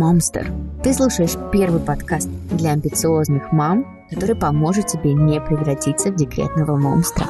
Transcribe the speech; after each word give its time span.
Мамстер. 0.00 0.50
Ты 0.82 0.94
слушаешь 0.94 1.36
первый 1.52 1.78
подкаст 1.78 2.30
для 2.52 2.70
амбициозных 2.70 3.52
мам, 3.52 4.06
который 4.08 4.34
поможет 4.34 4.86
тебе 4.86 5.12
не 5.12 5.38
превратиться 5.42 6.10
в 6.10 6.16
декретного 6.16 6.78
монстра. 6.78 7.26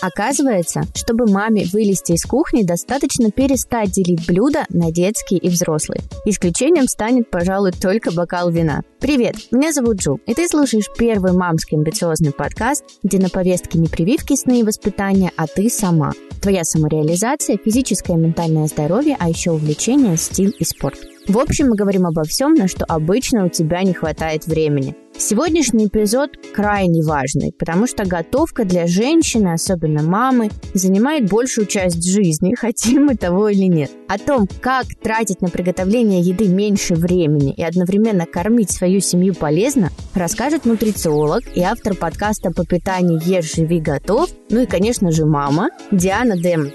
Оказывается, 0.00 0.84
чтобы 0.94 1.26
маме 1.30 1.66
вылезти 1.70 2.12
из 2.12 2.24
кухни, 2.24 2.62
достаточно 2.62 3.30
перестать 3.30 3.90
делить 3.90 4.26
блюда 4.26 4.64
на 4.70 4.90
детские 4.90 5.38
и 5.38 5.50
взрослые. 5.50 6.00
Исключением 6.24 6.88
станет, 6.88 7.30
пожалуй, 7.30 7.72
только 7.72 8.10
бокал 8.10 8.50
вина. 8.50 8.80
Привет, 9.06 9.36
меня 9.52 9.72
зовут 9.72 9.98
Джу, 9.98 10.18
и 10.26 10.34
ты 10.34 10.48
слушаешь 10.48 10.90
первый 10.98 11.32
мамский 11.32 11.78
амбициозный 11.78 12.32
подкаст, 12.32 12.82
где 13.04 13.20
на 13.20 13.28
повестке 13.28 13.78
не 13.78 13.86
прививки, 13.86 14.34
сны 14.34 14.58
и 14.58 14.64
воспитания, 14.64 15.30
а 15.36 15.46
ты 15.46 15.70
сама. 15.70 16.10
Твоя 16.42 16.64
самореализация, 16.64 17.56
физическое 17.56 18.14
и 18.14 18.20
ментальное 18.20 18.66
здоровье, 18.66 19.16
а 19.20 19.28
еще 19.28 19.52
увлечение, 19.52 20.16
стиль 20.16 20.52
и 20.58 20.64
спорт. 20.64 20.98
В 21.28 21.38
общем, 21.38 21.68
мы 21.68 21.76
говорим 21.76 22.06
обо 22.06 22.22
всем, 22.22 22.54
на 22.54 22.66
что 22.66 22.84
обычно 22.84 23.46
у 23.46 23.48
тебя 23.48 23.82
не 23.82 23.92
хватает 23.92 24.46
времени. 24.46 24.96
Сегодняшний 25.18 25.86
эпизод 25.86 26.32
крайне 26.54 27.02
важный, 27.02 27.52
потому 27.58 27.86
что 27.86 28.04
готовка 28.04 28.64
для 28.64 28.86
женщины, 28.86 29.54
особенно 29.54 30.02
мамы, 30.02 30.50
занимает 30.74 31.28
большую 31.28 31.66
часть 31.66 32.04
жизни, 32.04 32.54
хотим 32.58 33.06
мы 33.06 33.16
того 33.16 33.48
или 33.48 33.64
нет. 33.64 33.90
О 34.08 34.18
том, 34.18 34.46
как 34.60 34.84
тратить 35.02 35.40
на 35.40 35.48
приготовление 35.48 36.20
еды 36.20 36.48
меньше 36.48 36.94
времени 36.94 37.54
и 37.54 37.62
одновременно 37.62 38.26
кормить 38.26 38.70
свою 38.70 38.95
семью 39.00 39.34
полезно, 39.34 39.90
расскажет 40.14 40.64
нутрициолог 40.64 41.44
и 41.54 41.62
автор 41.62 41.94
подкаста 41.94 42.50
по 42.50 42.64
питанию 42.64 43.20
«Ешь, 43.24 43.54
живи, 43.54 43.80
готов», 43.80 44.30
ну 44.50 44.60
и, 44.60 44.66
конечно 44.66 45.10
же, 45.10 45.26
мама 45.26 45.70
Диана 45.90 46.36
Дем. 46.36 46.70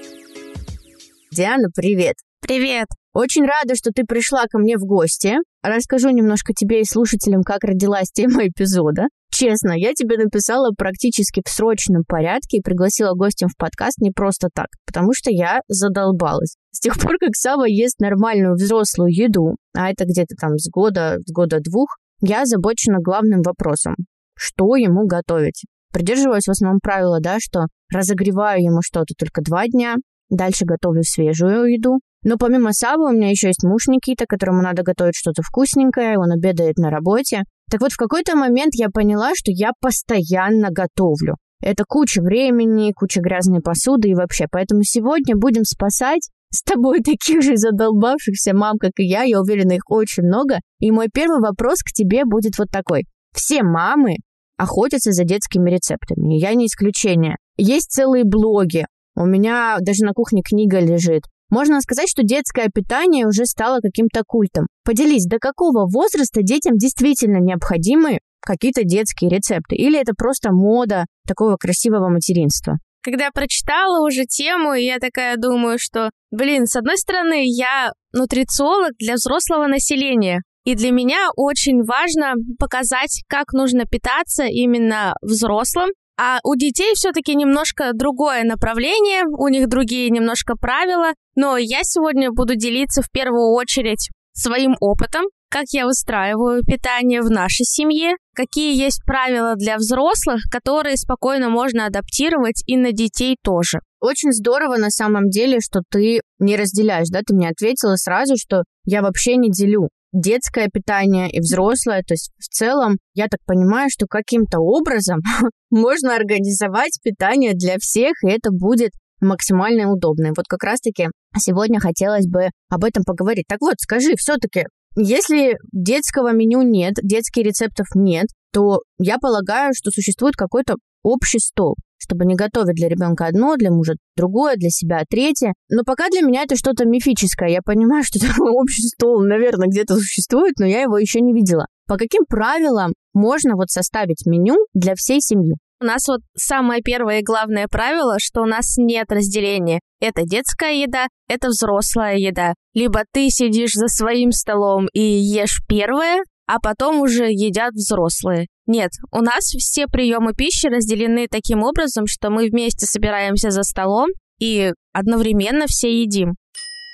Диана, 1.31 1.69
привет! 1.75 2.15
Привет! 2.41 2.87
Очень 3.13 3.43
рада, 3.43 3.75
что 3.75 3.91
ты 3.91 4.03
пришла 4.03 4.45
ко 4.49 4.57
мне 4.57 4.77
в 4.77 4.85
гости. 4.85 5.35
Расскажу 5.61 6.09
немножко 6.09 6.53
тебе 6.53 6.81
и 6.81 6.85
слушателям, 6.85 7.43
как 7.43 7.63
родилась 7.63 8.09
тема 8.11 8.47
эпизода. 8.47 9.07
Честно, 9.33 9.71
я 9.75 9.93
тебе 9.93 10.17
написала 10.17 10.71
практически 10.77 11.41
в 11.45 11.49
срочном 11.49 12.03
порядке 12.07 12.57
и 12.57 12.61
пригласила 12.61 13.13
гостем 13.13 13.47
в 13.47 13.57
подкаст 13.57 13.99
не 13.99 14.11
просто 14.11 14.49
так, 14.53 14.67
потому 14.85 15.13
что 15.13 15.31
я 15.31 15.61
задолбалась. 15.67 16.55
С 16.71 16.79
тех 16.79 16.99
пор, 16.99 17.17
как 17.19 17.35
Сава 17.35 17.65
ест 17.65 17.99
нормальную 17.99 18.55
взрослую 18.55 19.09
еду, 19.13 19.55
а 19.73 19.89
это 19.89 20.05
где-то 20.05 20.35
там 20.39 20.57
с 20.57 20.69
года, 20.69 21.17
с 21.25 21.31
года 21.31 21.59
двух, 21.59 21.97
я 22.21 22.43
озабочена 22.43 22.99
главным 22.99 23.41
вопросом. 23.41 23.95
Что 24.37 24.75
ему 24.75 25.05
готовить? 25.05 25.63
Придерживаюсь 25.93 26.45
в 26.45 26.51
основном 26.51 26.79
правила, 26.79 27.19
да, 27.19 27.37
что 27.39 27.65
разогреваю 27.93 28.61
ему 28.63 28.81
что-то 28.81 29.13
только 29.17 29.41
два 29.41 29.67
дня, 29.67 29.95
дальше 30.29 30.65
готовлю 30.65 31.03
свежую 31.03 31.65
еду, 31.65 31.99
но 32.23 32.37
помимо 32.37 32.71
Савы 32.71 33.09
у 33.09 33.11
меня 33.11 33.29
еще 33.29 33.47
есть 33.47 33.63
муж 33.63 33.87
Никита, 33.87 34.25
которому 34.27 34.61
надо 34.61 34.83
готовить 34.83 35.15
что-то 35.15 35.41
вкусненькое, 35.41 36.17
он 36.17 36.31
обедает 36.31 36.77
на 36.77 36.89
работе. 36.91 37.43
Так 37.69 37.81
вот, 37.81 37.91
в 37.91 37.97
какой-то 37.97 38.35
момент 38.35 38.73
я 38.75 38.89
поняла, 38.89 39.31
что 39.33 39.51
я 39.51 39.71
постоянно 39.79 40.69
готовлю. 40.69 41.37
Это 41.61 41.83
куча 41.87 42.21
времени, 42.21 42.91
куча 42.91 43.21
грязной 43.21 43.61
посуды 43.61 44.09
и 44.09 44.15
вообще. 44.15 44.45
Поэтому 44.51 44.83
сегодня 44.83 45.35
будем 45.35 45.63
спасать 45.63 46.29
с 46.51 46.61
тобой 46.63 46.99
таких 47.03 47.41
же 47.41 47.57
задолбавшихся 47.57 48.53
мам, 48.53 48.77
как 48.77 48.91
и 48.97 49.05
я. 49.05 49.23
Я 49.23 49.41
уверена, 49.41 49.73
их 49.73 49.89
очень 49.89 50.23
много. 50.23 50.59
И 50.79 50.91
мой 50.91 51.07
первый 51.11 51.39
вопрос 51.39 51.79
к 51.79 51.91
тебе 51.91 52.25
будет 52.25 52.57
вот 52.57 52.69
такой. 52.69 53.05
Все 53.33 53.63
мамы 53.63 54.17
охотятся 54.57 55.11
за 55.11 55.23
детскими 55.23 55.71
рецептами. 55.71 56.37
Я 56.37 56.53
не 56.53 56.67
исключение. 56.67 57.37
Есть 57.57 57.91
целые 57.91 58.23
блоги. 58.25 58.85
У 59.15 59.25
меня 59.25 59.77
даже 59.81 60.05
на 60.05 60.13
кухне 60.13 60.41
книга 60.43 60.79
лежит. 60.79 61.23
Можно 61.49 61.81
сказать, 61.81 62.09
что 62.09 62.23
детское 62.23 62.69
питание 62.73 63.27
уже 63.27 63.45
стало 63.45 63.79
каким-то 63.81 64.21
культом. 64.25 64.67
Поделись, 64.85 65.25
до 65.25 65.37
какого 65.37 65.85
возраста 65.85 66.43
детям 66.43 66.77
действительно 66.77 67.37
необходимы 67.37 68.19
какие-то 68.39 68.83
детские 68.83 69.29
рецепты? 69.29 69.75
Или 69.75 69.99
это 69.99 70.13
просто 70.17 70.53
мода 70.53 71.05
такого 71.27 71.57
красивого 71.57 72.07
материнства? 72.07 72.77
Когда 73.03 73.25
я 73.25 73.31
прочитала 73.31 74.05
уже 74.05 74.25
тему, 74.25 74.73
я 74.73 74.99
такая 74.99 75.35
думаю, 75.37 75.77
что, 75.79 76.11
блин, 76.29 76.67
с 76.67 76.75
одной 76.75 76.97
стороны, 76.97 77.43
я 77.45 77.91
нутрициолог 78.13 78.91
для 78.99 79.15
взрослого 79.15 79.67
населения, 79.67 80.41
и 80.63 80.75
для 80.75 80.91
меня 80.91 81.29
очень 81.35 81.83
важно 81.83 82.35
показать, 82.59 83.23
как 83.27 83.53
нужно 83.53 83.85
питаться 83.85 84.43
именно 84.43 85.15
взрослым, 85.23 85.89
а 86.19 86.39
у 86.43 86.55
детей 86.55 86.93
все-таки 86.93 87.33
немножко 87.33 87.93
другое 87.93 88.43
направление, 88.43 89.23
у 89.25 89.47
них 89.47 89.67
другие 89.67 90.11
немножко 90.11 90.55
правила. 90.55 91.13
Но 91.35 91.57
я 91.57 91.79
сегодня 91.81 92.31
буду 92.31 92.55
делиться 92.55 93.01
в 93.01 93.09
первую 93.09 93.53
очередь 93.53 94.09
своим 94.33 94.75
опытом, 94.79 95.23
как 95.51 95.65
я 95.71 95.85
выстраиваю 95.85 96.63
питание 96.63 97.21
в 97.21 97.29
нашей 97.29 97.65
семье, 97.65 98.13
какие 98.33 98.75
есть 98.75 99.03
правила 99.05 99.55
для 99.55 99.77
взрослых, 99.77 100.41
которые 100.49 100.95
спокойно 100.95 101.49
можно 101.49 101.85
адаптировать 101.85 102.63
и 102.65 102.77
на 102.77 102.93
детей 102.93 103.35
тоже. 103.43 103.79
Очень 103.99 104.31
здорово 104.31 104.77
на 104.77 104.89
самом 104.89 105.29
деле, 105.29 105.59
что 105.59 105.81
ты 105.91 106.21
не 106.39 106.55
разделяешь, 106.55 107.09
да, 107.09 107.19
ты 107.25 107.35
мне 107.35 107.49
ответила 107.49 107.97
сразу, 107.97 108.35
что 108.37 108.63
я 108.85 109.01
вообще 109.01 109.35
не 109.35 109.51
делю 109.51 109.89
детское 110.13 110.69
питание 110.71 111.29
и 111.29 111.39
взрослое. 111.39 112.01
То 112.07 112.13
есть 112.13 112.31
в 112.39 112.47
целом 112.47 112.97
я 113.13 113.27
так 113.27 113.39
понимаю, 113.45 113.89
что 113.91 114.07
каким-то 114.07 114.59
образом 114.59 115.19
можно 115.69 116.15
организовать 116.15 116.97
питание 117.03 117.53
для 117.53 117.75
всех, 117.77 118.13
и 118.23 118.29
это 118.29 118.51
будет 118.51 118.91
максимально 119.19 119.91
удобно. 119.91 120.27
И 120.27 120.33
вот 120.35 120.47
как 120.47 120.63
раз-таки 120.63 121.09
сегодня 121.37 121.79
хотелось 121.79 122.27
бы 122.27 122.49
об 122.69 122.83
этом 122.83 123.03
поговорить. 123.03 123.45
Так 123.47 123.59
вот, 123.61 123.75
скажи, 123.79 124.15
все-таки, 124.17 124.65
если 124.95 125.57
детского 125.71 126.33
меню 126.33 126.61
нет, 126.61 126.95
детских 127.01 127.45
рецептов 127.45 127.87
нет, 127.95 128.27
то 128.51 128.81
я 128.99 129.17
полагаю, 129.17 129.73
что 129.73 129.91
существует 129.91 130.35
какой-то 130.35 130.75
общий 131.03 131.39
стол 131.39 131.75
чтобы 132.01 132.25
не 132.25 132.35
готовить 132.35 132.75
для 132.75 132.89
ребенка 132.89 133.27
одно, 133.27 133.55
для 133.55 133.71
мужа 133.71 133.93
другое, 134.17 134.55
для 134.55 134.69
себя 134.69 135.03
третье. 135.07 135.53
Но 135.69 135.83
пока 135.85 136.09
для 136.09 136.21
меня 136.21 136.43
это 136.43 136.55
что-то 136.55 136.85
мифическое. 136.85 137.49
Я 137.49 137.61
понимаю, 137.63 138.03
что 138.03 138.19
такой 138.27 138.51
общий 138.51 138.87
стол, 138.87 139.21
наверное, 139.21 139.67
где-то 139.67 139.95
существует, 139.95 140.55
но 140.57 140.65
я 140.65 140.81
его 140.81 140.97
еще 140.97 141.21
не 141.21 141.33
видела. 141.33 141.67
По 141.87 141.97
каким 141.97 142.25
правилам 142.27 142.93
можно 143.13 143.55
вот 143.55 143.69
составить 143.69 144.25
меню 144.25 144.55
для 144.73 144.95
всей 144.95 145.21
семьи? 145.21 145.55
У 145.81 145.85
нас 145.85 146.07
вот 146.07 146.21
самое 146.37 146.83
первое 146.83 147.21
и 147.21 147.23
главное 147.23 147.67
правило, 147.67 148.17
что 148.19 148.41
у 148.41 148.45
нас 148.45 148.77
нет 148.77 149.11
разделения. 149.11 149.79
Это 149.99 150.21
детская 150.25 150.75
еда, 150.75 151.07
это 151.27 151.47
взрослая 151.47 152.17
еда. 152.17 152.53
Либо 152.75 153.01
ты 153.11 153.31
сидишь 153.31 153.73
за 153.73 153.87
своим 153.87 154.31
столом 154.31 154.87
и 154.93 155.01
ешь 155.01 155.63
первое, 155.67 156.23
а 156.45 156.59
потом 156.59 156.99
уже 157.01 157.31
едят 157.31 157.73
взрослые. 157.73 158.45
Нет, 158.67 158.91
у 159.11 159.21
нас 159.21 159.45
все 159.45 159.87
приемы 159.87 160.33
пищи 160.33 160.67
разделены 160.67 161.27
таким 161.27 161.63
образом, 161.63 162.05
что 162.05 162.29
мы 162.29 162.47
вместе 162.47 162.85
собираемся 162.85 163.49
за 163.49 163.63
столом 163.63 164.09
и 164.39 164.73
одновременно 164.93 165.65
все 165.65 166.03
едим. 166.03 166.35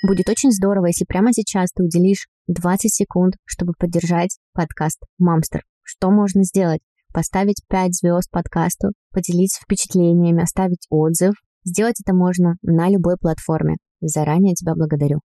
Будет 0.06 0.30
очень 0.30 0.50
здорово, 0.50 0.86
если 0.86 1.04
прямо 1.04 1.34
сейчас 1.34 1.72
ты 1.74 1.82
уделишь 1.82 2.26
20 2.46 2.94
секунд, 2.94 3.34
чтобы 3.44 3.74
поддержать 3.78 4.38
подкаст 4.54 5.02
«Мамстер». 5.18 5.64
Что 5.82 6.10
можно 6.10 6.42
сделать? 6.42 6.80
Поставить 7.18 7.62
5 7.68 7.96
звезд 7.96 8.30
подкасту, 8.30 8.92
поделиться 9.12 9.60
впечатлениями, 9.60 10.40
оставить 10.40 10.86
отзыв. 10.88 11.34
Сделать 11.64 11.96
это 12.00 12.14
можно 12.14 12.54
на 12.62 12.88
любой 12.88 13.16
платформе. 13.20 13.74
Заранее 14.00 14.54
тебя 14.54 14.74
благодарю. 14.76 15.18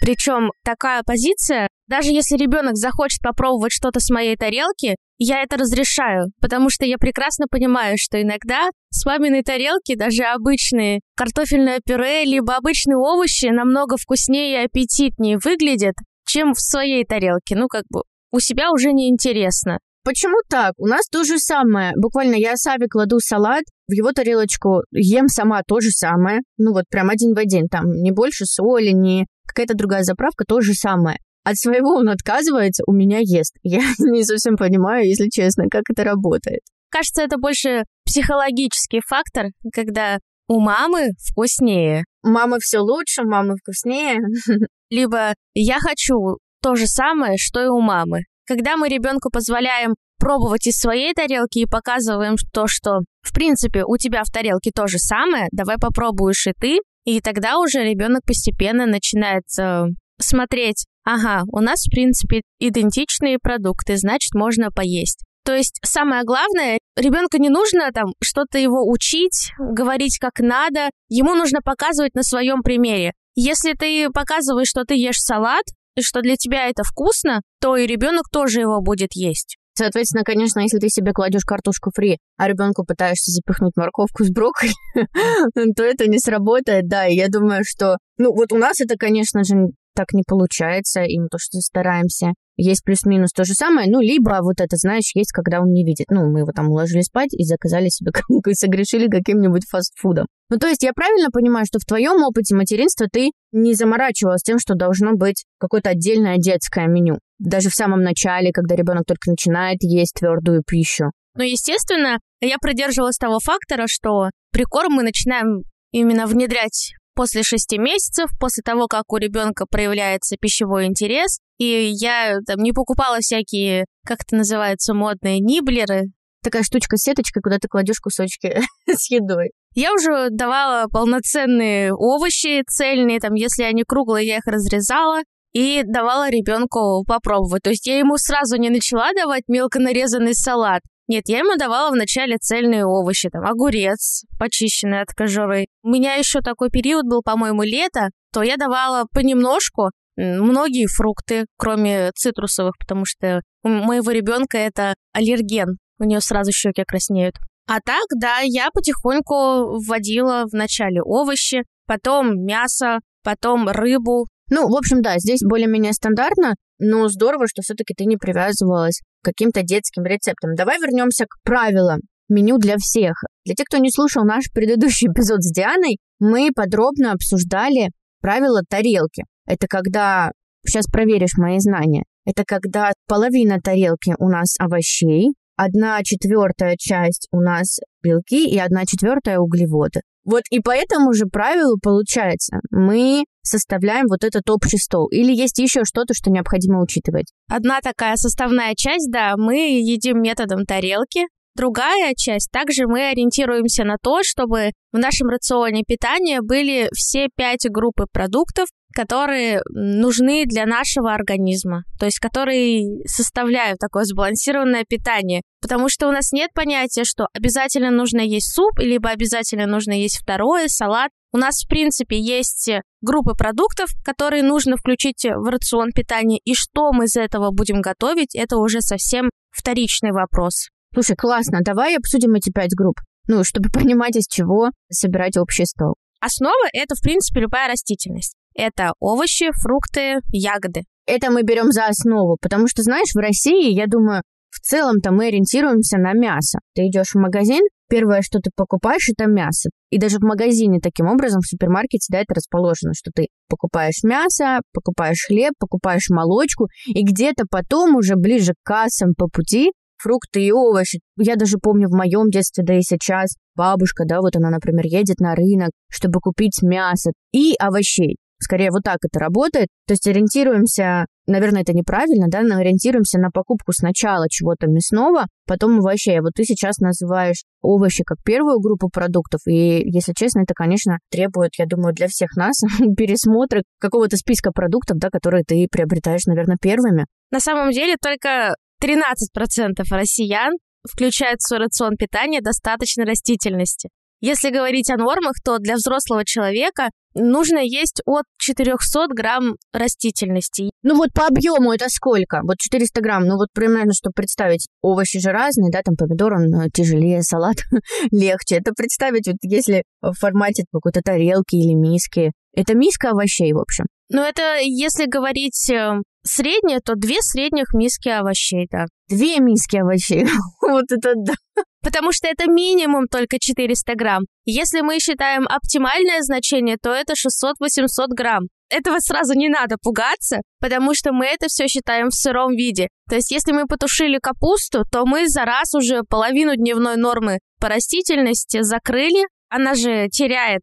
Причем 0.00 0.52
такая 0.64 1.02
позиция, 1.04 1.66
даже 1.88 2.12
если 2.12 2.36
ребенок 2.36 2.76
захочет 2.76 3.20
попробовать 3.20 3.72
что-то 3.72 3.98
с 3.98 4.10
моей 4.10 4.36
тарелки, 4.36 4.94
я 5.18 5.42
это 5.42 5.56
разрешаю, 5.56 6.30
потому 6.40 6.70
что 6.70 6.86
я 6.86 6.98
прекрасно 6.98 7.46
понимаю, 7.50 7.96
что 7.98 8.22
иногда 8.22 8.68
с 8.90 9.04
маминой 9.04 9.42
тарелки 9.42 9.96
даже 9.96 10.22
обычные 10.22 11.00
картофельное 11.16 11.80
пюре 11.84 12.26
либо 12.26 12.54
обычные 12.54 12.96
овощи 12.96 13.46
намного 13.46 13.96
вкуснее 13.96 14.52
и 14.52 14.66
аппетитнее 14.66 15.38
выглядят, 15.44 15.96
чем 16.28 16.54
в 16.54 16.60
своей 16.60 17.04
тарелке. 17.04 17.56
Ну, 17.56 17.66
как 17.66 17.82
бы 17.90 18.02
у 18.30 18.38
себя 18.38 18.70
уже 18.70 18.92
неинтересно. 18.92 19.78
Почему 20.08 20.38
так? 20.48 20.72
У 20.78 20.86
нас 20.86 21.06
то 21.12 21.22
же 21.22 21.38
самое. 21.38 21.92
Буквально 21.94 22.34
я 22.34 22.56
Саве 22.56 22.86
кладу 22.88 23.20
салат, 23.20 23.64
в 23.88 23.92
его 23.92 24.12
тарелочку 24.12 24.80
ем 24.90 25.28
сама 25.28 25.60
то 25.68 25.80
же 25.80 25.90
самое. 25.90 26.40
Ну 26.56 26.72
вот 26.72 26.84
прям 26.88 27.10
один 27.10 27.34
в 27.34 27.38
один. 27.38 27.68
Там 27.68 27.90
не 27.90 28.10
больше 28.10 28.46
соли, 28.46 28.92
не 28.92 29.26
какая-то 29.46 29.74
другая 29.74 30.04
заправка, 30.04 30.46
то 30.48 30.62
же 30.62 30.72
самое. 30.72 31.18
От 31.44 31.58
своего 31.58 31.96
он 31.96 32.08
отказывается, 32.08 32.84
у 32.86 32.92
меня 32.94 33.18
ест. 33.20 33.54
Я 33.62 33.82
не 33.98 34.24
совсем 34.24 34.56
понимаю, 34.56 35.06
если 35.06 35.28
честно, 35.28 35.64
как 35.70 35.82
это 35.90 36.04
работает. 36.04 36.60
Кажется, 36.88 37.20
это 37.20 37.36
больше 37.36 37.84
психологический 38.06 39.02
фактор, 39.06 39.48
когда 39.74 40.20
у 40.48 40.58
мамы 40.58 41.10
вкуснее. 41.18 42.04
Мама 42.22 42.56
все 42.60 42.78
лучше, 42.78 43.24
мама 43.24 43.56
вкуснее. 43.56 44.20
Либо 44.88 45.34
я 45.52 45.78
хочу 45.80 46.38
то 46.62 46.76
же 46.76 46.86
самое, 46.86 47.36
что 47.36 47.62
и 47.62 47.66
у 47.66 47.80
мамы. 47.80 48.22
Когда 48.48 48.78
мы 48.78 48.88
ребенку 48.88 49.28
позволяем 49.30 49.94
пробовать 50.18 50.66
из 50.66 50.78
своей 50.78 51.12
тарелки 51.12 51.58
и 51.58 51.66
показываем 51.66 52.36
то, 52.54 52.66
что, 52.66 53.00
в 53.20 53.34
принципе, 53.34 53.84
у 53.84 53.98
тебя 53.98 54.22
в 54.24 54.32
тарелке 54.32 54.70
то 54.74 54.86
же 54.86 54.98
самое, 54.98 55.48
давай 55.52 55.76
попробуешь 55.76 56.46
и 56.46 56.52
ты, 56.58 56.78
И 57.04 57.20
тогда 57.20 57.58
уже 57.58 57.84
ребенок 57.84 58.22
постепенно 58.26 58.86
начинает 58.86 59.44
э, 59.58 59.84
смотреть, 60.18 60.86
ага, 61.04 61.44
у 61.52 61.60
нас, 61.60 61.84
в 61.84 61.90
принципе, 61.90 62.40
идентичные 62.58 63.38
продукты, 63.38 63.96
значит, 63.98 64.34
можно 64.34 64.70
поесть. 64.70 65.24
То 65.44 65.54
есть 65.54 65.78
самое 65.82 66.24
главное, 66.24 66.78
ребенка 66.96 67.38
не 67.38 67.48
нужно 67.50 67.90
там 67.92 68.12
что-то 68.22 68.58
его 68.58 68.90
учить, 68.90 69.52
говорить 69.58 70.18
как 70.18 70.40
надо, 70.40 70.90
ему 71.08 71.34
нужно 71.34 71.60
показывать 71.62 72.14
на 72.14 72.22
своем 72.22 72.62
примере. 72.62 73.12
Если 73.34 73.74
ты 73.74 74.10
показываешь, 74.10 74.68
что 74.68 74.84
ты 74.84 74.94
ешь 74.94 75.20
салат, 75.20 75.64
и 75.98 76.02
что 76.02 76.20
для 76.20 76.36
тебя 76.36 76.68
это 76.68 76.82
вкусно, 76.84 77.42
то 77.60 77.76
и 77.76 77.86
ребенок 77.86 78.28
тоже 78.30 78.60
его 78.60 78.80
будет 78.80 79.10
есть. 79.14 79.56
Соответственно, 79.74 80.24
конечно, 80.24 80.58
если 80.58 80.78
ты 80.78 80.88
себе 80.88 81.12
кладешь 81.12 81.44
картошку 81.44 81.92
фри, 81.94 82.18
а 82.36 82.48
ребенку 82.48 82.84
пытаешься 82.84 83.30
запихнуть 83.30 83.76
морковку 83.76 84.24
с 84.24 84.30
брокколи, 84.30 84.72
то 85.76 85.84
это 85.84 86.08
не 86.08 86.18
сработает, 86.18 86.88
да. 86.88 87.06
И 87.06 87.14
я 87.14 87.28
думаю, 87.28 87.62
что, 87.64 87.96
ну, 88.16 88.34
вот 88.34 88.52
у 88.52 88.58
нас 88.58 88.80
это, 88.80 88.96
конечно 88.96 89.44
же, 89.44 89.54
так 89.94 90.12
не 90.14 90.24
получается, 90.26 91.02
и 91.02 91.18
мы 91.18 91.28
то, 91.28 91.38
что 91.38 91.60
стараемся. 91.60 92.32
Есть 92.60 92.82
плюс-минус 92.84 93.30
то 93.32 93.44
же 93.44 93.54
самое, 93.54 93.88
ну, 93.88 94.00
либо 94.00 94.40
вот 94.42 94.60
это, 94.60 94.76
знаешь, 94.76 95.12
есть, 95.14 95.30
когда 95.30 95.60
он 95.60 95.70
не 95.70 95.84
видит. 95.84 96.06
Ну, 96.10 96.28
мы 96.28 96.40
его 96.40 96.50
там 96.50 96.68
уложили 96.68 97.02
спать 97.02 97.32
и 97.32 97.44
заказали 97.44 97.88
себе, 97.88 98.10
согрешили 98.54 99.06
каким-нибудь 99.08 99.62
фастфудом. 99.70 100.26
Ну, 100.50 100.58
то 100.58 100.66
есть 100.66 100.82
я 100.82 100.92
правильно 100.92 101.28
понимаю, 101.30 101.66
что 101.66 101.78
в 101.78 101.84
твоем 101.84 102.20
опыте 102.24 102.56
материнства 102.56 103.06
ты 103.10 103.30
не 103.52 103.74
заморачивалась 103.74 104.42
тем, 104.42 104.58
что 104.58 104.74
должно 104.74 105.12
быть 105.14 105.44
какое-то 105.60 105.90
отдельное 105.90 106.36
детское 106.38 106.88
меню. 106.88 107.20
Даже 107.38 107.70
в 107.70 107.74
самом 107.74 108.02
начале, 108.02 108.50
когда 108.50 108.74
ребенок 108.74 109.04
только 109.06 109.30
начинает 109.30 109.78
есть 109.82 110.14
твердую 110.14 110.64
пищу. 110.66 111.12
Ну, 111.36 111.44
естественно, 111.44 112.18
я 112.40 112.56
придерживалась 112.60 113.18
того 113.18 113.38
фактора, 113.38 113.84
что 113.86 114.30
прикорм 114.50 114.94
мы 114.94 115.04
начинаем 115.04 115.62
именно 115.92 116.26
внедрять 116.26 116.92
после 117.18 117.42
шести 117.42 117.78
месяцев, 117.78 118.30
после 118.38 118.62
того, 118.62 118.86
как 118.86 119.12
у 119.12 119.16
ребенка 119.16 119.66
проявляется 119.68 120.36
пищевой 120.40 120.86
интерес. 120.86 121.40
И 121.58 121.90
я 121.90 122.36
там 122.46 122.60
не 122.60 122.70
покупала 122.70 123.18
всякие, 123.18 123.86
как 124.06 124.18
это 124.22 124.36
называется, 124.36 124.94
модные 124.94 125.40
ниблеры. 125.40 126.12
Такая 126.44 126.62
штучка 126.62 126.96
сеточка, 126.96 127.40
куда 127.40 127.58
ты 127.58 127.66
кладешь 127.66 127.98
кусочки 127.98 128.60
с 128.86 129.10
едой. 129.10 129.50
Я 129.74 129.92
уже 129.94 130.28
давала 130.30 130.86
полноценные 130.86 131.92
овощи 131.92 132.62
цельные, 132.68 133.18
там, 133.18 133.34
если 133.34 133.64
они 133.64 133.82
круглые, 133.82 134.24
я 134.24 134.36
их 134.36 134.46
разрезала 134.46 135.22
и 135.52 135.82
давала 135.84 136.30
ребенку 136.30 137.04
попробовать. 137.04 137.64
То 137.64 137.70
есть 137.70 137.84
я 137.88 137.98
ему 137.98 138.16
сразу 138.16 138.58
не 138.58 138.70
начала 138.70 139.12
давать 139.12 139.42
мелко 139.48 139.80
нарезанный 139.80 140.36
салат, 140.36 140.82
нет, 141.08 141.24
я 141.28 141.38
ему 141.38 141.56
давала 141.56 141.90
вначале 141.90 142.36
цельные 142.36 142.84
овощи, 142.84 143.30
там, 143.30 143.44
огурец, 143.44 144.24
почищенный 144.38 145.00
от 145.00 145.08
кожуры. 145.08 145.66
У 145.82 145.88
меня 145.88 146.14
еще 146.14 146.40
такой 146.40 146.70
период 146.70 147.06
был, 147.06 147.22
по-моему, 147.22 147.62
лето, 147.62 148.10
то 148.32 148.42
я 148.42 148.56
давала 148.56 149.06
понемножку 149.12 149.90
многие 150.16 150.86
фрукты, 150.86 151.46
кроме 151.56 152.10
цитрусовых, 152.14 152.74
потому 152.78 153.04
что 153.04 153.40
у 153.62 153.68
моего 153.68 154.10
ребенка 154.10 154.58
это 154.58 154.94
аллерген, 155.12 155.78
у 155.98 156.04
нее 156.04 156.20
сразу 156.20 156.52
щеки 156.52 156.84
краснеют. 156.86 157.36
А 157.66 157.80
так, 157.80 158.04
да, 158.18 158.40
я 158.40 158.70
потихоньку 158.72 159.78
вводила 159.78 160.44
вначале 160.50 161.02
овощи, 161.02 161.62
потом 161.86 162.44
мясо, 162.44 162.98
потом 163.22 163.68
рыбу. 163.68 164.26
Ну, 164.50 164.68
в 164.68 164.76
общем, 164.76 165.02
да, 165.02 165.18
здесь 165.18 165.40
более-менее 165.42 165.92
стандартно, 165.92 166.54
но 166.78 167.08
здорово, 167.08 167.46
что 167.48 167.62
все-таки 167.62 167.94
ты 167.94 168.04
не 168.04 168.16
привязывалась 168.16 169.00
каким-то 169.22 169.62
детским 169.62 170.04
рецептом. 170.04 170.54
Давай 170.54 170.78
вернемся 170.78 171.24
к 171.24 171.42
правилам 171.44 172.00
меню 172.28 172.58
для 172.58 172.76
всех. 172.78 173.14
Для 173.44 173.54
тех, 173.54 173.66
кто 173.66 173.78
не 173.78 173.90
слушал 173.90 174.24
наш 174.24 174.50
предыдущий 174.52 175.08
эпизод 175.08 175.42
с 175.42 175.52
Дианой, 175.52 175.98
мы 176.18 176.50
подробно 176.54 177.12
обсуждали 177.12 177.90
правила 178.20 178.62
тарелки. 178.68 179.24
Это 179.46 179.66
когда, 179.68 180.30
сейчас 180.66 180.86
проверишь 180.86 181.36
мои 181.36 181.58
знания, 181.58 182.04
это 182.26 182.44
когда 182.46 182.92
половина 183.06 183.58
тарелки 183.62 184.14
у 184.18 184.28
нас 184.28 184.56
овощей, 184.58 185.32
одна 185.56 186.02
четвертая 186.02 186.76
часть 186.78 187.28
у 187.32 187.40
нас 187.40 187.78
белки 188.02 188.48
и 188.48 188.58
одна 188.58 188.84
четвертая 188.84 189.38
углеводы. 189.38 190.00
Вот 190.24 190.42
и 190.50 190.60
по 190.60 190.70
этому 190.70 191.14
же 191.14 191.24
правилу 191.24 191.78
получается, 191.82 192.58
мы 192.70 193.24
составляем 193.48 194.06
вот 194.08 194.24
этот 194.24 194.48
общий 194.50 194.78
стол? 194.78 195.08
Или 195.08 195.34
есть 195.34 195.58
еще 195.58 195.84
что-то, 195.84 196.14
что 196.14 196.30
необходимо 196.30 196.80
учитывать? 196.82 197.32
Одна 197.48 197.80
такая 197.80 198.16
составная 198.16 198.74
часть, 198.76 199.10
да, 199.10 199.34
мы 199.36 199.80
едим 199.80 200.22
методом 200.22 200.64
тарелки. 200.64 201.26
Другая 201.56 202.14
часть, 202.16 202.52
также 202.52 202.86
мы 202.86 203.08
ориентируемся 203.08 203.82
на 203.82 203.96
то, 204.00 204.22
чтобы 204.22 204.70
в 204.92 204.98
нашем 204.98 205.28
рационе 205.28 205.82
питания 205.84 206.40
были 206.40 206.88
все 206.94 207.26
пять 207.34 207.66
группы 207.68 208.04
продуктов, 208.12 208.68
которые 208.94 209.60
нужны 209.70 210.44
для 210.46 210.66
нашего 210.66 211.12
организма, 211.12 211.82
то 211.98 212.06
есть 212.06 212.18
которые 212.18 213.04
составляют 213.06 213.78
такое 213.78 214.04
сбалансированное 214.04 214.84
питание. 214.88 215.42
Потому 215.60 215.88
что 215.88 216.08
у 216.08 216.12
нас 216.12 216.32
нет 216.32 216.50
понятия, 216.54 217.04
что 217.04 217.26
обязательно 217.34 217.90
нужно 217.90 218.20
есть 218.20 218.54
суп, 218.54 218.78
либо 218.78 219.10
обязательно 219.10 219.66
нужно 219.66 219.92
есть 219.92 220.18
второе, 220.20 220.68
салат. 220.68 221.10
У 221.32 221.36
нас, 221.36 221.62
в 221.62 221.68
принципе, 221.68 222.18
есть 222.18 222.70
группы 223.02 223.34
продуктов, 223.34 223.90
которые 224.02 224.42
нужно 224.42 224.76
включить 224.76 225.24
в 225.24 225.48
рацион 225.50 225.90
питания, 225.94 226.38
и 226.44 226.54
что 226.54 226.90
мы 226.92 227.04
из 227.04 227.16
этого 227.16 227.50
будем 227.50 227.80
готовить, 227.80 228.34
это 228.34 228.56
уже 228.56 228.80
совсем 228.80 229.30
вторичный 229.50 230.12
вопрос. 230.12 230.68
Слушай, 230.94 231.16
классно, 231.16 231.58
давай 231.62 231.96
обсудим 231.96 232.34
эти 232.34 232.50
пять 232.50 232.74
групп, 232.74 232.96
ну, 233.26 233.44
чтобы 233.44 233.68
понимать, 233.72 234.16
из 234.16 234.26
чего 234.26 234.70
собирать 234.90 235.36
общий 235.36 235.66
стол. 235.66 235.96
Основа— 236.20 236.66
это, 236.72 236.94
в 236.94 237.02
принципе, 237.02 237.40
любая 237.40 237.68
растительность. 237.68 238.34
Это 238.54 238.92
овощи, 238.98 239.50
фрукты, 239.62 240.20
ягоды. 240.32 240.82
Это 241.06 241.30
мы 241.30 241.42
берем 241.42 241.70
за 241.70 241.86
основу, 241.86 242.36
потому 242.40 242.66
что, 242.68 242.82
знаешь, 242.82 243.14
в 243.14 243.18
России, 243.18 243.72
я 243.72 243.86
думаю, 243.86 244.22
в 244.50 244.60
целом-то 244.60 245.12
мы 245.12 245.28
ориентируемся 245.28 245.98
на 245.98 246.12
мясо. 246.12 246.58
Ты 246.74 246.88
идешь 246.88 247.12
в 247.12 247.18
магазин, 247.18 247.62
первое, 247.88 248.22
что 248.22 248.38
ты 248.40 248.50
покупаешь, 248.54 249.08
это 249.08 249.28
мясо. 249.28 249.70
И 249.90 249.98
даже 249.98 250.18
в 250.18 250.22
магазине 250.22 250.80
таким 250.80 251.06
образом, 251.06 251.40
в 251.40 251.46
супермаркете, 251.46 252.06
да, 252.10 252.20
это 252.20 252.34
расположено, 252.34 252.92
что 252.94 253.10
ты 253.14 253.28
покупаешь 253.48 254.02
мясо, 254.02 254.60
покупаешь 254.72 255.24
хлеб, 255.26 255.52
покупаешь 255.58 256.08
молочку, 256.10 256.68
и 256.86 257.02
где-то 257.02 257.44
потом 257.50 257.96
уже 257.96 258.16
ближе 258.16 258.52
к 258.52 258.66
кассам 258.66 259.14
по 259.16 259.28
пути 259.28 259.72
фрукты 259.98 260.42
и 260.42 260.52
овощи. 260.52 261.00
Я 261.16 261.36
даже 261.36 261.58
помню 261.58 261.88
в 261.88 261.96
моем 261.96 262.30
детстве, 262.30 262.64
да 262.64 262.76
и 262.78 262.82
сейчас, 262.82 263.34
бабушка, 263.56 264.04
да, 264.06 264.20
вот 264.20 264.36
она, 264.36 264.50
например, 264.50 264.84
едет 264.86 265.18
на 265.18 265.34
рынок, 265.34 265.70
чтобы 265.90 266.20
купить 266.20 266.62
мясо 266.62 267.10
и 267.32 267.54
овощей. 267.58 268.16
Скорее, 268.40 268.70
вот 268.70 268.82
так 268.84 268.98
это 269.02 269.18
работает. 269.18 269.68
То 269.86 269.94
есть 269.94 270.06
ориентируемся, 270.06 271.06
наверное, 271.26 271.62
это 271.62 271.72
неправильно, 271.72 272.26
да, 272.28 272.42
но 272.42 272.56
ориентируемся 272.56 273.18
на 273.18 273.30
покупку 273.30 273.72
сначала 273.72 274.26
чего-то 274.30 274.68
мясного, 274.68 275.26
потом 275.46 275.78
овощей. 275.78 276.20
Вот 276.20 276.32
ты 276.34 276.44
сейчас 276.44 276.78
называешь 276.78 277.42
овощи 277.62 278.04
как 278.04 278.18
первую 278.24 278.60
группу 278.60 278.88
продуктов, 278.88 279.40
и, 279.46 279.82
если 279.84 280.12
честно, 280.12 280.42
это, 280.42 280.54
конечно, 280.54 280.98
требует, 281.10 281.50
я 281.58 281.66
думаю, 281.66 281.94
для 281.94 282.06
всех 282.06 282.36
нас 282.36 282.60
пересмотра 282.96 283.62
какого-то 283.80 284.16
списка 284.16 284.52
продуктов, 284.52 284.98
да, 284.98 285.08
которые 285.10 285.42
ты 285.44 285.66
приобретаешь, 285.70 286.26
наверное, 286.26 286.56
первыми. 286.60 287.06
На 287.32 287.40
самом 287.40 287.72
деле, 287.72 287.96
только 288.00 288.54
13% 288.82 289.72
россиян 289.90 290.52
включают 290.88 291.40
в 291.40 291.48
свой 291.48 291.60
рацион 291.60 291.96
питания 291.96 292.40
достаточно 292.40 293.04
растительности. 293.04 293.88
Если 294.20 294.50
говорить 294.50 294.90
о 294.90 294.96
нормах, 294.96 295.34
то 295.44 295.58
для 295.58 295.76
взрослого 295.76 296.24
человека 296.24 296.90
нужно 297.14 297.58
есть 297.58 298.00
от 298.04 298.24
400 298.38 299.06
грамм 299.14 299.56
растительности. 299.72 300.70
Ну 300.82 300.96
вот 300.96 301.12
по 301.14 301.26
объему 301.26 301.72
это 301.72 301.86
сколько? 301.88 302.40
Вот 302.42 302.58
400 302.58 303.00
грамм, 303.00 303.26
ну 303.26 303.36
вот 303.36 303.48
примерно, 303.52 303.92
чтобы 303.92 304.12
представить, 304.14 304.66
овощи 304.82 305.20
же 305.20 305.30
разные, 305.30 305.70
да, 305.70 305.82
там 305.82 305.94
помидор, 305.96 306.34
он 306.34 306.54
э, 306.54 306.68
тяжелее, 306.72 307.22
салат 307.22 307.56
легче. 308.10 308.56
Это 308.56 308.72
представить, 308.76 309.26
вот 309.26 309.36
если 309.42 309.82
в 310.00 310.12
формате 310.14 310.64
какой-то 310.72 311.00
тарелки 311.00 311.56
или 311.56 311.74
миски. 311.74 312.32
Это 312.54 312.74
миска 312.74 313.10
овощей, 313.10 313.52
в 313.52 313.58
общем. 313.58 313.84
Ну 314.10 314.22
это 314.22 314.58
если 314.62 315.06
говорить 315.06 315.70
э, 315.70 316.00
среднее, 316.24 316.80
то 316.80 316.94
две 316.94 317.16
средних 317.20 317.72
миски 317.74 318.08
овощей, 318.08 318.66
да. 318.70 318.86
Две 319.08 319.38
миски 319.38 319.76
овощей. 319.76 320.26
вот 320.62 320.84
это 320.90 321.12
да. 321.16 321.34
Потому 321.82 322.12
что 322.12 322.28
это 322.28 322.50
минимум 322.50 323.06
только 323.06 323.38
400 323.38 323.94
грамм. 323.94 324.24
Если 324.44 324.80
мы 324.80 324.98
считаем 324.98 325.46
оптимальное 325.46 326.20
значение, 326.22 326.76
то 326.80 326.90
это 326.90 327.14
600-800 327.14 328.08
грамм. 328.08 328.48
Этого 328.70 328.98
сразу 328.98 329.34
не 329.34 329.48
надо 329.48 329.76
пугаться, 329.82 330.40
потому 330.60 330.94
что 330.94 331.12
мы 331.12 331.26
это 331.26 331.46
все 331.48 331.68
считаем 331.68 332.08
в 332.08 332.14
сыром 332.14 332.54
виде. 332.54 332.88
То 333.08 333.16
есть, 333.16 333.30
если 333.30 333.52
мы 333.52 333.66
потушили 333.66 334.18
капусту, 334.18 334.84
то 334.90 335.06
мы 335.06 335.28
за 335.28 335.44
раз 335.44 335.74
уже 335.74 336.02
половину 336.02 336.54
дневной 336.54 336.96
нормы 336.96 337.38
по 337.60 337.68
растительности 337.68 338.62
закрыли. 338.62 339.26
Она 339.48 339.74
же 339.74 340.08
теряет 340.08 340.62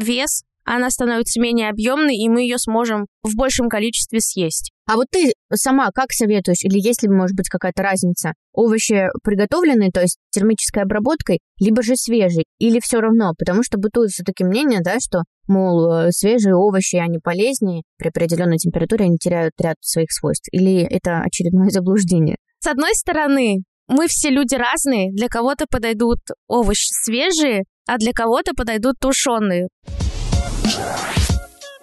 вес, 0.00 0.44
она 0.64 0.90
становится 0.90 1.40
менее 1.40 1.70
объемной, 1.70 2.16
и 2.16 2.28
мы 2.28 2.42
ее 2.42 2.58
сможем 2.58 3.06
в 3.22 3.34
большем 3.36 3.68
количестве 3.68 4.20
съесть. 4.20 4.72
А 4.86 4.96
вот 4.96 5.06
ты 5.10 5.32
сама 5.54 5.90
как 5.94 6.12
советуешь, 6.12 6.62
или 6.62 6.78
есть 6.78 7.02
ли, 7.02 7.08
может 7.08 7.36
быть, 7.36 7.48
какая-то 7.48 7.82
разница? 7.82 8.32
Овощи 8.52 9.06
приготовленные, 9.22 9.90
то 9.90 10.00
есть 10.00 10.18
термической 10.30 10.82
обработкой, 10.82 11.38
либо 11.60 11.82
же 11.82 11.96
свежие, 11.96 12.44
или 12.58 12.80
все 12.82 13.00
равно? 13.00 13.32
Потому 13.38 13.62
что 13.62 13.78
бытует 13.78 14.10
все-таки 14.10 14.44
мнение, 14.44 14.80
да, 14.82 14.96
что 15.00 15.22
мол, 15.46 15.92
э, 15.92 16.10
свежие 16.12 16.54
овощи, 16.54 16.96
они 16.96 17.18
полезнее, 17.18 17.82
при 17.98 18.08
определенной 18.08 18.56
температуре 18.56 19.04
они 19.06 19.18
теряют 19.18 19.52
ряд 19.60 19.76
своих 19.80 20.10
свойств. 20.10 20.48
Или 20.52 20.80
это 20.82 21.20
очередное 21.20 21.68
заблуждение? 21.70 22.36
С 22.60 22.66
одной 22.66 22.94
стороны, 22.94 23.62
мы 23.88 24.06
все 24.08 24.30
люди 24.30 24.54
разные. 24.54 25.12
Для 25.12 25.28
кого-то 25.28 25.66
подойдут 25.68 26.18
овощи 26.46 26.90
свежие, 27.04 27.64
а 27.86 27.98
для 27.98 28.12
кого-то 28.12 28.52
подойдут 28.54 28.96
тушеные. 29.00 29.68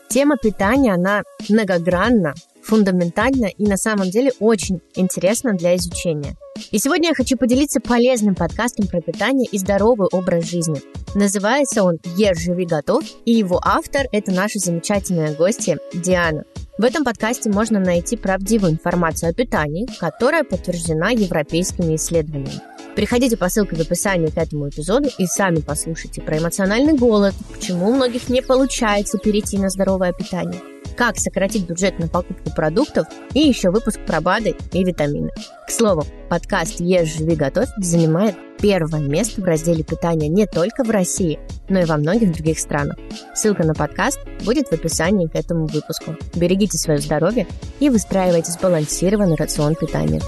Тема 0.10 0.38
питания, 0.38 0.94
она 0.94 1.24
многогранна, 1.50 2.34
фундаментальна 2.64 3.46
и 3.46 3.66
на 3.66 3.78
самом 3.78 4.10
деле 4.10 4.32
очень 4.40 4.82
интересна 4.96 5.54
для 5.54 5.76
изучения. 5.76 6.36
И 6.72 6.80
сегодня 6.80 7.10
я 7.10 7.16
хочу 7.16 7.38
поделиться 7.38 7.80
полезным 7.80 8.36
подкастом 8.36 8.88
про 8.88 9.02
питание 9.02 9.48
и 9.52 9.58
здоровый 9.58 10.08
образ 10.12 10.46
жизни. 10.46 10.82
Называется 11.16 11.84
он 11.84 11.98
«Ешь, 12.18 12.40
живи, 12.40 12.66
готов», 12.66 13.04
и 13.26 13.32
его 13.32 13.62
автор– 13.64 14.08
это 14.12 14.32
наша 14.32 14.60
замечательная 14.60 15.34
гостья 15.34 15.80
Диана. 15.94 16.44
В 16.78 16.84
этом 16.84 17.04
подкасте 17.04 17.50
можно 17.50 17.80
найти 17.80 18.18
правдивую 18.18 18.74
информацию 18.74 19.32
о 19.32 19.34
питании, 19.34 19.88
которая 20.00 20.44
подтверждена 20.44 21.10
европейскими 21.10 21.96
исследованиями. 21.96 22.62
Переходите 22.98 23.38
по 23.38 23.48
ссылке 23.48 23.76
в 23.76 23.80
описании 23.80 24.28
к 24.28 24.38
этому 24.38 24.70
эпизоду 24.70 25.10
и 25.20 25.28
сами 25.28 25.58
послушайте 25.58 26.20
про 26.20 26.40
эмоциональный 26.40 26.98
голод, 26.98 27.36
почему 27.54 27.90
у 27.90 27.94
многих 27.94 28.28
не 28.28 28.42
получается 28.42 29.20
перейти 29.20 29.60
на 29.60 29.70
здоровое 29.70 30.14
питание– 30.14 30.60
как 30.98 31.20
сократить 31.20 31.68
бюджет 31.68 32.00
на 32.00 32.08
покупку 32.08 32.50
продуктов 32.50 33.06
и 33.36 33.42
еще 33.42 33.70
выпуск 33.70 34.00
про 34.08 34.20
БАДы 34.20 34.56
и 34.74 34.84
витамины. 34.84 35.30
К 35.68 35.72
слову, 35.72 36.04
подкаст 36.28 36.80
«Ешь, 36.80 37.16
живи, 37.18 37.36
готовь» 37.36 37.70
занимает 37.78 38.36
первое 38.60 39.02
место 39.02 39.42
в 39.42 39.44
разделе 39.44 39.84
питания 39.84 40.28
не 40.28 40.48
только 40.48 40.84
в 40.84 40.90
России, 40.90 41.40
но 41.70 41.82
и 41.82 41.86
во 41.86 41.98
многих 41.98 42.34
других 42.34 42.58
странах. 42.58 42.98
Ссылка 43.36 43.64
на 43.64 43.76
подкаст 43.76 44.20
будет 44.44 44.70
в 44.70 44.74
описании 44.74 45.28
к 45.28 45.36
этому 45.36 45.68
выпуску. 45.68 46.16
Берегите 46.34 46.80
свое 46.80 47.00
здоровье 47.00 47.46
и 47.80 47.90
выстраивайте 47.90 48.52
сбалансированный 48.52 49.36
рацион 49.36 49.76
питания. 49.76 50.22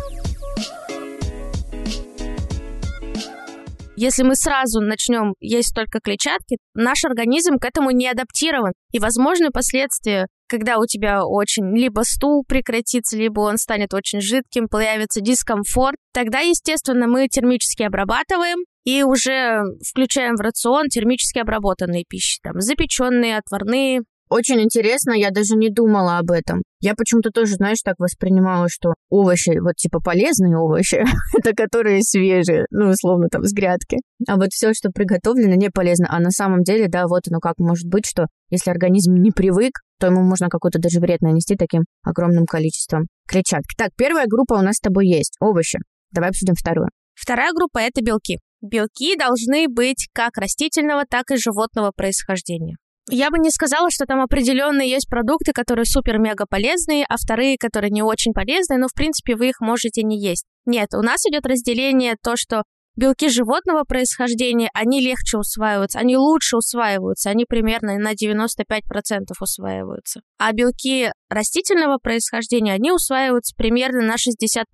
Если 4.01 4.23
мы 4.23 4.35
сразу 4.35 4.79
начнем 4.79 5.33
есть 5.41 5.75
только 5.75 5.99
клетчатки, 5.99 6.57
наш 6.73 7.03
организм 7.03 7.57
к 7.57 7.65
этому 7.65 7.91
не 7.91 8.07
адаптирован. 8.07 8.71
И 8.93 8.99
возможны 8.99 9.49
последствия 9.51 10.27
когда 10.51 10.79
у 10.79 10.87
тебя 10.87 11.23
очень 11.23 11.77
либо 11.77 12.01
стул 12.01 12.43
прекратится, 12.43 13.15
либо 13.15 13.41
он 13.41 13.57
станет 13.59 13.93
очень 13.93 14.19
жидким, 14.19 14.67
появится 14.67 15.21
дискомфорт, 15.21 15.97
тогда, 16.11 16.39
естественно, 16.39 17.05
мы 17.05 17.27
термически 17.27 17.83
обрабатываем 17.83 18.57
и 18.83 19.03
уже 19.03 19.61
включаем 19.87 20.35
в 20.35 20.41
рацион 20.41 20.87
термически 20.87 21.37
обработанные 21.37 22.03
пищи, 22.03 22.39
там, 22.41 22.59
запеченные, 22.61 23.37
отварные, 23.37 24.01
очень 24.29 24.61
интересно, 24.61 25.11
я 25.11 25.31
даже 25.31 25.55
не 25.55 25.69
думала 25.69 26.19
об 26.19 26.31
этом. 26.31 26.61
Я 26.81 26.93
почему-то 26.93 27.31
тоже, 27.31 27.55
знаешь, 27.55 27.79
так 27.83 27.95
воспринимала, 27.97 28.67
что 28.69 28.93
овощи, 29.09 29.59
вот 29.59 29.75
типа 29.75 29.99
полезные 29.99 30.55
овощи, 30.55 31.03
это 31.37 31.53
которые 31.53 32.01
свежие, 32.03 32.65
ну, 32.69 32.89
условно, 32.89 33.27
там, 33.29 33.43
с 33.43 33.53
грядки. 33.53 33.97
А 34.27 34.35
вот 34.35 34.49
все, 34.51 34.73
что 34.73 34.89
приготовлено, 34.91 35.55
не 35.55 35.69
полезно. 35.69 36.07
А 36.09 36.19
на 36.19 36.31
самом 36.31 36.63
деле, 36.63 36.87
да, 36.87 37.05
вот 37.07 37.23
оно 37.29 37.39
как 37.39 37.55
может 37.57 37.87
быть, 37.87 38.05
что 38.05 38.27
если 38.49 38.69
организм 38.71 39.15
не 39.15 39.31
привык, 39.31 39.73
то 39.99 40.07
ему 40.07 40.21
можно 40.21 40.47
какой-то 40.47 40.79
даже 40.79 40.99
вред 40.99 41.21
нанести 41.21 41.55
таким 41.55 41.83
огромным 42.03 42.45
количеством 42.45 43.07
клетчатки. 43.27 43.75
Так, 43.77 43.89
первая 43.97 44.27
группа 44.27 44.53
у 44.53 44.61
нас 44.61 44.75
с 44.75 44.79
тобой 44.79 45.07
есть, 45.07 45.35
овощи. 45.39 45.79
Давай 46.11 46.29
обсудим 46.29 46.55
вторую. 46.55 46.89
Вторая 47.15 47.51
группа– 47.51 47.79
это 47.79 48.01
белки. 48.01 48.37
Белки 48.61 49.17
должны 49.17 49.67
быть 49.67 50.07
как 50.13 50.37
растительного, 50.37 51.03
так 51.09 51.31
и 51.31 51.37
животного 51.37 51.91
происхождения. 51.95 52.75
Я 53.11 53.31
бы 53.31 53.39
не 53.39 53.49
сказала, 53.49 53.89
что 53.89 54.05
там 54.05 54.21
определенные 54.21 54.89
есть 54.89 55.09
продукты, 55.09 55.51
которые 55.51 55.85
супер-мега 55.85 56.45
полезные, 56.47 57.05
а 57.09 57.15
вторые, 57.17 57.57
которые 57.57 57.89
не 57.89 58.03
очень 58.03 58.33
полезные, 58.33 58.77
но 58.77 58.87
в 58.87 58.93
принципе 58.93 59.35
вы 59.35 59.49
их 59.49 59.61
можете 59.61 60.03
не 60.03 60.19
есть. 60.19 60.45
Нет, 60.65 60.89
у 60.93 61.01
нас 61.01 61.25
идет 61.25 61.45
разделение 61.47 62.15
то, 62.21 62.35
что 62.35 62.63
белки 62.95 63.29
животного 63.29 63.83
происхождения, 63.83 64.69
они 64.73 65.01
легче 65.01 65.37
усваиваются, 65.37 65.99
они 65.99 66.17
лучше 66.17 66.57
усваиваются, 66.57 67.29
они 67.31 67.45
примерно 67.45 67.97
на 67.97 68.13
95% 68.13 69.33
усваиваются. 69.39 70.21
А 70.37 70.51
белки 70.53 71.09
растительного 71.29 71.97
происхождения, 71.97 72.73
они 72.73 72.91
усваиваются 72.91 73.55
примерно 73.57 74.01
на 74.01 74.15
60%. 74.15 74.65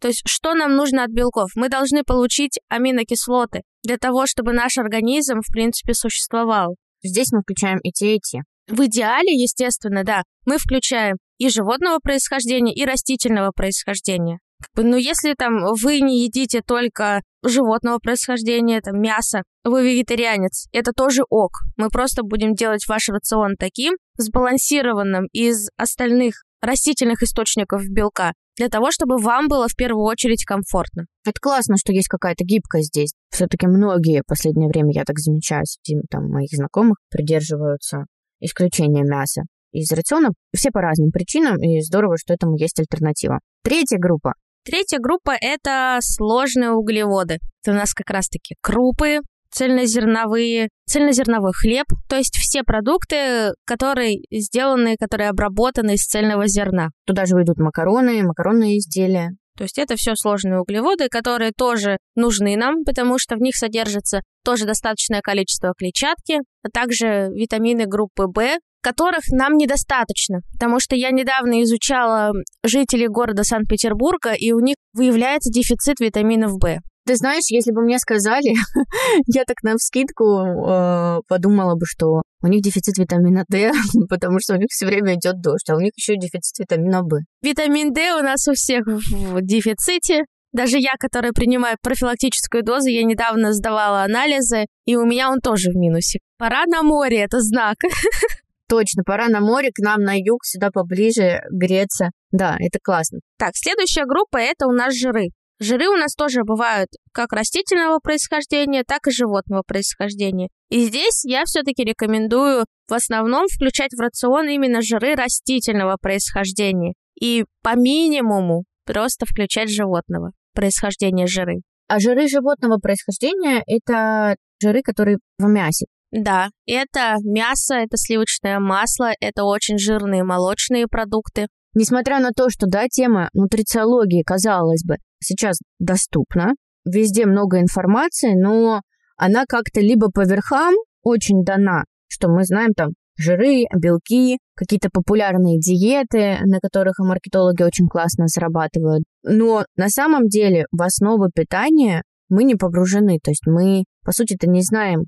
То 0.00 0.08
есть 0.08 0.22
что 0.26 0.54
нам 0.54 0.76
нужно 0.76 1.04
от 1.04 1.10
белков? 1.10 1.50
Мы 1.56 1.68
должны 1.68 2.04
получить 2.04 2.58
аминокислоты 2.68 3.62
для 3.82 3.98
того, 3.98 4.26
чтобы 4.26 4.52
наш 4.52 4.78
организм, 4.78 5.40
в 5.40 5.52
принципе, 5.52 5.92
существовал. 5.92 6.76
Здесь 7.02 7.32
мы 7.32 7.40
включаем 7.42 7.78
и 7.82 7.90
те, 7.90 8.16
и 8.16 8.20
те. 8.20 8.40
В 8.68 8.84
идеале, 8.86 9.32
естественно, 9.32 10.04
да, 10.04 10.22
мы 10.46 10.58
включаем 10.58 11.16
и 11.38 11.48
животного 11.48 11.98
происхождения, 11.98 12.72
и 12.72 12.84
растительного 12.84 13.50
происхождения. 13.50 14.38
Как 14.60 14.84
бы, 14.84 14.90
ну, 14.90 14.96
если 14.96 15.34
там 15.34 15.64
вы 15.82 16.00
не 16.00 16.24
едите 16.24 16.60
только 16.60 17.22
животного 17.42 17.98
происхождения, 17.98 18.80
там, 18.80 19.00
мясо, 19.00 19.42
вы 19.64 19.82
вегетарианец, 19.90 20.66
это 20.72 20.92
тоже 20.92 21.22
ок. 21.30 21.52
Мы 21.76 21.88
просто 21.88 22.22
будем 22.22 22.54
делать 22.54 22.86
ваш 22.86 23.08
рацион 23.08 23.56
таким, 23.58 23.94
сбалансированным 24.18 25.26
из 25.32 25.68
остальных 25.76 26.34
растительных 26.60 27.22
источников 27.22 27.82
белка, 27.88 28.34
для 28.60 28.68
того, 28.68 28.90
чтобы 28.90 29.16
вам 29.16 29.48
было 29.48 29.68
в 29.68 29.74
первую 29.74 30.04
очередь 30.04 30.44
комфортно. 30.44 31.06
Это 31.24 31.40
классно, 31.40 31.76
что 31.78 31.94
есть 31.94 32.08
какая-то 32.08 32.44
гибкость 32.44 32.88
здесь. 32.88 33.14
Все-таки 33.30 33.66
многие 33.66 34.20
в 34.20 34.26
последнее 34.26 34.68
время, 34.68 34.92
я 34.92 35.04
так 35.04 35.18
замечаю, 35.18 35.64
среди 35.64 35.98
там, 36.10 36.28
моих 36.28 36.50
знакомых 36.52 36.98
придерживаются 37.10 38.04
исключения 38.38 39.02
мяса 39.02 39.44
из 39.72 39.90
рациона. 39.92 40.28
Все 40.54 40.70
по 40.70 40.82
разным 40.82 41.10
причинам, 41.10 41.56
и 41.56 41.80
здорово, 41.80 42.18
что 42.18 42.34
этому 42.34 42.54
есть 42.58 42.78
альтернатива. 42.78 43.38
Третья 43.64 43.96
группа. 43.96 44.34
Третья 44.62 44.98
группа– 44.98 45.34
это 45.40 45.96
сложные 46.02 46.72
углеводы. 46.72 47.38
Это 47.64 47.72
у 47.72 47.74
нас 47.74 47.94
как 47.94 48.10
раз-таки 48.10 48.56
крупы, 48.60 49.20
цельнозерновые, 49.50 50.68
цельнозерновой 50.86 51.52
хлеб, 51.52 51.86
то 52.08 52.16
есть 52.16 52.36
все 52.36 52.62
продукты, 52.62 53.52
которые 53.66 54.18
сделаны, 54.30 54.96
которые 54.98 55.28
обработаны 55.28 55.94
из 55.94 56.04
цельного 56.04 56.48
зерна. 56.48 56.88
Туда 57.06 57.26
же 57.26 57.34
идут 57.42 57.58
макароны, 57.58 58.22
макаронные 58.22 58.78
изделия. 58.78 59.30
То 59.56 59.64
есть 59.64 59.78
это 59.78 59.96
все 59.96 60.14
сложные 60.14 60.60
углеводы, 60.60 61.08
которые 61.10 61.52
тоже 61.54 61.98
нужны 62.14 62.56
нам, 62.56 62.84
потому 62.84 63.18
что 63.18 63.36
в 63.36 63.40
них 63.40 63.56
содержится 63.56 64.22
тоже 64.42 64.64
достаточное 64.64 65.20
количество 65.20 65.74
клетчатки, 65.76 66.38
а 66.62 66.68
также 66.72 67.28
витамины 67.34 67.84
группы 67.84 68.26
В, 68.26 68.58
которых 68.82 69.20
нам 69.30 69.56
недостаточно, 69.56 70.40
потому 70.52 70.80
что 70.80 70.96
я 70.96 71.10
недавно 71.10 71.62
изучала 71.62 72.32
жителей 72.64 73.08
города 73.08 73.44
Санкт-Петербурга, 73.44 74.32
и 74.32 74.52
у 74.52 74.60
них 74.60 74.76
выявляется 74.94 75.50
дефицит 75.50 76.00
витаминов 76.00 76.52
В. 76.52 76.78
Ты 77.10 77.16
знаешь, 77.16 77.46
если 77.50 77.72
бы 77.72 77.82
мне 77.82 77.98
сказали, 77.98 78.54
я 79.26 79.42
так 79.44 79.64
на 79.64 79.74
вскидку 79.76 80.44
э, 80.44 81.18
подумала 81.26 81.74
бы, 81.74 81.84
что 81.84 82.22
у 82.40 82.46
них 82.46 82.62
дефицит 82.62 82.98
витамина 82.98 83.44
D, 83.48 83.72
потому 84.08 84.38
что 84.38 84.54
у 84.54 84.56
них 84.56 84.68
все 84.70 84.86
время 84.86 85.16
идет 85.16 85.40
дождь, 85.40 85.68
а 85.70 85.74
у 85.74 85.80
них 85.80 85.90
еще 85.96 86.14
дефицит 86.14 86.60
витамина 86.60 87.02
B. 87.02 87.22
Витамин 87.42 87.92
D 87.92 88.14
у 88.14 88.22
нас 88.22 88.46
у 88.46 88.52
всех 88.52 88.86
в 88.86 89.42
дефиците. 89.42 90.22
Даже 90.52 90.78
я, 90.78 90.92
которая 91.00 91.32
принимаю 91.32 91.78
профилактическую 91.82 92.62
дозу, 92.62 92.90
я 92.90 93.02
недавно 93.02 93.54
сдавала 93.54 94.04
анализы, 94.04 94.66
и 94.84 94.94
у 94.94 95.04
меня 95.04 95.30
он 95.32 95.40
тоже 95.40 95.72
в 95.72 95.74
минусе. 95.74 96.20
Пора 96.38 96.62
на 96.66 96.84
море, 96.84 97.22
это 97.22 97.40
знак. 97.40 97.78
Точно, 98.68 99.02
пора 99.02 99.26
на 99.26 99.40
море, 99.40 99.70
к 99.74 99.80
нам 99.80 100.02
на 100.02 100.14
юг, 100.16 100.44
сюда 100.44 100.70
поближе 100.70 101.40
греться. 101.50 102.10
Да, 102.30 102.56
это 102.60 102.78
классно. 102.80 103.18
Так, 103.36 103.54
следующая 103.56 104.04
группа– 104.04 104.36
это 104.38 104.68
у 104.68 104.72
нас 104.72 104.94
жиры. 104.94 105.30
Жиры 105.60 105.88
у 105.88 105.96
нас 105.96 106.14
тоже 106.14 106.42
бывают 106.42 106.88
как 107.12 107.34
растительного 107.34 107.98
происхождения, 107.98 108.82
так 108.82 109.06
и 109.06 109.10
животного 109.10 109.62
происхождения. 109.66 110.48
И 110.70 110.80
здесь 110.86 111.22
я 111.24 111.44
все-таки 111.44 111.84
рекомендую 111.84 112.64
в 112.88 112.94
основном 112.94 113.46
включать 113.46 113.92
в 113.92 114.00
рацион 114.00 114.48
именно 114.48 114.80
жиры 114.80 115.14
растительного 115.14 115.98
происхождения. 116.00 116.94
И 117.20 117.44
по 117.62 117.76
минимуму 117.76 118.64
просто 118.86 119.26
включать 119.26 119.70
животного 119.70 120.32
происхождения 120.54 121.26
жиры. 121.26 121.60
А 121.88 122.00
жиры 122.00 122.26
животного 122.26 122.78
происхождения– 122.78 123.62
это 123.66 124.36
жиры, 124.62 124.80
которые 124.80 125.18
в 125.38 125.46
мясе. 125.46 125.86
Да, 126.10 126.48
это 126.66 127.16
мясо, 127.22 127.74
это 127.74 127.96
сливочное 127.96 128.58
масло, 128.58 129.12
это 129.20 129.44
очень 129.44 129.78
жирные 129.78 130.24
молочные 130.24 130.86
продукты. 130.88 131.48
Несмотря 131.74 132.18
на 132.18 132.30
то, 132.30 132.48
что, 132.48 132.66
да, 132.66 132.88
тема 132.88 133.28
нутрициологии, 133.32 134.22
казалось 134.24 134.82
бы, 134.84 134.96
сейчас 135.22 135.58
доступна, 135.78 136.54
везде 136.84 137.26
много 137.26 137.60
информации, 137.60 138.34
но 138.34 138.82
она 139.16 139.44
как-то 139.48 139.80
либо 139.80 140.10
по 140.10 140.24
верхам 140.24 140.74
очень 141.02 141.44
дана, 141.44 141.84
что 142.08 142.28
мы 142.28 142.44
знаем 142.44 142.72
там 142.74 142.90
жиры, 143.16 143.64
белки, 143.76 144.38
какие-то 144.54 144.88
популярные 144.90 145.58
диеты, 145.58 146.38
на 146.44 146.58
которых 146.60 146.98
маркетологи 146.98 147.62
очень 147.62 147.86
классно 147.86 148.26
зарабатывают. 148.26 149.04
Но 149.22 149.64
на 149.76 149.88
самом 149.88 150.28
деле 150.28 150.64
в 150.72 150.82
основу 150.82 151.30
питания 151.34 152.02
мы 152.28 152.44
не 152.44 152.54
погружены, 152.54 153.18
то 153.22 153.30
есть 153.30 153.46
мы, 153.46 153.84
по 154.04 154.12
сути-то, 154.12 154.48
не 154.48 154.62
знаем 154.62 155.04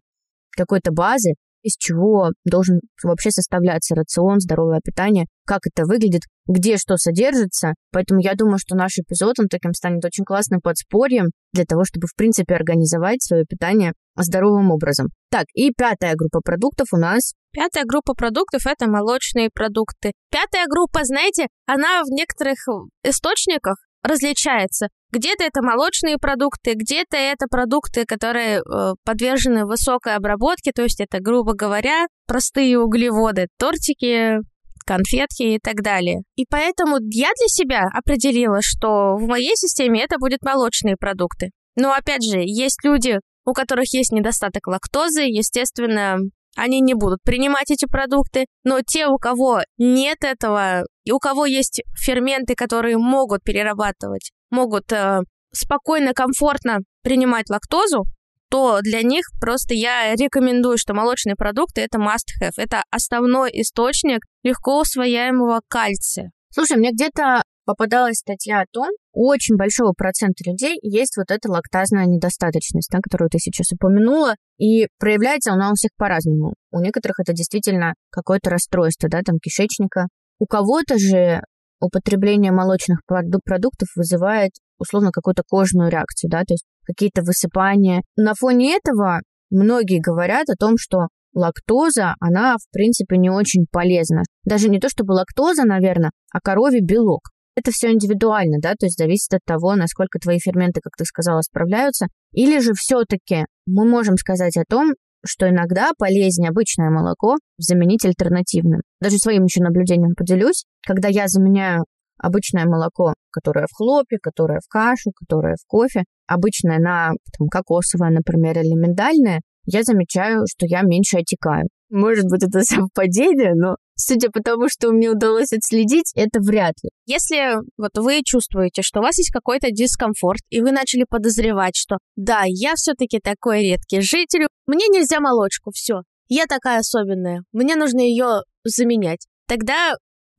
какой-то 0.57 0.92
базы, 0.92 1.35
из 1.62 1.76
чего 1.76 2.33
должен 2.45 2.81
вообще 3.02 3.31
составляться 3.31 3.95
рацион, 3.95 4.40
здоровое 4.40 4.81
питание, 4.85 5.26
как 5.47 5.61
это 5.64 5.87
выглядит, 5.87 6.23
где 6.47 6.77
что 6.77 6.97
содержится. 6.97 7.75
Поэтому 7.93 8.21
я 8.21 8.35
думаю, 8.35 8.59
что 8.59 8.75
наш 8.77 8.99
эпизод, 8.99 9.39
он 9.39 9.49
таким 9.49 9.73
станет 9.73 10.05
очень 10.05 10.25
классным 10.25 10.61
подспорьем 10.61 11.31
для 11.53 11.65
того, 11.65 11.85
чтобы, 11.85 12.07
в 12.07 12.17
принципе, 12.17 12.55
организовать 12.55 13.23
свое 13.23 13.45
питание 13.45 13.93
здоровым 14.17 14.71
образом. 14.71 15.09
Так, 15.31 15.47
и 15.55 15.73
пятая 15.73 16.15
группа 16.15 16.41
продуктов 16.41 16.89
у 16.93 16.97
нас 16.97 17.33
Пятая 17.55 17.85
группа 17.85 18.15
продуктов– 18.15 18.63
это 18.67 18.89
молочные 18.89 19.51
продукты. 19.53 20.13
Пятая 20.31 20.65
группа, 20.67 21.05
знаете, 21.05 21.49
она 21.67 22.03
в 22.03 22.09
некоторых 22.09 22.57
источниках 23.05 23.77
различается. 24.03 24.89
Где-то 25.13 25.45
это 25.45 25.63
молочные 25.63 26.17
продукты, 26.17 26.73
где-то 26.73 27.17
это 27.19 27.47
продукты, 27.51 28.07
которые 28.07 28.61
э, 28.61 28.93
подвержены 29.05 29.67
высокой 29.67 30.17
обработке, 30.17 30.73
то 30.75 30.83
есть 30.83 31.01
это, 31.01 31.21
грубо 31.21 31.53
говоря, 31.53 32.07
простые 32.27 32.79
углеводы, 32.79 33.49
тортики, 33.59 34.39
конфетки 34.83 35.43
и 35.43 35.59
так 35.59 35.83
далее. 35.83 36.23
И 36.37 36.45
поэтому 36.49 36.97
я 37.11 37.31
для 37.39 37.49
себя 37.49 37.85
определила, 37.93 38.59
что 38.61 39.17
в 39.17 39.27
моей 39.27 39.57
системе 39.57 40.03
это 40.03 40.17
будут 40.19 40.43
молочные 40.43 40.97
продукты. 40.97 41.51
Но 41.77 41.93
опять 41.93 42.23
же, 42.23 42.41
есть 42.41 42.85
люди, 42.85 43.19
у 43.45 43.53
которых 43.53 43.93
есть 43.93 44.12
недостаток 44.12 44.67
лактозы, 44.67 45.23
естественно, 45.23 46.19
они 46.57 46.81
не 46.81 46.95
будут 46.95 47.23
принимать 47.23 47.71
эти 47.71 47.87
продукты, 47.87 48.47
но 48.62 48.81
те, 48.87 49.07
у 49.07 49.17
кого 49.17 49.61
нет 49.79 50.19
этого, 50.23 50.85
и 51.05 51.12
у 51.12 51.19
кого 51.19 51.47
есть 51.47 51.83
ферменты, 51.99 52.55
которые 52.55 52.99
могут 52.99 53.43
перерабатывать, 53.43 54.33
могут 54.51 54.93
э, 54.93 55.21
спокойно, 55.53 56.12
комфортно 56.12 56.81
принимать 57.03 57.49
лактозу, 57.49 58.05
то 58.52 58.80
для 58.82 59.00
них 59.00 59.25
просто 59.40 59.73
я 59.73 60.14
рекомендую, 60.14 60.76
что 60.76 60.92
молочные 60.92 61.37
продукты 61.37 61.80
это 61.80 61.99
must-have. 61.99 62.52
Это 62.59 62.82
основной 62.90 63.50
источник 63.54 64.21
легко 64.42 64.80
усвояемого 64.82 65.62
кальция. 65.68 66.32
Слушай, 66.50 66.76
мне 66.76 66.92
где-то 66.92 67.44
попадалась 67.64 68.18
статья 68.18 68.61
о 68.61 68.66
том, 68.71 68.90
у 69.14 69.26
очень 69.28 69.56
большого 69.56 69.94
процента 69.97 70.44
людей 70.44 70.78
есть 70.82 71.16
вот 71.16 71.30
эта 71.30 71.50
лактазная 71.50 72.04
недостаточность, 72.04 72.90
да, 72.92 72.99
которую 73.02 73.30
ты 73.30 73.38
сейчас 73.38 73.73
упомянула, 73.73 74.35
и 74.59 74.87
проявляется 74.99 75.52
она 75.52 75.71
у 75.71 75.75
всех 75.75 75.92
по-разному. 75.97 76.52
У 76.73 76.80
некоторых 76.80 77.21
это 77.21 77.32
действительно 77.32 77.94
какое-то 78.11 78.50
расстройство, 78.50 79.09
да, 79.09 79.23
там 79.25 79.38
кишечника. 79.38 80.09
У 80.38 80.44
кого-то 80.44 80.99
же 80.99 81.40
употребление 81.80 82.52
молочных 82.52 83.00
продуктов 83.06 83.88
вызывает 83.97 84.52
условно 84.79 85.11
какую-то 85.11 85.43
кожную 85.49 85.91
реакцию, 85.91 86.31
да, 86.31 86.41
то 86.41 86.55
есть 86.55 86.64
какие-то 86.85 87.23
высыпания. 87.23 88.02
На 88.17 88.35
фоне 88.35 88.76
этого 88.76 89.21
многие 89.50 90.00
говорят 90.00 90.49
о 90.49 90.57
том, 90.57 90.76
что 90.79 91.09
лактоза, 91.35 92.14
она, 92.21 92.57
в 92.57 92.71
принципе, 92.73 93.17
не 93.17 93.31
очень 93.31 93.67
полезна. 93.71 94.23
Даже 94.45 94.69
не 94.69 94.79
то 94.79 94.88
чтобы 94.88 95.12
лактоза, 95.12 95.64
наверное, 95.64 96.11
а 96.33 96.41
коровий 96.41 96.83
белок. 96.83 97.31
Это 97.55 97.71
все 97.71 97.93
индивидуально, 97.93 98.59
да, 98.62 98.71
то 98.71 98.87
есть 98.87 98.99
зависит 98.99 99.35
от 99.35 99.41
того, 99.45 99.75
насколько 99.75 100.19
твои 100.19 100.38
ферменты, 100.38 100.81
как 100.83 100.95
ты 100.97 101.05
сказала, 101.05 101.43
справляются. 101.43 102.07
Или 102.33 102.61
же 102.61 102.73
все-таки 102.75 103.45
мы 103.67 103.85
можем 103.85 104.17
сказать 104.17 104.57
о 104.57 104.64
том, 104.67 104.95
что 105.25 105.49
иногда 105.49 105.93
полезнее 105.99 106.49
обычное 106.49 106.91
молоко 106.91 107.37
заменить 107.59 108.05
альтернативным. 108.05 108.81
Даже 109.00 109.19
своим 109.19 109.45
еще 109.45 109.62
наблюдением 109.62 110.14
поделюсь. 110.17 110.64
Когда 110.85 111.09
я 111.09 111.29
заменяю 111.29 111.85
обычное 112.23 112.64
молоко, 112.64 113.14
которое 113.31 113.67
в 113.67 113.76
хлопе, 113.76 114.19
которое 114.23 114.61
в 114.61 114.69
кашу, 114.69 115.11
которое 115.14 115.57
в 115.57 115.67
кофе, 115.67 116.05
обычное 116.26 116.79
на 116.79 117.12
там, 117.37 117.49
кокосовое, 117.49 118.11
например, 118.11 118.59
или 118.59 118.75
миндальное, 118.75 119.41
я 119.64 119.83
замечаю, 119.83 120.45
что 120.49 120.67
я 120.67 120.83
меньше 120.83 121.19
отекаю. 121.19 121.69
Может 121.91 122.25
быть, 122.25 122.43
это 122.43 122.61
совпадение, 122.62 123.55
но 123.55 123.76
судя 123.97 124.31
по 124.31 124.41
тому, 124.41 124.69
что 124.69 124.91
мне 124.93 125.11
удалось 125.11 125.52
отследить, 125.52 126.12
это 126.14 126.41
вряд 126.41 126.75
ли. 126.82 126.91
Если 127.06 127.56
вот 127.76 127.97
вы 127.97 128.23
чувствуете, 128.25 128.82
что 128.82 129.00
у 129.00 129.02
вас 129.02 129.19
есть 129.19 129.30
какой-то 129.30 129.71
дискомфорт, 129.71 130.41
и 130.50 130.61
вы 130.61 130.73
начали 130.73 131.04
подозревать, 131.08 131.76
что 131.76 131.99
да, 132.17 132.43
я 132.47 132.75
все-таки 132.76 133.21
такой 133.21 133.63
редкий 133.63 134.00
житель, 134.00 134.47
мне 134.67 134.87
нельзя 134.89 135.21
молочку, 135.21 135.71
все, 135.73 136.02
я 136.28 136.47
такая 136.47 136.78
особенная, 136.80 137.43
мне 137.52 137.76
нужно 137.76 138.00
ее 138.00 138.43
заменять. 138.65 139.26
Тогда 139.47 139.93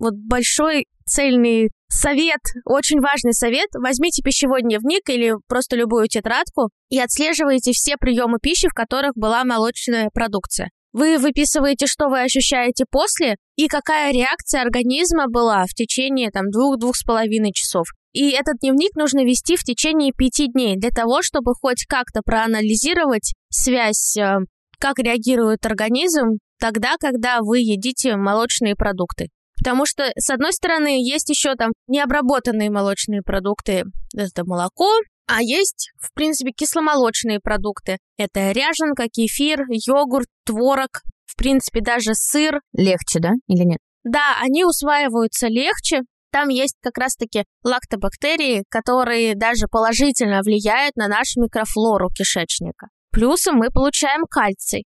вот 0.03 0.13
большой 0.15 0.85
цельный 1.05 1.69
совет, 1.89 2.41
очень 2.65 2.99
важный 2.99 3.33
совет. 3.33 3.69
Возьмите 3.73 4.21
пищевой 4.21 4.61
дневник 4.61 5.09
или 5.09 5.33
просто 5.47 5.75
любую 5.75 6.07
тетрадку 6.07 6.69
и 6.89 6.99
отслеживайте 6.99 7.71
все 7.71 7.95
приемы 7.97 8.37
пищи, 8.41 8.67
в 8.67 8.73
которых 8.73 9.13
была 9.15 9.43
молочная 9.43 10.09
продукция. 10.13 10.69
Вы 10.91 11.17
выписываете, 11.17 11.87
что 11.87 12.07
вы 12.07 12.21
ощущаете 12.21 12.85
после 12.89 13.37
и 13.55 13.67
какая 13.67 14.13
реакция 14.13 14.61
организма 14.61 15.25
была 15.27 15.65
в 15.65 15.73
течение 15.73 16.29
там 16.29 16.51
двух-двух 16.51 16.95
с 16.95 17.03
половиной 17.03 17.51
часов. 17.51 17.87
И 18.11 18.29
этот 18.29 18.59
дневник 18.61 18.95
нужно 18.95 19.23
вести 19.23 19.55
в 19.55 19.63
течение 19.63 20.11
пяти 20.15 20.47
дней 20.47 20.77
для 20.77 20.91
того, 20.91 21.23
чтобы 21.23 21.53
хоть 21.59 21.85
как-то 21.87 22.21
проанализировать 22.23 23.33
связь, 23.49 24.15
э, 24.17 24.37
как 24.79 24.99
реагирует 24.99 25.65
организм 25.65 26.37
тогда, 26.59 26.97
когда 26.99 27.39
вы 27.41 27.59
едите 27.59 28.15
молочные 28.15 28.75
продукты. 28.75 29.29
Потому 29.63 29.85
что, 29.85 30.11
с 30.17 30.29
одной 30.29 30.51
стороны, 30.51 31.01
есть 31.01 31.29
еще 31.29 31.55
там 31.55 31.71
необработанные 31.87 32.69
молочные 32.69 33.21
продукты, 33.21 33.85
это 34.13 34.43
молоко, 34.43 34.89
а 35.25 35.41
есть, 35.41 35.93
в 36.01 36.13
принципе, 36.13 36.51
кисломолочные 36.51 37.39
продукты. 37.39 37.97
Это 38.17 38.51
ряженка, 38.51 39.07
кефир, 39.07 39.61
йогурт, 39.69 40.27
творог, 40.45 41.03
в 41.25 41.37
принципе, 41.37 41.79
даже 41.79 42.13
сыр. 42.13 42.59
Легче, 42.73 43.19
да, 43.19 43.31
или 43.47 43.63
нет? 43.63 43.77
Да, 44.03 44.35
они 44.41 44.65
усваиваются 44.65 45.47
легче. 45.47 46.01
Там 46.33 46.49
есть 46.49 46.75
как 46.81 46.97
раз-таки 46.97 47.45
лактобактерии, 47.63 48.65
которые 48.69 49.33
даже 49.33 49.67
положительно 49.71 50.41
влияют 50.41 50.97
на 50.97 51.07
нашу 51.07 51.41
микрофлору 51.41 52.09
кишечника. 52.09 52.87
Плюсом 53.11 53.55
мы 53.55 53.69
получаем 53.69 54.23
кальций. 54.29 54.83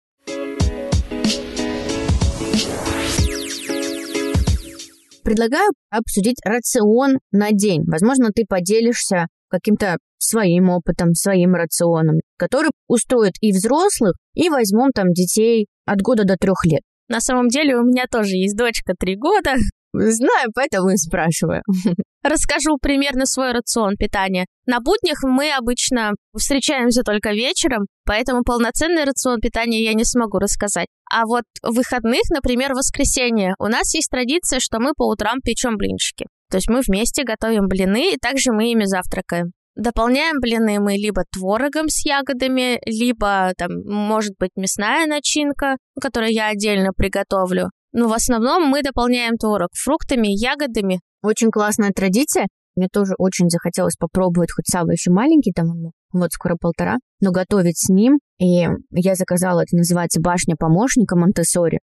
Предлагаю 5.24 5.70
обсудить 5.90 6.38
рацион 6.44 7.18
на 7.30 7.52
день. 7.52 7.84
Возможно, 7.86 8.30
ты 8.34 8.44
поделишься 8.48 9.26
каким-то 9.48 9.98
своим 10.18 10.70
опытом, 10.70 11.14
своим 11.14 11.54
рационом, 11.54 12.20
который 12.36 12.70
устроит 12.88 13.34
и 13.40 13.52
взрослых, 13.52 14.16
и 14.34 14.48
возьмем 14.48 14.90
там 14.94 15.12
детей 15.12 15.66
от 15.84 16.00
года 16.00 16.24
до 16.24 16.36
трех 16.36 16.64
лет. 16.64 16.82
На 17.08 17.20
самом 17.20 17.48
деле 17.48 17.76
у 17.76 17.84
меня 17.84 18.06
тоже 18.10 18.36
есть 18.36 18.56
дочка 18.56 18.94
три 18.98 19.16
года. 19.16 19.54
Знаю, 19.92 20.50
поэтому 20.54 20.90
и 20.90 20.96
спрашиваю. 20.96 21.62
Расскажу 22.22 22.78
примерно 22.80 23.26
свой 23.26 23.52
рацион 23.52 23.96
питания. 23.96 24.46
На 24.66 24.80
буднях 24.80 25.18
мы 25.22 25.52
обычно 25.52 26.12
встречаемся 26.36 27.02
только 27.02 27.32
вечером, 27.32 27.86
поэтому 28.04 28.42
полноценный 28.42 29.04
рацион 29.04 29.40
питания 29.40 29.82
я 29.84 29.92
не 29.92 30.04
смогу 30.04 30.38
рассказать. 30.38 30.86
А 31.10 31.26
вот 31.26 31.44
в 31.62 31.74
выходных, 31.74 32.22
например, 32.30 32.72
в 32.72 32.76
воскресенье, 32.76 33.54
у 33.58 33.66
нас 33.66 33.92
есть 33.94 34.08
традиция, 34.10 34.60
что 34.60 34.78
мы 34.78 34.92
по 34.96 35.06
утрам 35.08 35.40
печем 35.44 35.76
блинчики. 35.76 36.26
То 36.50 36.56
есть 36.56 36.68
мы 36.68 36.80
вместе 36.86 37.24
готовим 37.24 37.66
блины, 37.66 38.14
и 38.14 38.18
также 38.18 38.52
мы 38.52 38.70
ими 38.70 38.84
завтракаем. 38.84 39.52
Дополняем 39.74 40.38
блины 40.38 40.80
мы 40.80 40.92
либо 40.92 41.24
творогом 41.32 41.88
с 41.88 42.04
ягодами, 42.04 42.78
либо 42.84 43.52
там 43.56 43.70
может 43.84 44.32
быть 44.38 44.50
мясная 44.54 45.06
начинка, 45.06 45.76
которую 46.00 46.30
я 46.32 46.48
отдельно 46.48 46.90
приготовлю. 46.94 47.70
Но 47.92 48.08
в 48.08 48.12
основном 48.12 48.68
мы 48.68 48.82
дополняем 48.82 49.36
творог 49.36 49.68
фруктами, 49.74 50.28
ягодами. 50.28 51.00
Очень 51.22 51.50
классная 51.50 51.90
традиция. 51.90 52.46
Мне 52.74 52.88
тоже 52.90 53.14
очень 53.18 53.50
захотелось 53.50 53.96
попробовать, 53.96 54.50
хоть 54.50 54.66
Сава 54.66 54.90
еще 54.90 55.10
маленький, 55.10 55.52
там 55.52 55.66
ему 55.66 55.92
вот 56.12 56.32
скоро 56.32 56.56
полтора, 56.60 56.96
но 57.20 57.30
готовить 57.30 57.78
с 57.78 57.88
ним. 57.88 58.18
И 58.38 58.66
я 58.90 59.14
заказала, 59.14 59.60
это 59.60 59.76
называется 59.76 60.20
башня 60.20 60.56
помощника 60.58 61.16
монте 61.16 61.42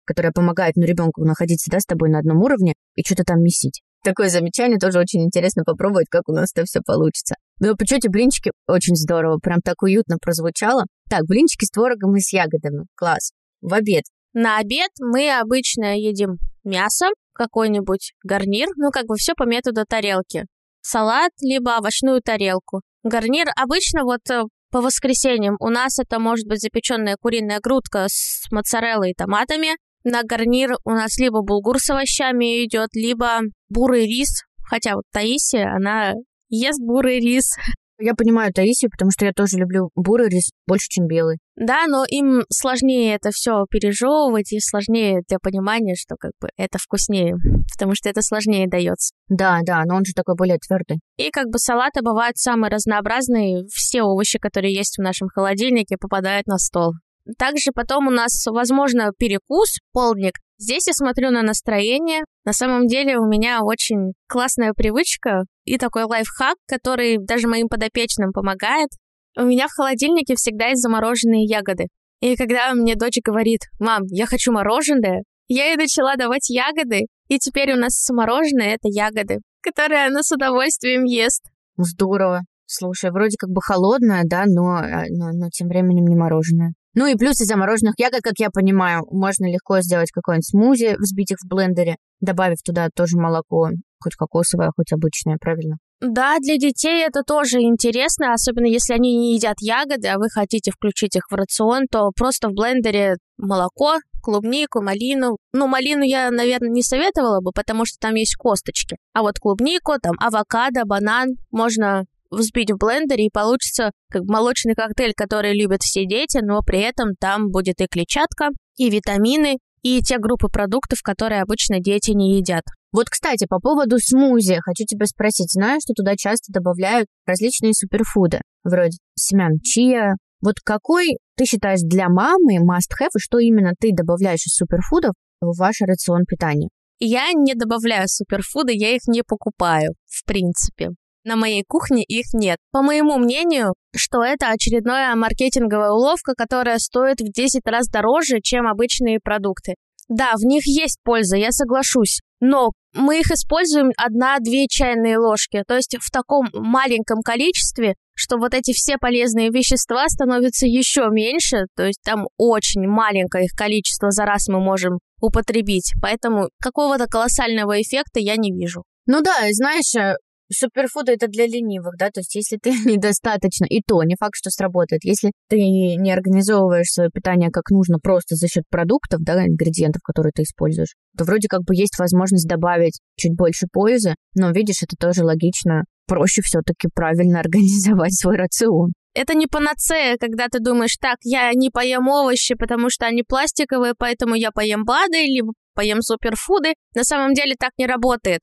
которая 0.05 0.33
помогает 0.33 0.77
ну, 0.77 0.85
ребенку 0.85 1.25
находиться 1.25 1.71
да, 1.71 1.81
с 1.81 1.85
тобой 1.85 2.11
на 2.11 2.19
одном 2.21 2.39
уровне 2.43 2.75
и 2.95 3.03
что-то 3.05 3.25
там 3.25 3.41
месить. 3.41 3.83
Такое 4.05 4.29
замечание 4.29 4.79
тоже 4.79 5.01
очень 5.01 5.25
интересно 5.25 5.65
попробовать, 5.65 6.07
как 6.09 6.29
у 6.29 6.33
нас 6.33 6.51
это 6.55 6.65
все 6.65 6.81
получится. 6.85 7.35
Но 7.61 7.75
по 7.75 7.85
чете 7.85 8.09
блинчики 8.09 8.53
очень 8.67 8.95
здорово, 8.95 9.39
прям 9.39 9.59
так 9.63 9.83
уютно 9.83 10.17
прозвучало. 10.21 10.85
Так, 11.11 11.25
блинчики 11.27 11.65
с 11.65 11.71
творогом 11.71 12.17
и 12.17 12.21
с 12.21 12.33
ягодами. 12.33 12.87
Класс. 12.95 13.33
В 13.61 13.75
обед. 13.75 14.05
На 14.33 14.59
обед 14.59 14.91
мы 15.01 15.31
обычно 15.31 15.99
едим 15.99 16.39
мясо, 16.65 17.07
какой-нибудь 17.33 18.13
гарнир, 18.25 18.69
ну 18.77 18.91
как 18.91 19.07
бы 19.07 19.17
все 19.17 19.35
по 19.35 19.45
методу 19.45 19.85
тарелки. 19.89 20.45
Салат, 20.81 21.33
либо 21.41 21.79
овощную 21.79 22.21
тарелку. 22.23 22.83
Гарнир 23.03 23.47
обычно 23.57 24.05
вот 24.05 24.21
э, 24.31 24.43
по 24.71 24.81
воскресеньям 24.81 25.57
у 25.61 25.69
нас 25.69 25.99
это 25.99 26.19
может 26.19 26.47
быть 26.47 26.61
запеченная 26.61 27.17
куриная 27.21 27.61
грудка 27.61 28.07
с 28.09 28.51
моцареллой 28.51 29.11
и 29.11 29.15
томатами. 29.15 29.77
На 30.05 30.23
гарнир 30.23 30.77
у 30.85 30.91
нас 30.91 31.19
либо 31.19 31.43
булгур 31.43 31.79
с 31.79 31.91
овощами 31.91 32.65
идет, 32.65 32.91
либо 32.95 33.41
бурый 33.69 34.07
рис. 34.07 34.45
Хотя 34.63 34.95
вот 34.95 35.05
Таисия, 35.13 35.73
она 35.75 36.13
ест 36.49 36.81
бурый 36.81 37.21
рис. 37.21 37.57
Я 38.01 38.15
понимаю 38.15 38.53
Таисию, 38.53 38.91
потому 38.91 39.11
что 39.11 39.25
я 39.25 39.33
тоже 39.33 39.57
люблю 39.57 39.91
бурый 39.97 40.29
рис 40.29 40.51
больше, 40.67 40.87
чем 40.89 41.07
белый. 41.07 41.39
Да, 41.57 41.87
но 41.89 42.05
им 42.09 42.43
сложнее 42.49 43.15
это 43.15 43.31
все 43.33 43.65
пережевывать 43.69 44.53
и 44.53 44.61
сложнее 44.61 45.23
для 45.29 45.39
понимания, 45.39 45.97
что 45.97 46.15
как 46.17 46.31
бы 46.41 46.49
это 46.57 46.79
вкуснее, 46.79 47.35
потому 47.73 47.95
что 47.97 48.09
это 48.09 48.23
сложнее 48.23 48.69
дается. 48.69 49.13
Да, 49.29 49.61
да, 49.67 49.83
но 49.85 49.97
он 49.97 50.05
же 50.05 50.13
такой 50.15 50.37
более 50.37 50.59
твердый. 50.59 51.01
И 51.17 51.31
как 51.31 51.49
бы 51.49 51.59
салаты 51.59 52.03
бывают 52.03 52.39
самые 52.39 52.71
разнообразные. 52.71 53.65
Все 53.73 54.03
овощи, 54.03 54.39
которые 54.39 54.73
есть 54.73 54.97
в 54.99 55.03
нашем 55.03 55.29
холодильнике, 55.29 55.97
попадают 55.99 56.47
на 56.47 56.59
стол. 56.59 56.93
Также 57.37 57.73
потом 57.75 58.07
у 58.07 58.11
нас, 58.11 58.47
возможно, 58.47 59.11
перекус, 59.19 59.77
полдник. 59.93 60.35
Здесь 60.59 60.87
я 60.87 60.93
смотрю 60.93 61.31
на 61.31 61.43
настроение. 61.43 62.25
На 62.45 62.53
самом 62.53 62.87
деле 62.87 63.19
у 63.19 63.27
меня 63.27 63.61
очень 63.63 64.13
классная 64.29 64.73
привычка 64.73 65.43
и 65.69 65.79
такой 65.79 66.05
лайфхак, 66.05 66.57
который 66.67 67.19
даже 67.19 67.49
моим 67.49 67.69
подопечным 67.69 68.33
помогает. 68.33 68.89
У 69.37 69.43
меня 69.43 69.69
в 69.69 69.73
холодильнике 69.73 70.35
всегда 70.35 70.69
есть 70.69 70.83
замороженные 70.83 71.45
ягоды. 71.45 71.89
И 72.21 72.37
когда 72.37 72.73
мне 72.75 72.97
дочь 72.97 73.19
говорит, 73.25 73.61
мам, 73.79 74.03
я 74.09 74.27
хочу 74.27 74.53
мороженое, 74.53 75.23
я 75.47 75.67
ей 75.67 75.77
начала 75.77 76.17
давать 76.17 76.51
ягоды, 76.51 77.07
и 77.29 77.39
теперь 77.39 77.73
у 77.73 77.77
нас 77.77 78.09
мороженое— 78.11 78.75
это 78.77 78.89
ягоды, 78.89 79.39
которые 79.63 80.07
она 80.07 80.23
с 80.23 80.33
удовольствием 80.33 81.05
ест. 81.05 81.45
Здорово. 81.77 82.43
Слушай, 82.67 83.11
вроде 83.11 83.37
как 83.39 83.51
бы 83.51 83.63
холодное, 83.63 84.25
да, 84.27 84.45
но, 84.47 84.83
э, 84.83 85.07
но, 85.11 85.31
но 85.33 85.49
тем 85.51 85.69
временем 85.69 86.07
не 86.07 86.17
мороженое. 86.17 86.75
Ну 86.95 87.07
и 87.07 87.15
плюс 87.15 87.41
из 87.41 87.47
замороженных 87.47 87.95
ягод, 87.97 88.21
как 88.23 88.35
я 88.39 88.51
понимаю, 88.51 89.05
можно 89.11 89.47
легко 89.47 89.81
сделать 89.81 90.11
какой-нибудь 90.11 90.49
смузи, 90.49 90.97
взбить 90.99 91.31
их 91.31 91.39
в 91.39 91.49
блендере, 91.49 91.97
добавив 92.21 92.59
туда 92.63 92.89
тоже 92.95 93.17
молоко, 93.17 93.71
хоть 94.01 94.15
кокосовое, 94.15 94.71
хоть 94.77 94.93
обычное, 94.93 95.37
правильно? 95.41 95.77
Да, 96.01 96.39
для 96.39 96.57
детей 96.59 97.05
это 97.05 97.23
тоже 97.23 97.61
интересно, 97.61 98.33
особенно 98.33 98.67
если 98.67 98.95
они 98.95 99.17
не 99.17 99.35
едят 99.35 99.57
ягоды, 99.61 100.07
а 100.09 100.19
вы 100.19 100.29
хотите 100.31 100.71
включить 100.71 101.17
их 101.17 101.25
в 101.29 101.35
рацион, 101.35 101.87
то 101.91 102.11
просто 102.17 102.49
в 102.49 102.53
блендере 102.53 103.17
молоко, 103.37 103.97
клубнику, 104.23 104.81
малину. 104.81 105.39
Ну, 105.53 105.67
малину 105.67 106.05
я, 106.05 106.31
наверное, 106.31 106.71
не 106.71 106.83
советовала 106.83 107.41
бы, 107.41 107.51
потому 107.53 107.85
что 107.85 107.97
там 107.99 108.15
есть 108.15 108.37
косточки. 108.37 108.97
А 109.13 109.23
вот 109.23 109.39
клубнику, 109.41 109.95
там 110.01 110.15
авокадо, 110.21 110.85
банан 110.85 111.31
можно 111.51 112.05
взбить 112.31 112.71
в 112.71 112.77
блендере, 112.77 113.27
и 113.27 113.31
получится 113.33 113.91
как 114.11 114.23
молочный 114.25 114.75
коктейль, 114.75 115.15
который 115.17 115.59
любят 115.59 115.83
все 115.83 116.07
дети, 116.07 116.39
но 116.43 116.61
при 116.61 116.81
этом 116.81 117.15
там 117.19 117.51
будет 117.51 117.81
и 117.81 117.87
клетчатка, 117.87 118.51
и 118.77 118.91
витамины, 118.91 119.59
и 119.83 120.01
те 120.03 120.19
группы 120.19 120.49
продуктов, 120.49 121.01
которые 121.03 121.43
обычно 121.43 121.81
дети 121.81 122.11
не 122.11 122.37
едят. 122.37 122.65
Вот, 122.93 123.11
кстати, 123.11 123.47
по 123.49 123.61
поводу 123.61 123.99
смузи, 123.99 124.59
хочу 124.63 124.85
тебя 124.85 125.07
спросить. 125.07 125.53
Знаю, 125.53 125.79
что 125.83 125.93
туда 125.93 126.17
часто 126.17 126.53
добавляют 126.53 127.07
различные 127.27 127.75
суперфуды, 127.75 128.41
вроде 128.65 128.97
семян 129.15 129.59
чия. 129.63 130.17
Вот 130.41 130.57
какой 130.65 131.19
ты 131.37 131.45
считаешь 131.45 131.81
для 131.83 132.09
мамы 132.09 132.57
must-have, 132.57 133.11
и 133.15 133.19
что 133.19 133.39
именно 133.39 133.73
ты 133.79 133.91
добавляешь 133.93 134.47
из 134.47 134.55
суперфудов 134.55 135.13
в 135.41 135.59
ваш 135.59 135.81
рацион 135.81 136.25
питания? 136.25 136.69
Я 137.01 137.31
не 137.33 137.55
добавляю 137.55 138.09
суперфуды, 138.09 138.73
я 138.75 138.95
их 138.95 139.03
не 139.07 139.23
покупаю, 139.23 139.91
в 140.07 140.25
принципе. 140.25 140.91
На 141.25 141.37
моей 141.37 141.63
кухне 141.67 142.03
их 142.05 142.33
нет. 142.33 142.57
По 142.73 142.83
моему 142.83 143.19
мнению, 143.19 143.75
что 143.95 144.23
это 144.23 144.51
очередная 144.51 145.15
маркетинговая 145.15 145.91
уловка, 145.91 146.33
которая 146.35 146.79
стоит 146.79 147.21
в 147.21 147.31
10 147.31 147.61
раз 147.67 147.89
дороже, 147.89 148.41
чем 148.43 148.67
обычные 148.67 149.19
продукты. 149.23 149.75
Да, 150.09 150.33
в 150.37 150.45
них 150.45 150.63
есть 150.67 150.99
польза, 151.05 151.37
я 151.37 151.53
соглашусь. 151.53 152.21
Но 152.41 152.71
мы 152.95 153.21
их 153.21 153.31
используем 153.31 153.93
одна-две 153.97 154.67
чайные 154.69 155.19
ложки. 155.19 155.63
То 155.67 155.77
есть 155.77 155.97
в 156.01 156.11
таком 156.11 156.49
маленьком 156.53 157.21
количестве, 157.23 157.95
что 158.15 158.39
вот 158.39 158.55
эти 158.55 158.73
все 158.73 158.97
полезные 158.99 159.51
вещества 159.51 160.09
становятся 160.09 160.67
еще 160.67 161.09
меньше. 161.11 161.67
То 161.77 161.87
есть 161.87 162.01
там 162.05 162.27
очень 162.37 162.87
маленькое 162.87 163.45
их 163.45 163.53
количество 163.57 164.11
за 164.11 164.25
раз 164.25 164.49
мы 164.49 164.61
можем 164.61 164.99
употребить. 165.21 165.93
Поэтому 166.01 166.49
какого-то 166.63 167.07
колоссального 167.07 167.81
эффекта 167.81 168.21
я 168.21 168.37
не 168.37 168.53
вижу. 168.53 168.85
Ну 169.07 169.23
да, 169.23 169.35
знаешь, 169.53 169.95
э, 169.97 170.17
суперфуды 170.53 171.13
это 171.13 171.29
для 171.29 171.47
ленивых, 171.47 171.97
да, 171.99 172.11
то 172.11 172.21
есть 172.21 172.35
если 172.35 172.57
ты 172.57 172.71
недостаточно, 172.85 173.67
и 173.69 173.83
то 173.87 174.03
не 174.03 174.17
факт, 174.19 174.35
что 174.35 174.51
сработает, 174.51 175.05
если 175.05 175.33
ты 175.49 175.57
не 175.57 176.13
организовываешь 176.13 176.89
свое 176.89 177.11
питание 177.11 177.51
как 177.51 177.71
нужно 177.71 177.99
просто 177.99 178.35
за 178.37 178.49
счет 178.49 178.65
продуктов, 178.71 179.21
да, 179.23 179.45
ингредиентов, 179.47 180.03
которые 180.03 180.33
ты 180.35 180.43
используешь, 180.43 180.95
то 181.17 181.25
вроде 181.25 181.49
как 181.49 181.63
бы 181.65 181.75
есть 181.75 181.99
возможность 181.99 182.49
добавить 182.49 183.01
чуть 183.17 183.35
больше 183.37 183.67
пользы, 183.71 184.15
но 184.35 184.51
видишь, 184.51 184.83
это 184.83 184.97
тоже 184.99 185.25
логично, 185.25 185.85
проще 186.07 186.43
все-таки 186.43 186.89
правильно 186.95 187.41
организовать 187.41 188.15
свой 188.15 188.37
рацион. 188.37 188.93
Это 189.15 189.35
не 189.35 189.47
панацея, 189.47 190.17
когда 190.17 190.47
ты 190.49 190.61
думаешь, 190.61 190.97
так, 191.01 191.17
я 191.23 191.51
не 191.53 191.71
поем 191.71 192.09
овощи, 192.09 192.55
потому 192.55 192.89
что 192.89 193.07
они 193.07 193.25
пластиковые, 193.25 193.95
поэтому 193.99 194.35
я 194.35 194.53
поем 194.53 194.85
БАДы, 194.85 195.25
либо 195.25 195.55
поем 195.75 196.03
суперфуды. 196.03 196.75
На 196.95 197.05
самом 197.05 197.35
деле 197.35 197.55
так 197.59 197.73
не 197.79 197.87
работает. 197.87 198.41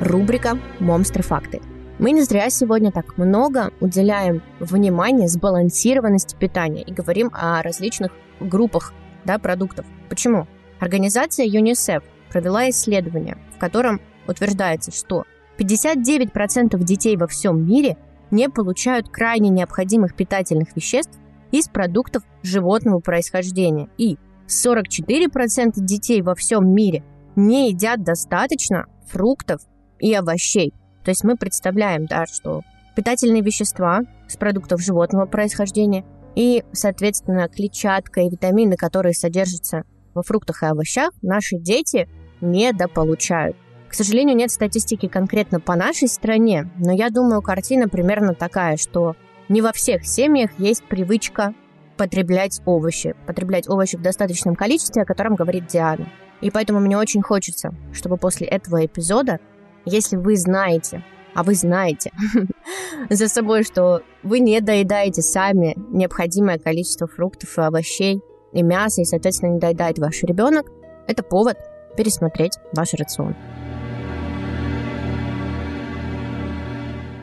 Рубрика 0.00 0.56
«Монстры 0.78 1.24
факты». 1.24 1.60
Мы 1.98 2.12
не 2.12 2.22
зря 2.22 2.50
сегодня 2.50 2.92
так 2.92 3.18
много 3.18 3.72
уделяем 3.80 4.42
внимания 4.60 5.26
сбалансированности 5.26 6.36
питания 6.36 6.82
и 6.82 6.92
говорим 6.92 7.30
о 7.32 7.60
различных 7.62 8.12
группах 8.38 8.94
да, 9.24 9.40
продуктов. 9.40 9.86
Почему? 10.08 10.46
Организация 10.78 11.46
ЮНИСЕФ 11.46 12.04
провела 12.30 12.70
исследование, 12.70 13.38
в 13.56 13.58
котором 13.58 14.00
утверждается, 14.28 14.92
что 14.92 15.24
59% 15.58 16.78
детей 16.84 17.16
во 17.16 17.26
всем 17.26 17.66
мире 17.66 17.96
не 18.30 18.48
получают 18.48 19.08
крайне 19.08 19.48
необходимых 19.48 20.14
питательных 20.14 20.76
веществ 20.76 21.18
из 21.50 21.66
продуктов 21.66 22.22
животного 22.44 23.00
происхождения. 23.00 23.88
И 23.98 24.16
44% 24.46 25.72
детей 25.74 26.22
во 26.22 26.36
всем 26.36 26.72
мире 26.72 27.02
не 27.34 27.70
едят 27.70 28.04
достаточно 28.04 28.86
фруктов 29.08 29.60
и 29.98 30.12
овощей. 30.14 30.72
То 31.04 31.10
есть 31.10 31.24
мы 31.24 31.36
представляем, 31.36 32.06
да, 32.06 32.26
что 32.26 32.62
питательные 32.96 33.42
вещества 33.42 34.00
с 34.28 34.36
продуктов 34.36 34.80
животного 34.80 35.26
происхождения 35.26 36.04
и, 36.34 36.64
соответственно, 36.72 37.48
клетчатка 37.48 38.20
и 38.20 38.30
витамины, 38.30 38.76
которые 38.76 39.14
содержатся 39.14 39.84
во 40.14 40.22
фруктах 40.22 40.62
и 40.62 40.66
овощах, 40.66 41.10
наши 41.22 41.56
дети 41.58 42.08
недополучают. 42.40 43.56
К 43.88 43.94
сожалению, 43.94 44.36
нет 44.36 44.50
статистики 44.50 45.08
конкретно 45.08 45.60
по 45.60 45.74
нашей 45.74 46.08
стране, 46.08 46.70
но 46.76 46.92
я 46.92 47.08
думаю, 47.10 47.40
картина 47.40 47.88
примерно 47.88 48.34
такая, 48.34 48.76
что 48.76 49.16
не 49.48 49.62
во 49.62 49.72
всех 49.72 50.04
семьях 50.06 50.50
есть 50.58 50.84
привычка 50.84 51.54
потреблять 51.96 52.60
овощи, 52.66 53.14
потреблять 53.26 53.68
овощи 53.68 53.96
в 53.96 54.02
достаточном 54.02 54.54
количестве, 54.54 55.02
о 55.02 55.06
котором 55.06 55.34
говорит 55.34 55.66
Диана. 55.66 56.08
И 56.40 56.50
поэтому 56.50 56.80
мне 56.80 56.96
очень 56.96 57.22
хочется, 57.22 57.74
чтобы 57.92 58.16
после 58.16 58.46
этого 58.46 58.84
эпизода 58.84 59.40
если 59.88 60.16
вы 60.16 60.36
знаете, 60.36 61.04
а 61.34 61.42
вы 61.42 61.54
знаете 61.54 62.12
за 63.10 63.28
собой, 63.28 63.62
что 63.62 64.02
вы 64.22 64.40
не 64.40 64.60
доедаете 64.60 65.22
сами 65.22 65.74
необходимое 65.90 66.58
количество 66.58 67.06
фруктов 67.06 67.56
и 67.58 67.62
овощей 67.62 68.20
и 68.52 68.62
мяса, 68.62 69.02
и, 69.02 69.04
соответственно, 69.04 69.52
не 69.52 69.60
доедает 69.60 69.98
ваш 69.98 70.22
ребенок, 70.22 70.66
это 71.06 71.22
повод 71.22 71.56
пересмотреть 71.96 72.58
ваш 72.72 72.94
рацион. 72.94 73.34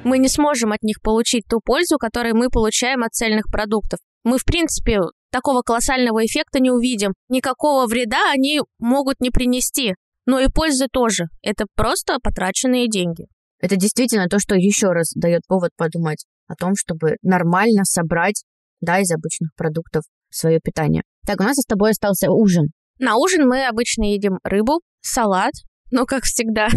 Мы 0.03 0.19
не 0.19 0.27
сможем 0.27 0.71
от 0.71 0.83
них 0.83 1.01
получить 1.01 1.45
ту 1.49 1.59
пользу, 1.65 1.97
которую 1.97 2.35
мы 2.35 2.49
получаем 2.49 3.03
от 3.03 3.13
цельных 3.13 3.45
продуктов. 3.51 3.99
Мы, 4.23 4.37
в 4.37 4.45
принципе, 4.45 5.01
такого 5.31 5.61
колоссального 5.61 6.23
эффекта 6.23 6.59
не 6.59 6.69
увидим. 6.69 7.13
Никакого 7.27 7.87
вреда 7.87 8.31
они 8.31 8.61
могут 8.79 9.19
не 9.19 9.31
принести. 9.31 9.95
Но 10.25 10.39
и 10.39 10.47
пользы 10.47 10.87
тоже. 10.91 11.25
Это 11.41 11.65
просто 11.75 12.17
потраченные 12.21 12.89
деньги. 12.89 13.25
Это 13.59 13.75
действительно 13.75 14.27
то, 14.27 14.39
что 14.39 14.55
еще 14.55 14.87
раз 14.87 15.11
дает 15.15 15.41
повод 15.47 15.71
подумать 15.75 16.25
о 16.47 16.55
том, 16.55 16.73
чтобы 16.75 17.15
нормально 17.21 17.83
собрать, 17.83 18.43
да, 18.81 18.99
из 18.99 19.11
обычных 19.11 19.51
продуктов 19.55 20.03
свое 20.29 20.59
питание. 20.59 21.03
Так, 21.25 21.39
у 21.39 21.43
нас 21.43 21.57
с 21.57 21.65
тобой 21.65 21.91
остался 21.91 22.29
ужин. 22.29 22.67
На 22.99 23.17
ужин 23.17 23.47
мы 23.47 23.65
обычно 23.65 24.03
едим 24.03 24.39
рыбу, 24.43 24.81
салат, 25.01 25.53
ну, 25.91 26.05
как 26.05 26.23
всегда. 26.23 26.67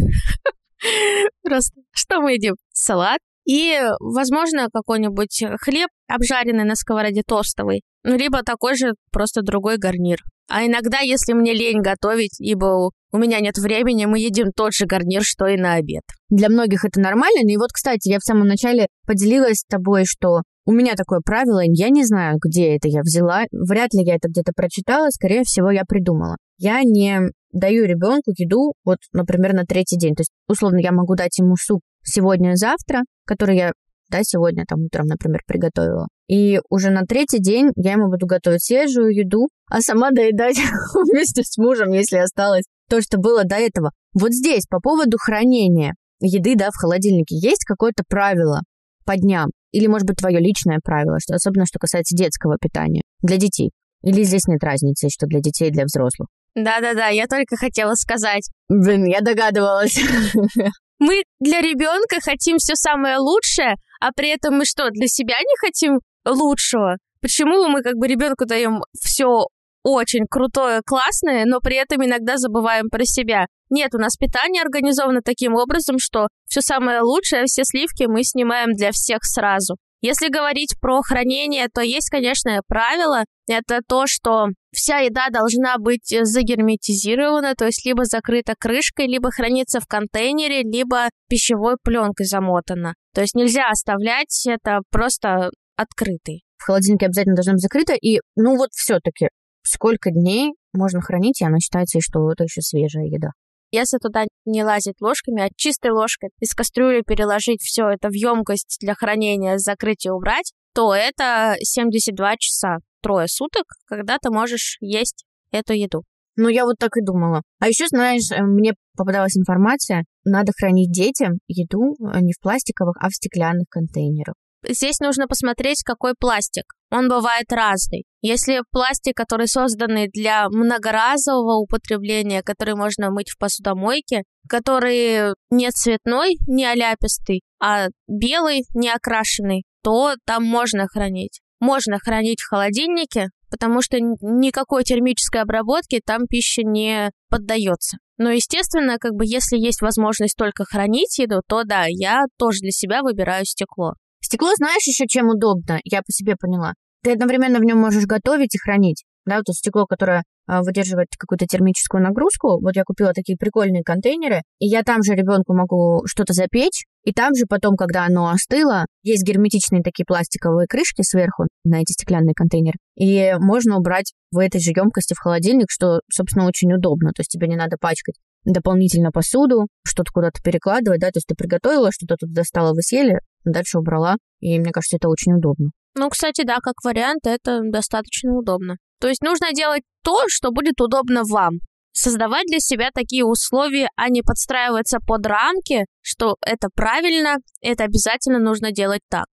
Просто 1.42 1.80
что 1.92 2.20
мы 2.20 2.34
едим? 2.34 2.54
Салат 2.72 3.18
и, 3.48 3.80
возможно, 4.00 4.68
какой-нибудь 4.70 5.42
хлеб, 5.62 5.88
обжаренный 6.06 6.64
на 6.64 6.74
сковороде 6.74 7.22
тостовый, 7.26 7.82
либо 8.04 8.42
такой 8.42 8.76
же, 8.76 8.92
просто 9.10 9.40
другой 9.40 9.78
гарнир. 9.78 10.18
А 10.48 10.64
иногда, 10.66 11.00
если 11.00 11.34
мне 11.34 11.52
лень 11.52 11.80
готовить, 11.80 12.40
ибо 12.40 12.90
у 13.12 13.18
меня 13.18 13.40
нет 13.40 13.58
времени, 13.58 14.06
мы 14.06 14.18
едим 14.18 14.50
тот 14.54 14.72
же 14.72 14.86
гарнир, 14.86 15.22
что 15.22 15.46
и 15.46 15.56
на 15.56 15.74
обед. 15.74 16.02
Для 16.30 16.48
многих 16.48 16.84
это 16.84 17.00
нормально. 17.00 17.40
Ну 17.42 17.50
и 17.50 17.56
вот, 17.56 17.70
кстати, 17.72 18.08
я 18.08 18.18
в 18.18 18.24
самом 18.24 18.46
начале 18.46 18.88
поделилась 19.06 19.58
с 19.58 19.64
тобой, 19.64 20.04
что 20.06 20.42
у 20.66 20.72
меня 20.72 20.94
такое 20.94 21.20
правило, 21.24 21.60
я 21.64 21.88
не 21.88 22.04
знаю, 22.04 22.38
где 22.42 22.76
это 22.76 22.88
я 22.88 23.00
взяла. 23.00 23.44
Вряд 23.52 23.94
ли 23.94 24.04
я 24.04 24.16
это 24.16 24.28
где-то 24.28 24.52
прочитала, 24.54 25.08
скорее 25.10 25.42
всего, 25.44 25.70
я 25.70 25.84
придумала. 25.86 26.36
Я 26.58 26.82
не 26.82 27.20
даю 27.52 27.84
ребенку 27.84 28.32
еду, 28.36 28.74
вот, 28.84 28.98
например, 29.12 29.54
на 29.54 29.64
третий 29.64 29.96
день. 29.96 30.14
То 30.14 30.20
есть, 30.20 30.30
условно, 30.46 30.78
я 30.78 30.92
могу 30.92 31.14
дать 31.14 31.38
ему 31.38 31.56
суп 31.56 31.80
сегодня-завтра, 32.04 33.02
который 33.24 33.56
я 33.56 33.72
да, 34.10 34.20
сегодня 34.22 34.64
там 34.66 34.84
утром, 34.84 35.06
например, 35.06 35.40
приготовила. 35.46 36.08
И 36.28 36.60
уже 36.68 36.90
на 36.90 37.02
третий 37.02 37.38
день 37.38 37.70
я 37.76 37.92
ему 37.92 38.10
буду 38.10 38.26
готовить 38.26 38.62
свежую 38.62 39.14
еду, 39.14 39.48
а 39.70 39.80
сама 39.80 40.10
доедать 40.10 40.58
вместе 40.94 41.42
с 41.42 41.56
мужем, 41.56 41.92
если 41.92 42.18
осталось 42.18 42.64
то, 42.88 43.00
что 43.00 43.18
было 43.18 43.44
до 43.44 43.56
этого. 43.56 43.92
Вот 44.14 44.32
здесь, 44.32 44.64
по 44.68 44.80
поводу 44.80 45.16
хранения 45.18 45.94
еды, 46.20 46.54
да, 46.54 46.70
в 46.70 46.76
холодильнике, 46.76 47.36
есть 47.36 47.64
какое-то 47.64 48.02
правило 48.06 48.62
по 49.04 49.16
дням? 49.16 49.50
Или, 49.72 49.86
может 49.86 50.06
быть, 50.06 50.16
твое 50.16 50.38
личное 50.38 50.80
правило, 50.82 51.18
что, 51.20 51.34
особенно 51.34 51.66
что 51.66 51.78
касается 51.78 52.16
детского 52.16 52.56
питания 52.60 53.02
для 53.22 53.36
детей? 53.36 53.70
Или 54.02 54.22
здесь 54.22 54.46
нет 54.46 54.62
разницы, 54.62 55.08
что 55.08 55.26
для 55.26 55.40
детей 55.40 55.68
и 55.68 55.72
для 55.72 55.84
взрослых? 55.84 56.28
Да-да-да, 56.54 57.08
я 57.08 57.26
только 57.26 57.56
хотела 57.56 57.94
сказать. 57.94 58.48
Блин, 58.68 59.04
я 59.04 59.20
догадывалась. 59.20 59.98
Мы 60.98 61.22
для 61.40 61.60
ребенка 61.60 62.16
хотим 62.20 62.58
все 62.58 62.74
самое 62.74 63.18
лучшее, 63.18 63.76
а 64.00 64.10
при 64.12 64.30
этом 64.30 64.58
мы 64.58 64.64
что, 64.64 64.90
для 64.90 65.06
себя 65.06 65.36
не 65.38 65.56
хотим 65.60 66.00
лучшего? 66.28 66.96
Почему 67.20 67.68
мы 67.68 67.82
как 67.82 67.94
бы 67.94 68.06
ребенку 68.06 68.46
даем 68.46 68.82
все 69.00 69.46
очень 69.82 70.24
крутое, 70.30 70.82
классное, 70.84 71.44
но 71.46 71.60
при 71.60 71.76
этом 71.76 72.04
иногда 72.04 72.36
забываем 72.36 72.88
про 72.90 73.04
себя? 73.04 73.46
Нет, 73.70 73.94
у 73.94 73.98
нас 73.98 74.16
питание 74.16 74.62
организовано 74.62 75.20
таким 75.22 75.54
образом, 75.54 75.96
что 75.98 76.28
все 76.46 76.60
самое 76.60 77.00
лучшее, 77.00 77.44
все 77.46 77.64
сливки 77.64 78.04
мы 78.04 78.22
снимаем 78.24 78.72
для 78.72 78.92
всех 78.92 79.18
сразу. 79.22 79.76
Если 80.00 80.28
говорить 80.28 80.76
про 80.80 81.02
хранение, 81.02 81.66
то 81.72 81.80
есть, 81.80 82.08
конечно, 82.08 82.60
правило. 82.68 83.24
Это 83.48 83.80
то, 83.86 84.04
что 84.06 84.48
вся 84.72 84.98
еда 84.98 85.28
должна 85.30 85.78
быть 85.78 86.14
загерметизирована, 86.22 87.54
то 87.56 87.64
есть 87.64 87.84
либо 87.84 88.04
закрыта 88.04 88.54
крышкой, 88.58 89.06
либо 89.06 89.30
хранится 89.30 89.80
в 89.80 89.86
контейнере, 89.86 90.62
либо 90.62 91.08
пищевой 91.28 91.76
пленкой 91.82 92.26
замотана. 92.26 92.94
То 93.14 93.22
есть 93.22 93.34
нельзя 93.34 93.68
оставлять 93.70 94.46
это 94.46 94.80
просто 94.90 95.50
открытый. 95.78 96.42
В 96.58 96.64
холодильнике 96.64 97.06
обязательно 97.06 97.36
должно 97.36 97.52
быть 97.54 97.62
закрыто. 97.62 97.94
И, 97.94 98.20
ну 98.36 98.56
вот 98.56 98.70
все-таки, 98.72 99.28
сколько 99.62 100.10
дней 100.10 100.52
можно 100.74 101.00
хранить, 101.00 101.40
и 101.40 101.44
она 101.44 101.58
считается, 101.60 102.00
что 102.00 102.30
это 102.30 102.44
еще 102.44 102.60
свежая 102.60 103.04
еда. 103.04 103.30
Если 103.70 103.98
туда 103.98 104.24
не 104.46 104.64
лазить 104.64 105.00
ложками, 105.00 105.42
а 105.42 105.50
чистой 105.54 105.90
ложкой 105.90 106.30
из 106.40 106.54
кастрюли 106.54 107.02
переложить 107.06 107.62
все 107.62 107.88
это 107.90 108.08
в 108.08 108.14
емкость 108.14 108.78
для 108.80 108.94
хранения, 108.94 109.58
закрыть 109.58 110.06
и 110.06 110.10
убрать, 110.10 110.52
то 110.74 110.94
это 110.94 111.54
72 111.60 112.36
часа, 112.38 112.78
трое 113.02 113.28
суток, 113.28 113.64
когда 113.86 114.16
ты 114.20 114.30
можешь 114.30 114.78
есть 114.80 115.24
эту 115.52 115.74
еду. 115.74 116.04
Ну, 116.36 116.48
я 116.48 116.64
вот 116.64 116.76
так 116.78 116.96
и 116.96 117.04
думала. 117.04 117.42
А 117.58 117.68
еще, 117.68 117.88
знаешь, 117.88 118.30
э, 118.30 118.42
мне 118.42 118.74
попадалась 118.96 119.36
информация, 119.36 120.04
надо 120.24 120.52
хранить 120.56 120.92
детям 120.92 121.38
еду 121.48 121.96
э, 121.98 122.20
не 122.20 122.32
в 122.32 122.40
пластиковых, 122.40 122.96
а 123.00 123.08
в 123.08 123.14
стеклянных 123.14 123.66
контейнерах. 123.68 124.34
Здесь 124.66 125.00
нужно 125.00 125.26
посмотреть, 125.26 125.82
какой 125.84 126.14
пластик. 126.18 126.64
Он 126.90 127.08
бывает 127.08 127.52
разный. 127.52 128.04
Если 128.22 128.62
пластик, 128.72 129.14
который 129.14 129.46
созданный 129.46 130.08
для 130.08 130.48
многоразового 130.48 131.58
употребления, 131.58 132.42
который 132.42 132.74
можно 132.74 133.10
мыть 133.10 133.30
в 133.30 133.38
посудомойке, 133.38 134.22
который 134.48 135.34
не 135.50 135.70
цветной, 135.70 136.38
не 136.46 136.64
оляпистый, 136.64 137.42
а 137.62 137.88
белый, 138.08 138.64
не 138.74 138.88
окрашенный, 138.90 139.64
то 139.82 140.14
там 140.26 140.44
можно 140.44 140.86
хранить. 140.88 141.40
Можно 141.60 141.98
хранить 141.98 142.40
в 142.40 142.48
холодильнике, 142.48 143.28
потому 143.50 143.82
что 143.82 143.98
никакой 144.00 144.84
термической 144.84 145.42
обработки 145.42 146.00
там 146.04 146.26
пища 146.26 146.62
не 146.62 147.10
поддается. 147.28 147.98
Но, 148.16 148.30
естественно, 148.30 148.98
как 148.98 149.12
бы 149.12 149.24
если 149.24 149.56
есть 149.56 149.82
возможность 149.82 150.36
только 150.36 150.64
хранить 150.64 151.18
еду, 151.18 151.42
то 151.46 151.62
да, 151.64 151.84
я 151.88 152.24
тоже 152.36 152.60
для 152.60 152.70
себя 152.70 153.02
выбираю 153.02 153.44
стекло. 153.44 153.94
Стекло, 154.28 154.50
знаешь, 154.58 154.86
еще 154.86 155.06
чем 155.06 155.30
удобно, 155.30 155.80
я 155.84 156.00
по 156.00 156.12
себе 156.12 156.36
поняла. 156.38 156.74
Ты 157.02 157.12
одновременно 157.12 157.60
в 157.60 157.64
нем 157.64 157.78
можешь 157.78 158.04
готовить 158.04 158.54
и 158.54 158.58
хранить. 158.58 159.04
Да, 159.24 159.36
вот 159.36 159.54
стекло, 159.54 159.86
которое 159.86 160.22
а, 160.46 160.60
выдерживает 160.62 161.08
какую-то 161.18 161.46
термическую 161.46 162.02
нагрузку. 162.02 162.60
Вот 162.60 162.76
я 162.76 162.84
купила 162.84 163.14
такие 163.14 163.38
прикольные 163.38 163.82
контейнеры, 163.82 164.42
и 164.58 164.66
я 164.66 164.82
там 164.82 165.02
же 165.02 165.14
ребенку 165.14 165.54
могу 165.54 166.02
что-то 166.04 166.34
запечь, 166.34 166.84
и 167.04 167.14
там 167.14 167.34
же 167.34 167.46
потом, 167.48 167.74
когда 167.74 168.04
оно 168.04 168.28
остыло, 168.28 168.84
есть 169.02 169.26
герметичные 169.26 169.82
такие 169.82 170.04
пластиковые 170.04 170.66
крышки 170.66 171.00
сверху 171.00 171.44
на 171.64 171.76
эти 171.80 171.92
стеклянные 171.92 172.34
контейнеры, 172.34 172.76
и 172.96 173.32
можно 173.38 173.78
убрать 173.78 174.12
в 174.30 174.36
этой 174.36 174.60
же 174.60 174.72
емкости 174.76 175.14
в 175.14 175.20
холодильник, 175.20 175.68
что, 175.70 176.00
собственно, 176.12 176.46
очень 176.46 176.70
удобно. 176.74 177.12
То 177.16 177.20
есть 177.20 177.30
тебе 177.30 177.48
не 177.48 177.56
надо 177.56 177.78
пачкать 177.80 178.16
дополнительно 178.44 179.10
посуду, 179.10 179.68
что-то 179.86 180.10
куда-то 180.12 180.42
перекладывать, 180.42 181.00
да, 181.00 181.08
то 181.08 181.16
есть 181.16 181.26
ты 181.26 181.34
приготовила, 181.34 181.90
что-то 181.92 182.16
тут 182.16 182.32
достала, 182.32 182.72
вы 182.72 182.82
съели, 182.82 183.20
дальше 183.52 183.78
убрала, 183.78 184.16
и 184.40 184.58
мне 184.58 184.70
кажется, 184.70 184.96
это 184.96 185.08
очень 185.08 185.32
удобно. 185.32 185.70
Ну, 185.94 186.08
кстати, 186.10 186.44
да, 186.44 186.58
как 186.62 186.74
вариант, 186.84 187.26
это 187.26 187.60
достаточно 187.64 188.32
удобно. 188.32 188.76
То 189.00 189.08
есть 189.08 189.22
нужно 189.22 189.52
делать 189.52 189.82
то, 190.04 190.24
что 190.28 190.50
будет 190.50 190.80
удобно 190.80 191.22
вам. 191.24 191.58
Создавать 191.92 192.46
для 192.46 192.60
себя 192.60 192.90
такие 192.94 193.24
условия, 193.24 193.88
а 193.96 194.08
не 194.08 194.22
подстраиваться 194.22 194.98
под 195.04 195.26
рамки, 195.26 195.86
что 196.00 196.36
это 196.46 196.68
правильно, 196.74 197.38
это 197.60 197.84
обязательно 197.84 198.38
нужно 198.38 198.70
делать 198.70 199.00
так. 199.08 199.26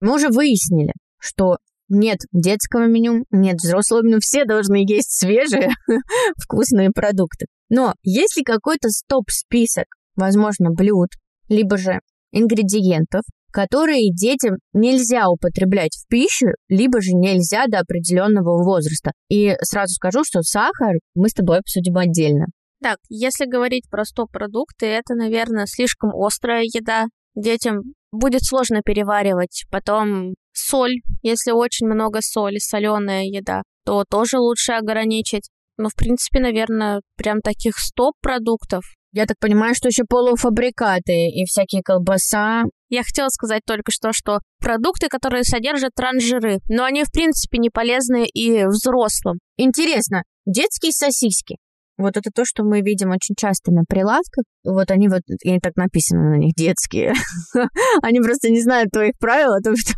Мы 0.00 0.14
уже 0.14 0.28
выяснили, 0.30 0.92
что 1.18 1.58
нет 1.88 2.18
детского 2.32 2.86
меню, 2.86 3.24
нет 3.30 3.56
взрослого 3.56 4.02
меню, 4.02 4.18
все 4.20 4.44
должны 4.44 4.84
есть 4.88 5.18
свежие 5.18 5.70
вкусные 6.42 6.90
продукты. 6.90 7.46
Но 7.70 7.94
есть 8.02 8.36
ли 8.36 8.42
какой-то 8.42 8.90
стоп-список, 8.90 9.86
возможно, 10.16 10.70
блюд, 10.70 11.08
либо 11.48 11.78
же 11.78 12.00
ингредиентов, 12.32 13.22
которые 13.52 14.12
детям 14.12 14.56
нельзя 14.72 15.28
употреблять 15.28 15.96
в 15.96 16.06
пищу, 16.08 16.48
либо 16.68 17.00
же 17.00 17.12
нельзя 17.12 17.66
до 17.66 17.78
определенного 17.80 18.62
возраста. 18.62 19.12
И 19.28 19.56
сразу 19.62 19.94
скажу, 19.94 20.22
что 20.24 20.42
сахар 20.42 20.96
мы 21.14 21.28
с 21.28 21.32
тобой 21.34 21.58
обсудим 21.58 21.96
отдельно. 21.96 22.46
Так, 22.82 22.98
если 23.08 23.46
говорить 23.46 23.88
про 23.90 24.04
стоп-продукты, 24.04 24.86
это, 24.86 25.14
наверное, 25.14 25.66
слишком 25.66 26.10
острая 26.14 26.62
еда. 26.62 27.06
Детям 27.34 27.82
будет 28.10 28.42
сложно 28.44 28.80
переваривать. 28.82 29.64
Потом 29.70 30.34
соль, 30.52 31.02
если 31.22 31.52
очень 31.52 31.86
много 31.86 32.20
соли, 32.22 32.58
соленая 32.58 33.24
еда, 33.24 33.62
то 33.84 34.04
тоже 34.08 34.38
лучше 34.38 34.72
ограничить. 34.72 35.50
Но, 35.80 35.88
в 35.88 35.94
принципе, 35.94 36.40
наверное, 36.40 37.00
прям 37.16 37.40
таких 37.40 37.78
стоп-продуктов 37.78 38.84
я 39.12 39.26
так 39.26 39.38
понимаю, 39.40 39.74
что 39.74 39.88
еще 39.88 40.04
полуфабрикаты 40.08 41.30
и 41.30 41.44
всякие 41.44 41.82
колбаса. 41.82 42.64
Я 42.90 43.02
хотела 43.02 43.28
сказать 43.28 43.62
только 43.66 43.90
что, 43.90 44.12
что 44.12 44.38
продукты, 44.60 45.08
которые 45.08 45.42
содержат 45.42 45.94
транжиры, 45.96 46.58
но 46.68 46.84
они, 46.84 47.02
в 47.02 47.10
принципе, 47.10 47.58
не 47.58 47.70
полезны 47.70 48.26
и 48.26 48.66
взрослым. 48.66 49.38
Интересно, 49.56 50.22
детские 50.46 50.92
сосиски. 50.92 51.56
Вот 52.00 52.16
это 52.16 52.30
то, 52.34 52.46
что 52.46 52.64
мы 52.64 52.80
видим 52.80 53.10
очень 53.10 53.34
часто 53.38 53.70
на 53.72 53.82
прилавках. 53.86 54.44
Вот 54.64 54.90
они 54.90 55.08
вот, 55.08 55.20
и 55.44 55.60
так 55.60 55.76
написано 55.76 56.30
на 56.30 56.38
них, 56.38 56.54
детские. 56.54 57.12
они 58.02 58.20
просто 58.20 58.48
не 58.48 58.62
знают 58.62 58.90
твоих 58.90 59.12
правил, 59.18 59.52
о 59.52 59.60
том, 59.60 59.76
что 59.76 59.92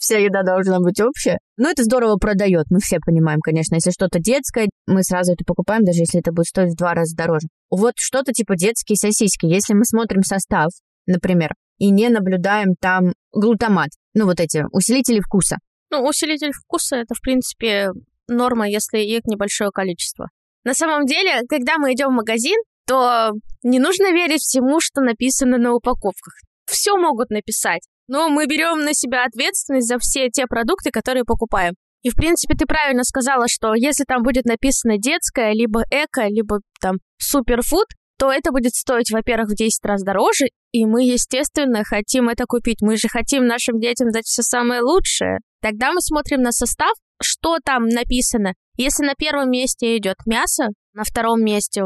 вся 0.00 0.16
еда 0.16 0.42
должна 0.42 0.80
быть 0.80 0.98
общая. 1.02 1.36
Но 1.58 1.68
это 1.68 1.84
здорово 1.84 2.16
продает, 2.16 2.64
мы 2.70 2.78
все 2.80 2.96
понимаем, 3.04 3.40
конечно. 3.40 3.74
Если 3.74 3.90
что-то 3.90 4.20
детское, 4.20 4.70
мы 4.86 5.02
сразу 5.02 5.34
это 5.34 5.44
покупаем, 5.44 5.84
даже 5.84 5.98
если 5.98 6.20
это 6.20 6.32
будет 6.32 6.46
стоить 6.46 6.72
в 6.72 6.76
два 6.78 6.94
раза 6.94 7.14
дороже. 7.14 7.48
Вот 7.68 7.92
что-то 7.98 8.32
типа 8.32 8.56
детские 8.56 8.96
сосиски. 8.96 9.44
Если 9.44 9.74
мы 9.74 9.84
смотрим 9.84 10.22
состав, 10.22 10.70
например, 11.06 11.50
и 11.76 11.90
не 11.90 12.08
наблюдаем 12.08 12.74
там 12.80 13.12
глутамат, 13.32 13.90
ну 14.14 14.24
вот 14.24 14.40
эти 14.40 14.64
усилители 14.72 15.20
вкуса. 15.20 15.58
Ну, 15.90 16.06
усилитель 16.08 16.52
вкуса 16.52 16.96
это, 16.96 17.14
в 17.14 17.20
принципе, 17.20 17.90
норма, 18.28 18.66
если 18.66 18.98
их 19.00 19.26
небольшое 19.26 19.70
количество. 19.70 20.28
На 20.64 20.74
самом 20.74 21.06
деле, 21.06 21.42
когда 21.48 21.78
мы 21.78 21.92
идем 21.92 22.08
в 22.08 22.16
магазин, 22.16 22.56
то 22.86 23.32
не 23.62 23.78
нужно 23.78 24.12
верить 24.12 24.40
всему, 24.40 24.80
что 24.80 25.00
написано 25.00 25.58
на 25.58 25.74
упаковках. 25.74 26.34
Все 26.66 26.96
могут 26.96 27.30
написать, 27.30 27.82
но 28.08 28.28
мы 28.28 28.46
берем 28.46 28.80
на 28.80 28.94
себя 28.94 29.24
ответственность 29.24 29.88
за 29.88 29.98
все 29.98 30.28
те 30.30 30.46
продукты, 30.46 30.90
которые 30.90 31.24
покупаем. 31.24 31.74
И, 32.02 32.10
в 32.10 32.14
принципе, 32.16 32.54
ты 32.54 32.66
правильно 32.66 33.02
сказала, 33.02 33.46
что 33.48 33.74
если 33.74 34.04
там 34.04 34.22
будет 34.22 34.44
написано 34.44 34.98
детское, 34.98 35.52
либо 35.52 35.84
эко, 35.90 36.26
либо 36.28 36.60
там 36.80 36.96
суперфуд, 37.18 37.86
то 38.18 38.30
это 38.30 38.52
будет 38.52 38.74
стоить, 38.74 39.10
во-первых, 39.10 39.50
в 39.50 39.56
10 39.56 39.84
раз 39.84 40.02
дороже, 40.02 40.46
и 40.72 40.86
мы, 40.86 41.04
естественно, 41.04 41.82
хотим 41.84 42.28
это 42.28 42.44
купить. 42.46 42.80
Мы 42.80 42.96
же 42.96 43.08
хотим 43.08 43.46
нашим 43.46 43.80
детям 43.80 44.10
дать 44.10 44.26
все 44.26 44.42
самое 44.42 44.82
лучшее. 44.82 45.38
Тогда 45.62 45.92
мы 45.92 46.00
смотрим 46.00 46.42
на 46.42 46.52
состав, 46.52 46.92
что 47.22 47.58
там 47.64 47.86
написано. 47.86 48.54
Если 48.76 49.04
на 49.04 49.14
первом 49.14 49.50
месте 49.50 49.96
идет 49.96 50.16
мясо, 50.26 50.68
на 50.92 51.04
втором 51.04 51.42
месте 51.42 51.82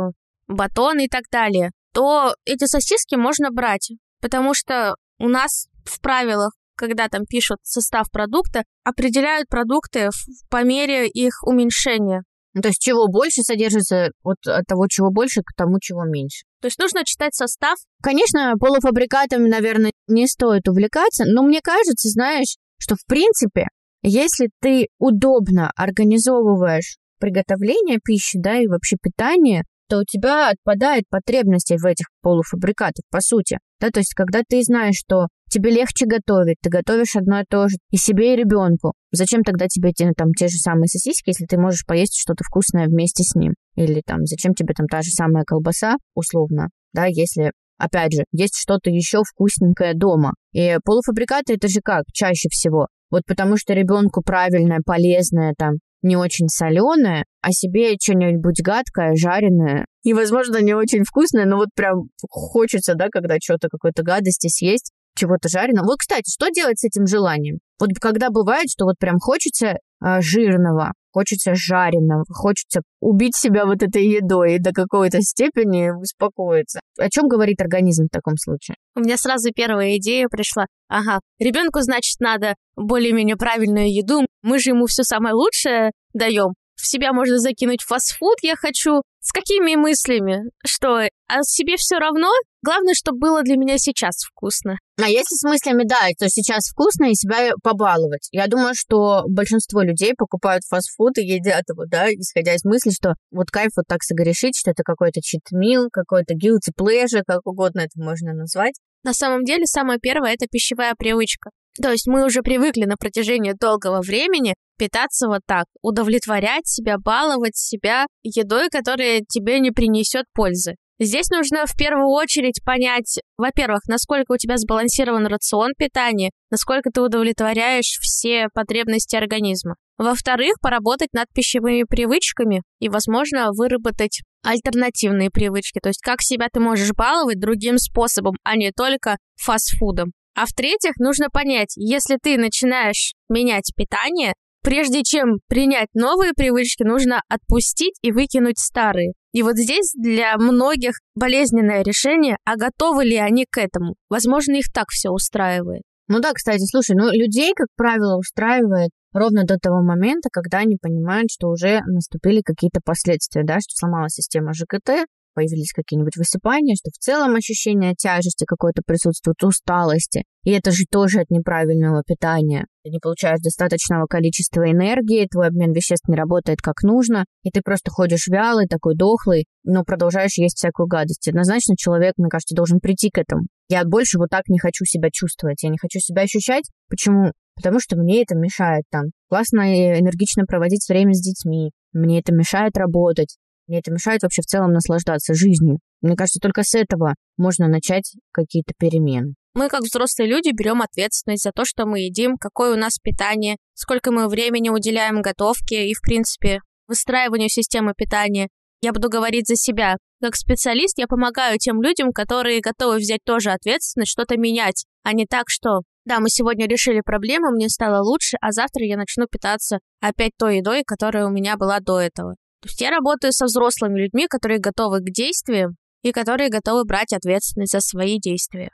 батон 0.47 1.01
и 1.01 1.09
так 1.09 1.25
далее, 1.31 1.71
то 1.93 2.35
эти 2.45 2.65
сосиски 2.65 3.17
можно 3.17 3.51
брать, 3.51 3.93
потому 4.21 4.55
что 4.55 4.95
у 5.19 5.29
нас 5.29 5.67
в 5.85 6.01
правилах, 6.01 6.53
когда 6.77 7.09
там 7.09 7.25
пишут 7.27 7.59
состав 7.63 8.11
продукта, 8.11 8.63
определяют 8.85 9.49
продукты 9.49 10.11
по 10.49 10.63
мере 10.63 11.09
их 11.09 11.43
уменьшения. 11.43 12.23
Ну, 12.55 12.63
то 12.63 12.69
есть 12.69 12.81
чего 12.81 13.09
больше 13.09 13.43
содержится 13.43 14.11
вот 14.23 14.39
от 14.47 14.65
того, 14.67 14.87
чего 14.89 15.11
больше, 15.11 15.43
к 15.43 15.55
тому, 15.57 15.79
чего 15.81 16.05
меньше. 16.05 16.45
То 16.61 16.67
есть 16.67 16.79
нужно 16.79 17.05
читать 17.05 17.35
состав? 17.35 17.77
Конечно, 18.03 18.55
полуфабрикатами, 18.59 19.49
наверное, 19.49 19.93
не 20.07 20.27
стоит 20.27 20.67
увлекаться, 20.67 21.25
но 21.27 21.43
мне 21.43 21.61
кажется, 21.63 22.09
знаешь, 22.09 22.57
что 22.79 22.95
в 22.95 23.05
принципе, 23.07 23.67
если 24.03 24.51
ты 24.61 24.89
удобно 24.99 25.71
организовываешь 25.77 26.99
приготовление 27.19 27.99
пищи, 28.03 28.39
да, 28.39 28.59
и 28.59 28.67
вообще 28.67 28.97
питание, 29.01 29.65
то 29.89 29.99
у 30.01 30.05
тебя 30.05 30.51
отпадает 30.51 31.05
потребность 31.09 31.71
в 31.71 31.87
этих 31.87 32.07
полуфабрикатах, 32.23 33.03
по 33.11 33.21
сути. 33.21 33.59
Да, 33.81 33.91
то 33.91 34.01
есть, 34.01 34.15
когда 34.15 34.43
ты 34.47 34.63
знаешь, 34.63 34.97
что 34.97 35.29
тебе 35.51 35.71
легче 35.71 36.05
готовить, 36.07 36.59
ты 36.63 36.69
готовишь 36.69 37.17
одно 37.17 37.41
и 37.41 37.45
то 37.49 37.69
же 37.69 37.77
и 37.91 37.97
себе, 37.97 38.35
и 38.35 38.37
ребенку. 38.37 38.93
Зачем 39.13 39.43
тогда 39.43 39.67
тебе 39.67 39.93
те, 39.93 40.13
там, 40.17 40.33
те 40.33 40.49
же 40.49 40.59
самые 40.59 40.89
сосиски, 40.89 41.31
если 41.31 41.47
ты 41.47 41.59
можешь 41.59 41.87
поесть 41.87 42.19
что-то 42.21 42.45
вкусное 42.45 42.87
вместе 42.87 43.25
с 43.25 43.35
ним? 43.35 43.55
Или 43.77 44.03
там, 44.05 44.27
зачем 44.27 44.53
тебе 44.53 44.75
там 44.75 44.87
та 44.87 45.01
же 45.01 45.11
самая 45.11 45.45
колбаса, 45.45 45.97
условно, 46.15 46.69
да, 46.93 47.07
если 47.07 47.53
Опять 47.79 48.13
же, 48.13 48.25
есть 48.33 48.57
что-то 48.59 48.91
еще 48.91 49.23
вкусненькое 49.23 49.95
дома. 49.95 50.35
И 50.53 50.79
полуфабрикаты 50.85 51.55
это 51.55 51.69
же 51.69 51.81
как 51.81 52.03
чаще 52.13 52.49
всего? 52.51 52.89
Вот 53.11 53.23
потому 53.27 53.57
что 53.57 53.75
ребенку 53.75 54.23
правильное, 54.23 54.81
полезное, 54.85 55.55
там, 55.57 55.75
не 56.03 56.17
очень 56.17 56.49
соленое, 56.49 57.25
а 57.43 57.51
себе 57.53 57.97
что-нибудь 58.01 58.63
гадкое, 58.63 59.15
жареное. 59.17 59.87
И, 60.05 60.13
возможно, 60.13 60.61
не 60.63 60.75
очень 60.75 61.05
вкусное, 61.05 61.45
но 61.45 61.57
вот 61.57 61.69
прям 61.75 62.09
хочется, 62.29 62.95
да, 62.95 63.09
когда 63.11 63.37
что-то, 63.43 63.69
какой-то 63.69 64.03
гадости 64.03 64.49
съесть, 64.49 64.93
чего-то 65.17 65.49
жареного. 65.49 65.87
Вот, 65.87 65.99
кстати, 65.99 66.31
что 66.31 66.51
делать 66.51 66.79
с 66.79 66.85
этим 66.85 67.07
желанием? 67.07 67.59
Вот 67.81 67.91
когда 68.01 68.31
бывает, 68.31 68.71
что 68.71 68.85
вот 68.85 68.97
прям 68.99 69.19
хочется 69.19 69.75
э, 70.05 70.21
жирного, 70.21 70.93
хочется 71.19 71.55
жареного, 71.55 72.25
хочется 72.29 72.83
убить 73.01 73.37
себя 73.37 73.67
вот 73.67 73.83
этой 73.83 74.07
едой 74.07 74.55
и 74.55 74.59
до 74.59 74.73
какой-то 74.73 75.21
степени 75.21 75.91
успокоиться. 75.91 76.79
О 76.97 77.11
чем 77.11 77.27
говорит 77.27 77.61
организм 77.61 78.05
в 78.05 78.13
таком 78.13 78.37
случае? 78.37 78.77
У 78.95 79.01
меня 79.01 79.17
сразу 79.17 79.51
первая 79.53 79.97
идея 79.97 80.29
пришла. 80.29 80.67
Ага, 80.89 81.19
ребенку, 81.41 81.81
значит, 81.81 82.21
надо 82.21 82.55
более-менее 82.77 83.37
правильную 83.37 83.93
еду. 83.93 84.27
Мы 84.43 84.61
же 84.61 84.71
ему 84.71 84.87
все 84.87 85.03
самое 85.03 85.35
лучшее 85.35 85.91
даем. 86.15 86.55
В 86.77 86.87
себя 86.87 87.13
можно 87.13 87.39
закинуть 87.39 87.83
фастфуд, 87.83 88.37
я 88.43 88.55
хочу. 88.55 89.03
С 89.29 89.33
какими 89.33 89.77
мыслями? 89.77 90.45
Что, 90.65 91.07
а 91.29 91.43
себе 91.43 91.77
все 91.77 91.99
равно? 91.99 92.33
Главное, 92.65 92.95
чтобы 92.95 93.19
было 93.19 93.43
для 93.43 93.57
меня 93.57 93.77
сейчас 93.77 94.15
вкусно. 94.25 94.79
А 94.99 95.07
если 95.07 95.35
с 95.37 95.43
мыслями, 95.43 95.85
да, 95.87 95.99
то 96.19 96.31
сейчас 96.31 96.71
вкусно 96.71 97.11
и 97.11 97.15
себя 97.15 97.53
побаловать. 97.63 98.27
Я 98.33 98.47
думаю, 98.47 98.73
что 98.75 99.25
большинство 99.29 99.83
людей 99.83 100.15
покупают 100.17 100.63
фастфуд 100.67 101.19
и 101.19 101.27
едят 101.27 101.65
его, 101.69 101.85
да, 101.87 102.11
исходя 102.11 102.55
из 102.55 102.65
мысли, 102.65 102.89
что 102.91 103.17
вот 103.31 103.51
кайф 103.51 103.73
вот 103.77 103.85
так 103.87 104.03
согрешить, 104.03 104.57
что 104.59 104.71
это 104.71 104.83
какой-то 104.83 105.21
читмил, 105.21 105.91
какой-то 105.93 106.33
guilty 106.33 106.73
pleasure, 106.75 107.23
как 107.27 107.47
угодно 107.47 107.81
это 107.81 108.03
можно 108.03 108.33
назвать. 108.33 108.77
На 109.05 109.13
самом 109.13 109.45
деле, 109.45 109.67
самое 109.67 109.99
первое– 110.01 110.33
это 110.41 110.47
пищевая 110.51 110.95
привычка. 110.97 111.51
То 111.83 111.91
есть 111.91 112.07
мы 112.07 112.25
уже 112.25 112.41
привыкли 112.41 112.87
на 112.87 112.97
протяжении 112.97 113.53
долгого 113.53 114.01
времени 114.01 114.55
питаться 114.79 115.29
вот 115.29 115.43
так, 115.47 115.67
удовлетворять 115.83 116.67
себя, 116.67 116.97
баловать 116.99 117.57
себя 117.57 118.07
едой, 118.23 118.69
которая 118.71 119.23
тебе 119.29 119.61
не 119.61 119.71
принесет 119.71 120.25
пользы. 120.33 120.77
Здесь 121.01 121.31
нужно 121.31 121.65
в 121.67 121.77
первую 121.77 122.09
очередь 122.09 122.61
понять, 122.65 123.21
во-первых, 123.37 123.83
насколько 123.87 124.33
у 124.33 124.37
тебя 124.37 124.57
сбалансирован 124.57 125.27
рацион 125.27 125.71
питания, 125.79 126.31
насколько 126.51 126.91
ты 126.91 127.01
удовлетворяешь 127.01 127.99
все 128.01 128.49
потребности 128.53 129.15
организма. 129.15 129.77
Во-вторых, 129.97 130.55
поработать 130.61 131.13
над 131.13 131.27
пищевыми 131.33 131.85
привычками 131.85 132.63
и, 132.81 132.89
возможно, 132.89 133.51
выработать 133.53 134.23
альтернативные 134.43 135.31
привычки, 135.31 135.79
то 135.81 135.89
есть 135.89 136.01
как 136.03 136.21
себя 136.21 136.49
ты 136.53 136.59
можешь 136.59 136.93
баловать 136.93 137.39
другим 137.39 137.79
способом, 137.79 138.35
а 138.43 138.57
не 138.57 138.73
только 138.73 139.19
фастфудом. 139.37 140.13
А 140.35 140.47
в-третьих, 140.47 140.93
нужно 140.99 141.31
понять, 141.33 141.73
если 141.77 142.17
ты 142.23 142.39
начинаешь 142.39 143.15
менять 143.29 143.73
питание, 143.77 144.35
прежде 144.69 145.03
чем 145.03 145.39
принять 145.49 145.89
новые 145.95 146.33
привычки, 146.37 146.83
нужно 146.83 147.23
отпустить 147.31 147.95
и 148.03 148.13
выкинуть 148.13 148.59
старые. 148.59 149.15
И 149.33 149.43
вот 149.43 149.57
здесь 149.57 149.93
для 149.95 150.37
многих 150.37 150.93
болезненное 151.15 151.83
решение, 151.83 152.37
а 152.45 152.57
готовы 152.57 153.05
ли 153.05 153.17
они 153.17 153.47
к 153.51 153.57
этому? 153.57 153.95
Возможно, 154.11 154.57
их 154.57 154.67
так 154.71 154.89
все 154.91 155.09
устраивает. 155.09 155.85
Ну 156.09 156.21
да, 156.21 156.35
кстати, 156.35 156.65
слушай, 156.71 156.95
ну 156.95 157.11
людей, 157.11 157.53
как 157.57 157.69
правило, 157.77 158.19
устраивает 158.19 158.91
ровно 159.15 159.45
до 159.45 159.57
того 159.57 159.83
момента, 159.83 160.29
когда 160.31 160.59
они 160.59 160.77
понимают, 160.77 161.31
что 161.31 161.49
уже 161.49 161.81
наступили 161.87 162.43
какие-то 162.45 162.81
последствия, 162.85 163.45
да, 163.45 163.61
что 163.61 163.73
сломалась 163.75 164.13
система 164.13 164.53
ЖКТ, 164.53 165.07
появились 165.39 165.73
какие-нибудь 165.73 166.17
высыпания, 166.17 166.75
что 166.75 166.91
в 166.91 166.99
целом 166.99 167.37
ощущение 167.37 167.95
тяжести 167.95 168.45
какое-то 168.45 168.83
присутствует, 168.85 169.41
усталости. 169.45 170.25
И 170.43 170.51
это 170.51 170.73
же 170.73 170.83
тоже 170.91 171.21
от 171.21 171.31
неправильного 171.31 172.03
питания. 172.05 172.67
Ты 172.83 172.91
не 172.91 172.99
получаешь 172.99 173.39
достаточного 173.41 174.07
количества 174.07 174.69
энергии, 174.69 175.29
твой 175.31 175.47
обмен 175.47 175.73
веществ 175.73 176.09
не 176.09 176.17
работает 176.17 176.59
как 176.61 176.83
нужно, 176.83 177.25
и 177.45 177.51
ты 177.51 177.61
просто 177.61 177.93
ходишь 177.93 178.27
вялый, 178.27 178.67
такой 178.67 178.97
дохлый, 178.97 179.47
но 179.63 179.85
продолжаешь 179.85 180.39
есть 180.39 180.57
всякую 180.57 180.89
гадость. 180.89 181.29
Однозначно 181.29 181.77
человек, 181.77 182.15
мне 182.17 182.29
кажется, 182.29 182.57
должен 182.57 182.81
прийти 182.81 183.11
к 183.11 183.19
этому. 183.19 183.43
Я 183.69 183.85
больше 183.85 184.19
вот 184.19 184.31
так 184.31 184.49
не 184.49 184.59
хочу 184.59 184.85
себя 184.85 185.09
чувствовать, 185.13 185.63
я 185.63 185.69
не 185.69 185.79
хочу 185.79 186.01
себя 186.01 186.23
ощущать. 186.23 186.65
Почему? 186.89 187.31
Потому 187.55 187.79
что 187.79 187.97
мне 187.97 188.23
это 188.23 188.35
мешает 188.35 188.85
там 188.91 189.11
классно 189.29 189.73
и 189.73 190.01
энергично 190.01 190.47
проводить 190.47 190.89
время 190.89 191.13
с 191.13 191.21
детьми, 191.21 191.71
мне 191.93 192.21
это 192.21 192.33
мешает 192.33 192.77
работать, 192.77 193.37
мне 193.69 193.79
это 193.79 193.93
мешает 193.93 194.23
вообще 194.23 194.43
в 194.43 194.47
целом 194.47 194.73
наслаждаться 194.73 195.35
жизнью. 195.35 195.79
Мне 196.01 196.17
кажется, 196.17 196.41
только 196.41 196.63
с 196.63 196.75
этого 196.75 197.15
можно 197.37 197.69
начать 197.69 198.15
какие-то 198.33 198.73
перемены. 198.79 199.35
Мы, 199.55 199.69
как 199.69 199.83
взрослые 199.83 200.29
люди, 200.29 200.51
берем 200.53 200.83
ответственность 200.83 201.43
за 201.43 201.53
то, 201.53 201.65
что 201.65 201.85
мы 201.85 202.01
едим, 202.01 202.37
какое 202.39 202.73
у 202.73 202.79
нас 202.79 202.99
питание, 203.03 203.57
сколько 203.75 204.11
мы 204.11 204.29
времени 204.29 204.69
уделяем 204.69 205.21
готовке 205.21 205.89
и, 205.89 205.95
в 205.95 206.01
принципе, 206.01 206.61
выстраиванию 206.87 207.49
системы 207.49 207.93
питания. 207.97 208.49
Я 208.81 208.93
буду 208.93 209.09
говорить 209.09 209.49
за 209.49 209.57
себя. 209.57 209.97
Как 210.23 210.37
специалист 210.37 210.99
я 210.99 211.07
помогаю 211.07 211.59
тем 211.59 211.83
людям, 211.83 212.13
которые 212.13 212.61
готовы 212.61 212.97
взять 212.99 213.21
тоже 213.25 213.51
ответственность, 213.51 214.13
что-то 214.13 214.37
менять, 214.37 214.85
а 215.03 215.13
не 215.13 215.27
так, 215.27 215.45
что 215.49 215.83
да, 216.05 216.21
мы 216.21 216.31
сегодня 216.31 216.67
решили 216.67 217.03
проблему, 217.05 217.51
мне 217.51 217.69
стало 217.69 218.03
лучше, 218.03 218.39
а 218.41 218.51
завтра 218.51 218.85
я 218.87 218.97
начну 218.97 219.27
питаться 219.27 219.79
опять 220.01 220.33
той 220.39 220.59
едой, 220.59 220.83
которая 220.83 221.27
у 221.27 221.31
меня 221.31 221.57
была 221.57 221.81
до 221.81 222.01
этого. 222.01 222.37
То 222.61 222.69
есть 222.69 222.81
я 222.81 222.91
работаю 222.91 223.33
со 223.33 223.47
взрослыми 223.47 224.01
людьми, 224.01 224.27
которые 224.29 224.59
готовы 224.59 225.01
к 225.01 225.11
действиям 225.11 225.77
и 226.03 226.13
которые 226.13 226.51
готовы 226.51 226.85
брать 226.85 227.13
ответственность 227.13 227.73
за 227.73 227.81
свои 227.81 228.19
действия. 228.19 228.71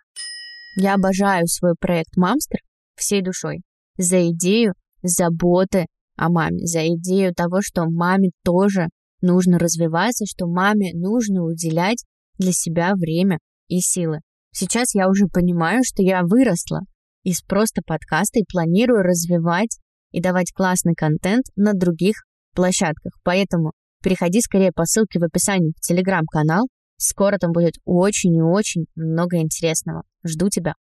Я 0.76 0.94
обожаю 0.94 1.46
свой 1.46 1.74
проект 1.78 2.16
«Мамстер» 2.16 2.60
всей 2.96 3.22
душой. 3.22 3.62
За 3.96 4.28
идею 4.30 4.74
заботы 5.02 5.86
о 6.16 6.30
маме, 6.30 6.66
за 6.66 6.86
идею 6.88 7.34
того, 7.34 7.60
что 7.60 7.84
маме 7.84 8.30
тоже 8.44 8.88
нужно 9.20 9.58
развиваться, 9.58 10.24
что 10.26 10.46
маме 10.46 10.92
нужно 10.94 11.44
уделять 11.44 12.04
для 12.38 12.52
себя 12.52 12.94
время 12.94 13.38
и 13.68 13.80
силы. 13.80 14.20
Сейчас 14.52 14.94
я 14.94 15.08
уже 15.08 15.26
понимаю, 15.26 15.82
что 15.84 16.02
я 16.02 16.22
выросла 16.22 16.80
из 17.22 17.42
просто 17.42 17.82
подкаста 17.84 18.40
и 18.40 18.44
планирую 18.50 19.02
развивать 19.02 19.78
и 20.10 20.20
давать 20.20 20.52
классный 20.52 20.94
контент 20.94 21.44
на 21.56 21.72
других 21.72 22.16
площадках. 22.54 23.12
Поэтому 23.22 23.72
переходи 24.02 24.40
скорее 24.40 24.72
по 24.72 24.84
ссылке 24.84 25.18
в 25.18 25.24
описании 25.24 25.72
в 25.76 25.80
телеграм-канал. 25.80 26.68
Скоро 26.96 27.38
там 27.38 27.52
будет 27.52 27.74
очень 27.84 28.34
и 28.36 28.42
очень 28.42 28.86
много 28.94 29.38
интересного. 29.38 30.04
Жду 30.24 30.48
тебя. 30.48 30.74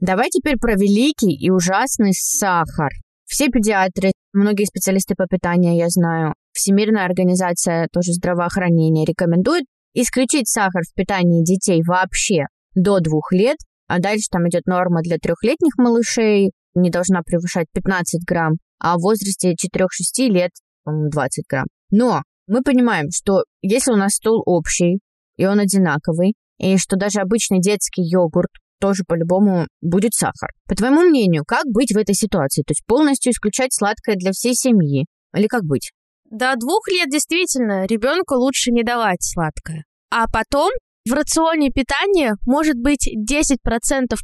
Давай 0.00 0.28
теперь 0.30 0.56
про 0.58 0.74
великий 0.74 1.34
и 1.34 1.50
ужасный 1.50 2.12
сахар. 2.12 2.90
Все 3.24 3.48
педиатры, 3.48 4.12
многие 4.32 4.64
специалисты 4.64 5.14
по 5.16 5.26
питанию, 5.26 5.76
я 5.76 5.88
знаю, 5.88 6.34
Всемирная 6.58 7.04
организация 7.04 7.86
тоже 7.92 8.14
здравоохранения 8.14 9.04
рекомендует 9.04 9.64
исключить 9.94 10.48
сахар 10.48 10.82
в 10.82 10.92
питании 10.92 11.44
детей 11.44 11.84
вообще 11.86 12.46
до 12.74 12.98
двух 12.98 13.30
лет 13.30 13.58
а 13.88 13.98
дальше 13.98 14.26
там 14.30 14.48
идет 14.48 14.66
норма 14.66 15.02
для 15.02 15.18
трехлетних 15.18 15.76
малышей, 15.78 16.52
не 16.74 16.90
должна 16.90 17.22
превышать 17.22 17.66
15 17.72 18.24
грамм, 18.24 18.54
а 18.78 18.96
в 18.96 19.00
возрасте 19.00 19.54
4-6 19.54 20.28
лет, 20.28 20.50
по-моему, 20.84 21.10
20 21.10 21.44
грамм. 21.48 21.66
Но 21.90 22.22
мы 22.46 22.62
понимаем, 22.62 23.10
что 23.10 23.44
если 23.62 23.90
у 23.92 23.96
нас 23.96 24.12
стол 24.14 24.42
общий, 24.46 25.00
и 25.36 25.46
он 25.46 25.58
одинаковый, 25.58 26.34
и 26.58 26.76
что 26.76 26.96
даже 26.96 27.20
обычный 27.20 27.60
детский 27.60 28.02
йогурт 28.02 28.50
тоже 28.80 29.04
по-любому 29.06 29.66
будет 29.80 30.14
сахар. 30.14 30.50
По 30.66 30.74
твоему 30.74 31.02
мнению, 31.02 31.44
как 31.46 31.64
быть 31.66 31.92
в 31.92 31.96
этой 31.96 32.14
ситуации? 32.14 32.62
То 32.62 32.72
есть 32.72 32.84
полностью 32.86 33.32
исключать 33.32 33.72
сладкое 33.72 34.16
для 34.16 34.32
всей 34.32 34.54
семьи? 34.54 35.06
Или 35.34 35.46
как 35.46 35.64
быть? 35.64 35.90
До 36.30 36.54
двух 36.56 36.88
лет 36.88 37.08
действительно 37.10 37.86
ребенку 37.86 38.34
лучше 38.34 38.70
не 38.70 38.82
давать 38.82 39.22
сладкое. 39.22 39.84
А 40.10 40.26
потом 40.28 40.70
в 41.08 41.12
рационе 41.12 41.70
питания 41.70 42.36
может 42.46 42.76
быть 42.76 43.08
10% 43.08 43.56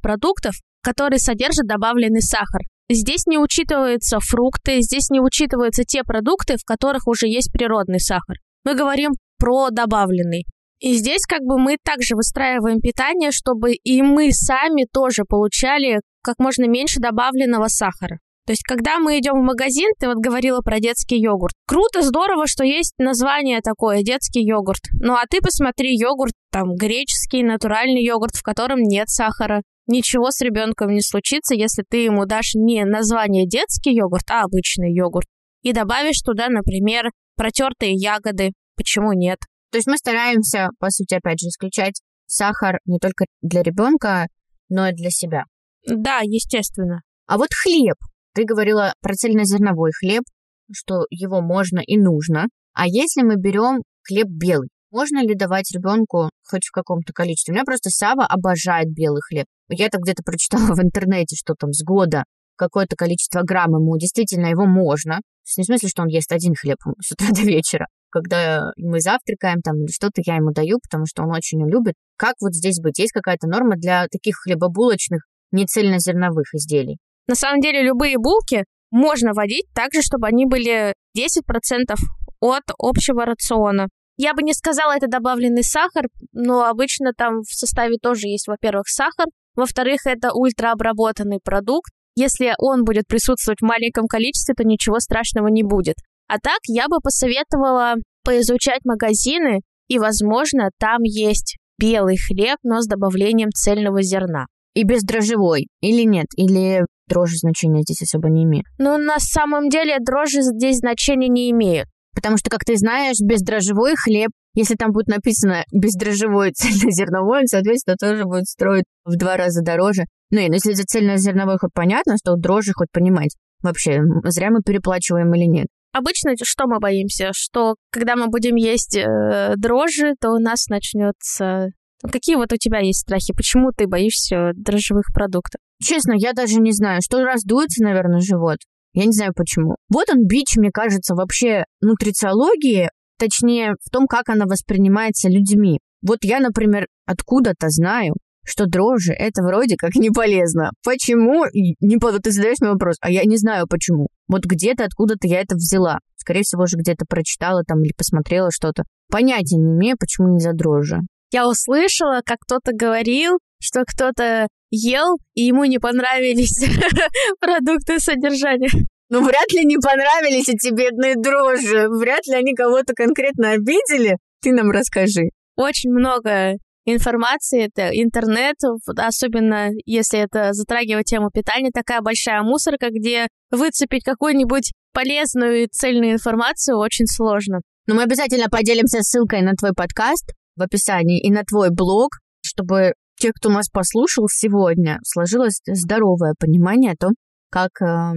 продуктов, 0.03 0.55
которые 0.83 1.19
содержат 1.19 1.67
добавленный 1.67 2.21
сахар. 2.21 2.63
здесь 2.91 3.27
не 3.27 3.39
учитываются 3.39 4.19
фрукты, 4.21 4.83
здесь 4.83 5.09
не 5.11 5.21
учитываются 5.21 5.85
те 5.85 6.03
продукты, 6.03 6.57
в 6.59 6.65
которых 6.65 7.07
уже 7.07 7.27
есть 7.27 7.53
природный 7.53 8.01
сахар. 8.01 8.37
Мы 8.65 8.75
говорим 8.75 9.13
про 9.39 9.71
добавленный. 9.71 10.45
И 10.81 10.95
здесь 10.95 11.23
как 11.27 11.41
бы 11.41 11.59
мы 11.59 11.79
также 11.83 12.15
выстраиваем 12.15 12.81
питание, 12.81 13.31
чтобы 13.33 13.73
и 13.73 14.03
мы 14.03 14.33
сами 14.33 14.87
тоже 14.93 15.25
получали 15.27 16.01
как 16.23 16.39
можно 16.39 16.67
меньше 16.67 17.01
добавленного 17.01 17.69
сахара. 17.69 18.19
То 18.47 18.53
есть, 18.53 18.63
когда 18.63 18.99
мы 18.99 19.19
идем 19.19 19.41
в 19.41 19.45
магазин, 19.45 19.91
ты 19.99 20.07
вот 20.07 20.19
говорила 20.19 20.61
про 20.61 20.79
детский 20.79 21.19
йогурт. 21.19 21.55
Круто, 21.67 22.03
здорово, 22.03 22.47
что 22.47 22.63
есть 22.63 22.93
название 22.99 23.61
такое, 23.63 24.03
детский 24.03 24.45
йогурт. 24.45 24.83
Ну 25.01 25.15
а 25.15 25.25
ты 25.29 25.41
посмотри, 25.41 25.97
йогурт 25.97 26.35
там 26.51 26.75
греческий, 26.75 27.43
натуральный 27.43 28.05
йогурт, 28.05 28.37
в 28.37 28.43
котором 28.43 28.83
нет 28.83 29.09
сахара. 29.09 29.63
Ничего 29.87 30.31
с 30.31 30.41
ребенком 30.41 30.93
не 30.93 31.01
случится, 31.01 31.55
если 31.55 31.85
ты 31.89 32.05
ему 32.05 32.27
дашь 32.27 32.55
не 32.55 32.85
название 32.85 33.47
детский 33.47 33.95
йогурт, 33.95 34.31
а 34.31 34.45
обычный 34.45 34.95
йогурт. 34.95 35.27
И 35.63 35.73
добавишь 35.73 36.21
туда, 36.21 36.49
например, 36.49 37.11
протертые 37.37 37.93
ягоды. 37.95 38.53
Почему 38.77 39.13
нет? 39.13 39.39
То 39.71 39.79
есть 39.79 39.87
мы 39.87 39.97
стараемся, 39.97 40.69
по 40.79 40.91
сути, 40.91 41.15
опять 41.15 41.41
же, 41.41 41.49
исключать 41.49 42.01
сахар 42.27 42.79
не 42.85 42.99
только 42.99 43.25
для 43.43 43.63
ребенка, 43.63 44.27
но 44.69 44.89
и 44.89 44.93
для 44.93 45.11
себя. 45.11 45.45
Да, 45.87 46.21
естественно. 46.23 47.01
А 47.27 47.39
вот 47.39 47.49
хлеб. 47.53 47.97
Ты 48.35 48.45
говорила 48.45 48.93
про 49.01 49.15
цельнозерновой 49.15 49.93
хлеб, 49.93 50.25
что 50.73 51.07
его 51.11 51.41
можно 51.41 51.79
и 51.79 51.97
нужно. 51.97 52.49
А 52.73 52.87
если 52.87 53.23
мы 53.23 53.37
берем 53.37 53.83
хлеб 54.03 54.27
белый, 54.29 54.69
можно 54.91 55.23
ли 55.23 55.35
давать 55.35 55.71
ребенку 55.73 56.31
хоть 56.49 56.67
в 56.67 56.73
каком-то 56.73 57.13
количестве? 57.13 57.53
У 57.53 57.55
меня 57.55 57.65
просто 57.65 57.91
Сава 57.91 58.27
обожает 58.27 58.93
белый 58.93 59.23
хлеб. 59.23 59.47
Я 59.69 59.87
это 59.87 59.99
где-то 59.99 60.23
прочитала 60.25 60.75
в 60.75 60.83
интернете, 60.83 61.37
что 61.37 61.55
там 61.55 61.73
с 61.73 61.83
года 61.85 62.25
какое-то 62.57 62.97
количество 62.97 63.43
грамм 63.43 63.71
ему 63.71 63.97
действительно 63.99 64.47
его 64.47 64.67
можно. 64.67 65.17
То 65.17 65.49
есть 65.49 65.59
не 65.59 65.65
в 65.65 65.67
смысле, 65.67 65.89
что 65.89 66.03
он 66.03 66.09
ест 66.09 66.31
один 66.33 66.55
хлеб 66.55 66.79
с 67.01 67.13
утра 67.13 67.29
до 67.31 67.43
вечера. 67.43 67.87
Когда 68.11 68.73
мы 68.77 69.01
завтракаем 69.01 69.61
там 69.61 69.77
или 69.79 69.91
что-то, 69.91 70.23
я 70.25 70.37
ему 70.37 70.53
даю, 70.53 70.79
потому 70.81 71.07
что 71.07 71.23
он 71.23 71.31
очень 71.33 71.61
любит. 71.69 71.95
Как 72.17 72.35
вот 72.41 72.55
здесь 72.55 72.81
быть? 72.81 72.99
Есть 72.99 73.13
какая-то 73.13 73.49
норма 73.49 73.77
для 73.77 74.07
таких 74.09 74.37
хлебобулочных 74.45 75.23
нецельнозерновых 75.51 76.55
изделий? 76.55 76.99
На 77.27 77.35
самом 77.35 77.61
деле 77.61 77.83
любые 77.83 78.17
булки 78.19 78.65
можно 78.91 79.33
вводить 79.33 79.67
так 79.75 79.93
же, 79.93 80.03
чтобы 80.03 80.27
они 80.27 80.47
были 80.47 80.93
10% 81.17 81.95
от 82.41 82.63
общего 82.79 83.25
рациона. 83.25 83.89
Я 84.17 84.35
бы 84.35 84.43
не 84.43 84.55
сказала, 84.55 84.97
это 84.97 85.09
добавленный 85.09 85.65
сахар, 85.65 86.05
но 86.33 86.65
обычно 86.65 87.13
там 87.17 87.41
в 87.43 87.53
составе 87.53 87.97
тоже 88.01 88.29
есть, 88.29 88.47
во-первых, 88.47 88.89
сахар, 88.89 89.27
во-вторых, 89.57 90.07
это 90.07 90.33
ультраобработанный 90.33 91.41
продукт. 91.43 91.91
Если 92.17 92.55
он 92.59 92.85
будет 92.85 93.07
присутствовать 93.09 93.61
в 93.61 93.67
маленьком 93.67 94.07
количестве, 94.07 94.55
то 94.55 94.63
ничего 94.63 95.01
страшного 95.01 95.49
не 95.49 95.65
будет. 95.65 95.97
А 96.29 96.39
так 96.39 96.59
я 96.69 96.89
бы 96.89 96.99
посоветовала 97.03 97.95
поизучать 98.25 98.85
магазины, 98.85 99.61
и, 99.89 99.99
возможно, 99.99 100.71
там 100.79 101.03
есть 101.03 101.57
белый 101.79 102.17
хлеб, 102.17 102.59
но 102.63 102.81
с 102.81 102.87
добавлением 102.87 103.51
цельного 103.51 104.03
зерна. 104.03 104.47
И 104.75 104.85
бездрожжевой, 104.85 105.67
или 105.81 106.03
нет? 106.03 106.27
Или 106.37 106.85
дрожжи 107.09 107.37
значения 107.37 107.83
здесь 107.83 108.03
особо 108.03 108.29
не 108.29 108.45
имеют? 108.45 108.67
Ну, 108.79 108.99
на 108.99 109.19
самом 109.19 109.69
деле 109.69 109.99
дрожжи 110.01 110.43
здесь 110.43 110.79
значения 110.79 111.29
не 111.29 111.51
имеют. 111.51 111.89
Потому 112.15 112.37
что, 112.37 112.51
как 112.51 112.65
ты 112.65 112.77
знаешь, 112.77 113.17
бездрожжевой 113.21 113.97
хлеб, 113.97 114.31
если 114.55 114.77
там 114.77 114.93
будет 114.93 115.09
написано 115.09 115.65
бездрожжевой 115.73 116.53
цельнозерновой, 116.53 117.41
он, 117.41 117.47
соответственно, 117.47 117.97
тоже 117.97 118.25
будет 118.25 118.47
строить 118.47 118.85
в 119.05 119.17
два 119.17 119.37
раза 119.37 119.63
дороже. 119.63 120.05
Ну, 120.31 120.39
и 120.39 120.45
если 120.45 120.73
за 120.73 120.85
цельнозерновой 120.85 121.59
хоть 121.59 121.73
понятно, 121.75 122.17
что 122.17 122.37
дрожжи 122.37 122.73
хоть 122.75 122.91
понимать. 122.93 123.35
Вообще, 123.63 124.01
зря 124.25 124.51
мы 124.51 124.61
переплачиваем 124.63 125.35
или 125.35 125.45
нет. 125.45 125.67
Обычно 125.93 126.33
что 126.43 126.67
мы 126.67 126.81
боимся? 126.81 127.31
Что 127.33 127.77
когда 127.91 128.17
мы 128.17 128.29
будем 128.29 128.57
есть 128.57 128.97
э, 128.97 129.55
дрожжи, 129.57 130.15
то 130.21 130.31
у 130.31 130.39
нас 130.39 130.67
начнется 130.67 131.69
Какие 132.11 132.37
вот 132.37 132.53
у 132.53 132.57
тебя 132.57 132.81
есть 132.81 133.01
страхи? 133.01 133.33
Почему 133.35 133.71
ты 133.75 133.87
боишься 133.87 134.51
дрожжевых 134.55 135.07
продуктов? 135.15 135.61
Честно, 135.83 136.13
я 136.17 136.33
даже 136.33 136.61
не 136.61 136.73
знаю. 136.73 137.01
Что 137.03 137.23
раздуется, 137.25 137.83
наверное, 137.83 138.21
живот. 138.21 138.59
Я 138.93 139.07
не 139.07 139.13
знаю 139.13 139.33
почему. 139.35 139.77
Вот 139.89 140.09
он 140.11 140.27
бич, 140.27 140.57
мне 140.57 140.71
кажется, 140.71 141.15
вообще 141.15 141.65
нутрициологии, 141.81 142.91
точнее, 143.19 143.75
в 143.85 143.91
том, 143.91 144.07
как 144.07 144.29
она 144.29 144.47
воспринимается 144.47 145.29
людьми. 145.29 145.81
Вот 146.03 146.19
я, 146.23 146.39
например, 146.39 146.87
откуда-то 147.07 147.71
знаю, 147.71 148.15
что 148.47 148.67
дрожжи 148.67 149.13
это 149.13 149.43
вроде 149.43 149.77
как 149.77 149.95
не 149.97 150.11
полезно. 150.11 150.71
Почему? 150.85 151.45
Не, 151.53 151.97
вот 152.01 152.23
ты 152.23 152.31
задаешь 152.31 152.59
мне 152.61 152.71
вопрос, 152.71 152.97
а 153.01 153.11
я 153.11 153.25
не 153.25 153.37
знаю 153.37 153.67
почему. 153.69 154.09
Вот 154.29 154.45
где-то 154.45 154.85
откуда-то 154.85 155.27
я 155.27 155.41
это 155.41 155.57
взяла. 155.57 155.99
Скорее 156.17 156.43
всего, 156.43 156.63
уже 156.63 156.77
где-то 156.77 157.05
прочитала 157.09 157.65
там 157.65 157.83
или 157.83 157.93
посмотрела 157.97 158.51
что-то. 158.53 158.85
Понятия 159.11 159.57
не 159.57 159.73
имею, 159.73 159.97
почему 159.99 160.29
не 160.29 160.41
за 160.41 160.53
дрожжи 160.53 161.01
я 161.35 161.49
услышала, 161.49 162.21
как 162.25 162.39
кто-то 162.41 162.71
говорил, 162.73 163.39
что 163.61 163.83
кто-то 163.85 164.47
ел, 164.75 165.19
и 165.35 165.43
ему 165.43 165.65
не 165.65 165.79
понравились 165.79 166.63
продукты 167.41 168.01
содержания. 168.01 168.71
Ну, 169.11 169.23
вряд 169.25 169.53
ли 169.53 169.65
не 169.65 169.77
понравились 169.77 170.49
эти 170.49 170.73
бедные 170.73 171.15
дрожжи. 171.17 171.89
Вряд 171.89 172.27
ли 172.27 172.35
они 172.35 172.55
кого-то 172.55 172.95
конкретно 172.95 173.53
обидели. 173.53 174.17
Ты 174.43 174.53
нам 174.53 174.71
расскажи. 174.71 175.31
Очень 175.57 175.91
много 175.91 176.55
информации, 176.87 177.67
это 177.67 177.89
интернет, 177.91 178.57
особенно 178.97 179.71
если 179.87 180.21
это 180.21 180.53
затрагивает 180.53 181.07
тему 181.07 181.31
питания, 181.31 181.71
такая 181.73 182.01
большая 182.01 182.43
мусорка, 182.43 182.89
где 182.91 183.29
выцепить 183.51 184.05
какую-нибудь 184.05 184.73
полезную 184.93 185.63
и 185.63 185.67
цельную 185.67 186.13
информацию 186.13 186.79
очень 186.79 187.07
сложно. 187.07 187.61
Но 187.87 187.95
мы 187.95 188.03
обязательно 188.03 188.49
поделимся 188.49 189.03
ссылкой 189.03 189.43
на 189.43 189.53
твой 189.53 189.73
подкаст, 189.73 190.33
в 190.57 190.63
описании 190.63 191.21
и 191.21 191.31
на 191.31 191.43
твой 191.45 191.71
блог, 191.71 192.11
чтобы 192.43 192.95
те, 193.17 193.33
кто 193.33 193.49
нас 193.49 193.69
послушал 193.69 194.27
сегодня, 194.29 194.99
сложилось 195.05 195.61
здоровое 195.67 196.35
понимание 196.39 196.93
о 196.93 196.97
том, 196.97 197.13
как 197.51 197.71
э, 197.81 198.13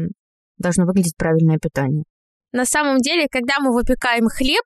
должно 0.58 0.86
выглядеть 0.86 1.16
правильное 1.18 1.58
питание. 1.58 2.04
На 2.52 2.66
самом 2.66 2.98
деле, 2.98 3.28
когда 3.30 3.60
мы 3.60 3.74
выпекаем 3.74 4.28
хлеб, 4.28 4.64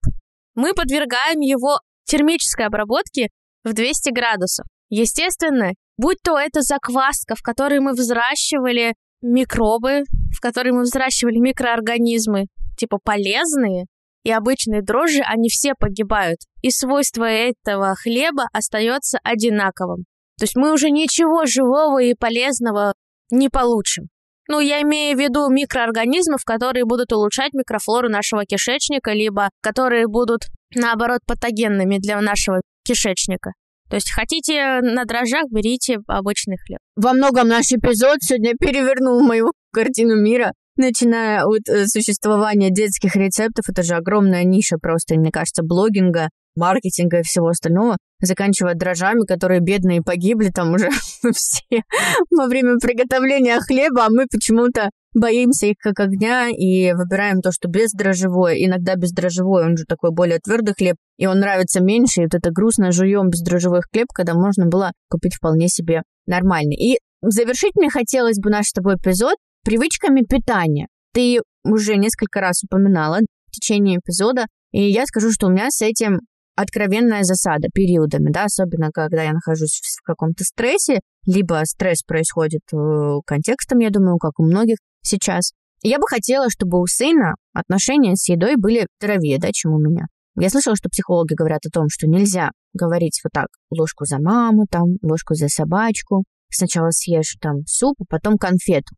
мы 0.56 0.74
подвергаем 0.74 1.40
его 1.40 1.80
термической 2.06 2.66
обработке 2.66 3.30
в 3.64 3.74
200 3.74 4.12
градусов. 4.12 4.66
Естественно, 4.90 5.72
будь 5.98 6.18
то 6.24 6.38
это 6.38 6.62
закваска, 6.62 7.36
в 7.36 7.42
которой 7.42 7.80
мы 7.80 7.94
взращивали 7.94 8.94
микробы, 9.22 10.04
в 10.36 10.40
которой 10.42 10.72
мы 10.72 10.82
взращивали 10.82 11.38
микроорганизмы, 11.38 12.48
типа 12.78 12.98
полезные, 13.04 13.86
и 14.24 14.32
обычные 14.32 14.82
дрожжи, 14.84 15.22
они 15.22 15.50
все 15.50 15.74
погибают. 15.78 16.40
И 16.62 16.70
свойство 16.70 17.24
этого 17.24 17.96
хлеба 17.96 18.48
остается 18.54 19.20
одинаковым. 19.24 20.06
То 20.42 20.46
есть 20.46 20.56
мы 20.56 20.74
уже 20.74 20.90
ничего 20.90 21.46
живого 21.46 22.02
и 22.02 22.16
полезного 22.16 22.96
не 23.30 23.50
получим. 23.50 24.08
Ну, 24.48 24.60
я 24.60 24.82
имею 24.82 25.16
в 25.16 25.22
виду 25.22 25.48
микроорганизмов, 25.52 26.44
которые 26.44 26.84
будут 26.86 27.14
улучшать 27.14 27.54
микрофлору 27.54 28.10
нашего 28.10 28.44
кишечника, 28.44 29.12
либо 29.12 29.52
которые 29.62 30.08
будут, 30.08 30.48
наоборот, 30.74 31.20
патогенными 31.28 32.00
для 32.00 32.20
нашего 32.22 32.62
кишечника. 32.84 33.52
То 33.88 33.98
есть 33.98 34.12
хотите 34.12 34.82
на 34.82 35.06
дрожжах, 35.06 35.44
берите 35.52 36.00
обычный 36.08 36.58
хлеб. 36.58 36.80
Во 36.96 37.14
многом 37.14 37.48
наш 37.48 37.66
эпизод 37.72 38.18
сегодня 38.24 38.54
перевернул 38.60 39.22
мою 39.22 39.52
картину 39.72 40.20
мира 40.20 40.54
начиная 40.76 41.44
от 41.44 41.70
э, 41.70 41.86
существования 41.86 42.72
детских 42.72 43.16
рецептов, 43.16 43.66
это 43.70 43.84
же 43.84 43.94
огромная 43.94 44.44
ниша 44.44 44.78
просто, 44.82 45.16
мне 45.16 45.30
кажется, 45.30 45.62
блогинга, 45.62 46.30
маркетинга 46.56 47.20
и 47.20 47.24
всего 47.24 47.48
остального, 47.48 47.98
заканчивая 48.22 48.76
дрожжами, 48.76 49.26
которые 49.26 49.62
бедные 49.62 50.02
погибли 50.02 50.50
там 50.50 50.74
уже 50.74 50.90
все 51.34 51.82
во 52.30 52.48
время 52.48 52.78
приготовления 52.78 53.60
хлеба, 53.60 54.06
а 54.06 54.10
мы 54.10 54.26
почему-то 54.32 54.90
боимся 55.14 55.68
их 55.68 55.76
как 55.80 56.00
огня 56.00 56.50
и 56.50 56.94
выбираем 56.94 57.42
то, 57.42 57.52
что 57.52 57.68
бездрожжевое. 57.68 58.56
Иногда 58.66 58.96
бездрожжевой, 58.96 59.66
он 59.66 59.78
же 59.78 59.86
такой 59.86 60.12
более 60.12 60.40
твердый 60.40 60.74
хлеб, 60.78 60.96
и 61.18 61.26
он 61.26 61.40
нравится 61.40 61.82
меньше, 61.82 62.22
и 62.22 62.24
вот 62.24 62.36
это 62.36 62.52
грустно 62.52 62.92
жуем 62.92 63.30
бездрожжевой 63.30 63.82
хлеб, 63.92 64.08
когда 64.14 64.34
можно 64.34 64.68
было 64.68 64.92
купить 65.10 65.36
вполне 65.36 65.68
себе 65.68 66.04
нормальный. 66.28 66.76
И 66.76 66.98
завершить 67.22 67.76
мне 67.76 67.90
хотелось 67.90 68.40
бы 68.40 68.50
наш 68.50 68.68
с 68.68 68.74
тобой 68.74 68.96
эпизод 68.96 69.36
Привычками 69.64 70.22
питания. 70.22 70.88
Ты 71.14 71.40
уже 71.64 71.96
несколько 71.96 72.42
раз 72.42 72.64
упоминала 72.64 73.20
в 73.20 73.52
течение 73.52 74.00
эпизода, 74.00 74.48
и 74.72 74.90
я 74.90 75.06
скажу, 75.06 75.32
что 75.32 75.48
у 75.48 75.50
меня 75.52 75.70
с 75.70 75.84
этим 75.84 76.22
откровенная 76.62 77.24
засада 77.24 77.68
периодами, 77.74 78.32
да, 78.32 78.46
особенно 78.46 78.92
когда 78.92 79.24
я 79.24 79.34
нахожусь 79.34 79.82
в 80.02 80.04
каком-то 80.04 80.44
стрессе, 80.44 81.00
либо 81.26 81.62
стресс 81.66 82.04
происходит 82.04 82.62
э, 82.74 82.78
контекстом, 83.26 83.80
я 83.80 83.90
думаю, 83.90 84.18
как 84.18 84.40
у 84.40 84.44
многих 84.44 84.78
сейчас. 85.02 85.52
Я 85.84 85.98
бы 85.98 86.06
хотела, 86.08 86.50
чтобы 86.50 86.80
у 86.80 86.86
сына 86.86 87.36
отношения 87.54 88.16
с 88.16 88.30
едой 88.30 88.56
были 88.56 88.88
здоровее, 89.00 89.40
да, 89.40 89.50
чем 89.52 89.74
у 89.74 89.80
меня. 89.80 90.06
Я 90.40 90.50
слышала, 90.50 90.76
что 90.76 90.90
психологи 90.90 91.34
говорят 91.34 91.66
о 91.66 91.72
том, 91.72 91.88
что 91.90 92.08
нельзя 92.08 92.52
говорить 92.74 93.20
вот 93.24 93.32
так, 93.34 93.48
ложку 93.70 94.06
за 94.06 94.20
маму, 94.20 94.66
там, 94.70 94.86
ложку 95.02 95.34
за 95.34 95.48
собачку, 95.48 96.24
сначала 96.50 96.92
съешь 96.92 97.36
там 97.42 97.66
суп, 97.66 97.96
а 98.00 98.06
потом 98.08 98.38
конфету 98.38 98.96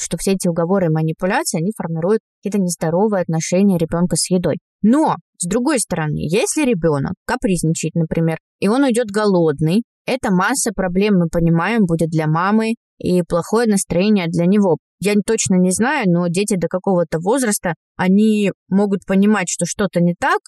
что 0.00 0.16
все 0.16 0.32
эти 0.32 0.48
уговоры 0.48 0.86
и 0.86 0.90
манипуляции, 0.90 1.58
они 1.58 1.72
формируют 1.76 2.20
какие-то 2.38 2.58
нездоровые 2.58 3.22
отношения 3.22 3.78
ребенка 3.78 4.16
с 4.16 4.30
едой. 4.30 4.58
Но, 4.82 5.16
с 5.40 5.46
другой 5.46 5.80
стороны, 5.80 6.18
если 6.18 6.64
ребенок 6.64 7.14
капризничает, 7.26 7.94
например, 7.94 8.38
и 8.60 8.68
он 8.68 8.82
уйдет 8.82 9.06
голодный, 9.10 9.82
это 10.06 10.30
масса 10.30 10.72
проблем, 10.74 11.14
мы 11.18 11.28
понимаем, 11.28 11.86
будет 11.86 12.10
для 12.10 12.26
мамы 12.26 12.74
и 12.98 13.22
плохое 13.22 13.66
настроение 13.66 14.26
для 14.28 14.44
него. 14.44 14.76
Я 15.00 15.14
точно 15.24 15.54
не 15.54 15.70
знаю, 15.70 16.10
но 16.10 16.28
дети 16.28 16.56
до 16.56 16.68
какого-то 16.68 17.18
возраста, 17.20 17.74
они 17.96 18.52
могут 18.68 19.06
понимать, 19.06 19.48
что 19.48 19.64
что-то 19.64 20.00
не 20.00 20.14
так, 20.18 20.40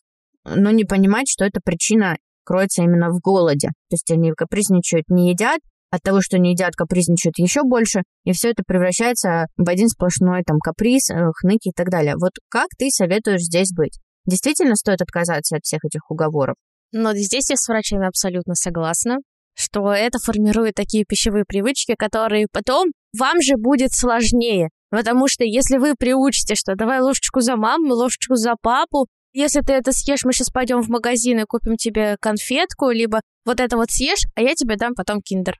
но 0.44 0.70
не 0.70 0.84
понимать, 0.84 1.28
что 1.28 1.44
эта 1.44 1.60
причина 1.64 2.16
кроется 2.44 2.82
именно 2.82 3.08
в 3.10 3.20
голоде. 3.20 3.68
То 3.88 3.94
есть 3.94 4.10
они 4.10 4.32
капризничают, 4.32 5.08
не 5.08 5.30
едят, 5.30 5.60
от 5.90 6.02
того, 6.02 6.20
что 6.22 6.38
не 6.38 6.52
едят, 6.52 6.74
капризничают 6.74 7.38
еще 7.38 7.62
больше, 7.62 8.02
и 8.24 8.32
все 8.32 8.50
это 8.50 8.62
превращается 8.66 9.46
в 9.56 9.68
один 9.68 9.88
сплошной 9.88 10.42
там 10.42 10.58
каприз, 10.58 11.10
э, 11.10 11.30
хныки 11.34 11.68
и 11.68 11.72
так 11.72 11.90
далее. 11.90 12.14
Вот 12.18 12.32
как 12.48 12.68
ты 12.78 12.88
советуешь 12.90 13.42
здесь 13.42 13.72
быть? 13.74 13.98
Действительно 14.26 14.76
стоит 14.76 15.02
отказаться 15.02 15.56
от 15.56 15.64
всех 15.64 15.84
этих 15.84 16.10
уговоров? 16.10 16.56
Но 16.92 17.14
здесь 17.14 17.50
я 17.50 17.56
с 17.56 17.66
врачами 17.68 18.06
абсолютно 18.06 18.54
согласна, 18.54 19.18
что 19.54 19.92
это 19.92 20.18
формирует 20.18 20.74
такие 20.74 21.04
пищевые 21.04 21.44
привычки, 21.46 21.94
которые 21.98 22.46
потом 22.52 22.88
вам 23.18 23.40
же 23.40 23.56
будет 23.56 23.92
сложнее. 23.92 24.68
Потому 24.90 25.26
что 25.26 25.44
если 25.44 25.78
вы 25.78 25.94
приучите, 25.98 26.54
что 26.54 26.74
давай 26.74 27.00
ложечку 27.00 27.40
за 27.40 27.56
маму, 27.56 27.94
ложечку 27.94 28.36
за 28.36 28.54
папу, 28.60 29.06
если 29.32 29.60
ты 29.60 29.72
это 29.72 29.92
съешь, 29.92 30.24
мы 30.24 30.34
сейчас 30.34 30.50
пойдем 30.50 30.82
в 30.82 30.88
магазин 30.88 31.40
и 31.40 31.44
купим 31.44 31.76
тебе 31.76 32.16
конфетку, 32.20 32.90
либо 32.90 33.22
вот 33.46 33.60
это 33.60 33.76
вот 33.76 33.90
съешь, 33.90 34.26
а 34.34 34.42
я 34.42 34.54
тебе 34.54 34.76
дам 34.76 34.94
потом 34.94 35.22
киндер. 35.22 35.56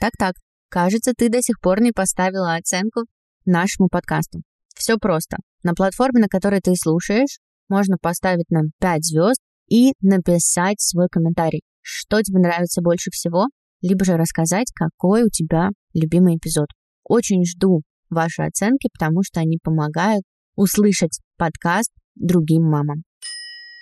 Так-так, 0.00 0.36
кажется, 0.68 1.12
ты 1.16 1.28
до 1.28 1.42
сих 1.42 1.60
пор 1.60 1.80
не 1.80 1.90
поставила 1.90 2.54
оценку 2.54 3.02
нашему 3.44 3.88
подкасту. 3.88 4.42
Все 4.76 4.96
просто. 4.96 5.38
На 5.64 5.74
платформе, 5.74 6.20
на 6.20 6.28
которой 6.28 6.60
ты 6.60 6.74
слушаешь, 6.76 7.38
можно 7.70 7.96
поставить 8.00 8.50
нам 8.50 8.72
5 8.80 9.04
звезд 9.04 9.40
и 9.68 9.92
написать 10.02 10.80
свой 10.80 11.08
комментарий, 11.10 11.62
что 11.80 12.20
тебе 12.20 12.40
нравится 12.40 12.82
больше 12.82 13.10
всего, 13.10 13.46
либо 13.80 14.04
же 14.04 14.16
рассказать, 14.16 14.66
какой 14.74 15.22
у 15.22 15.30
тебя 15.30 15.70
любимый 15.94 16.36
эпизод. 16.36 16.66
Очень 17.04 17.44
жду 17.46 17.82
ваши 18.10 18.42
оценки, 18.42 18.88
потому 18.92 19.22
что 19.22 19.40
они 19.40 19.58
помогают 19.62 20.24
услышать 20.56 21.20
подкаст 21.38 21.90
другим 22.16 22.64
мамам. 22.64 23.04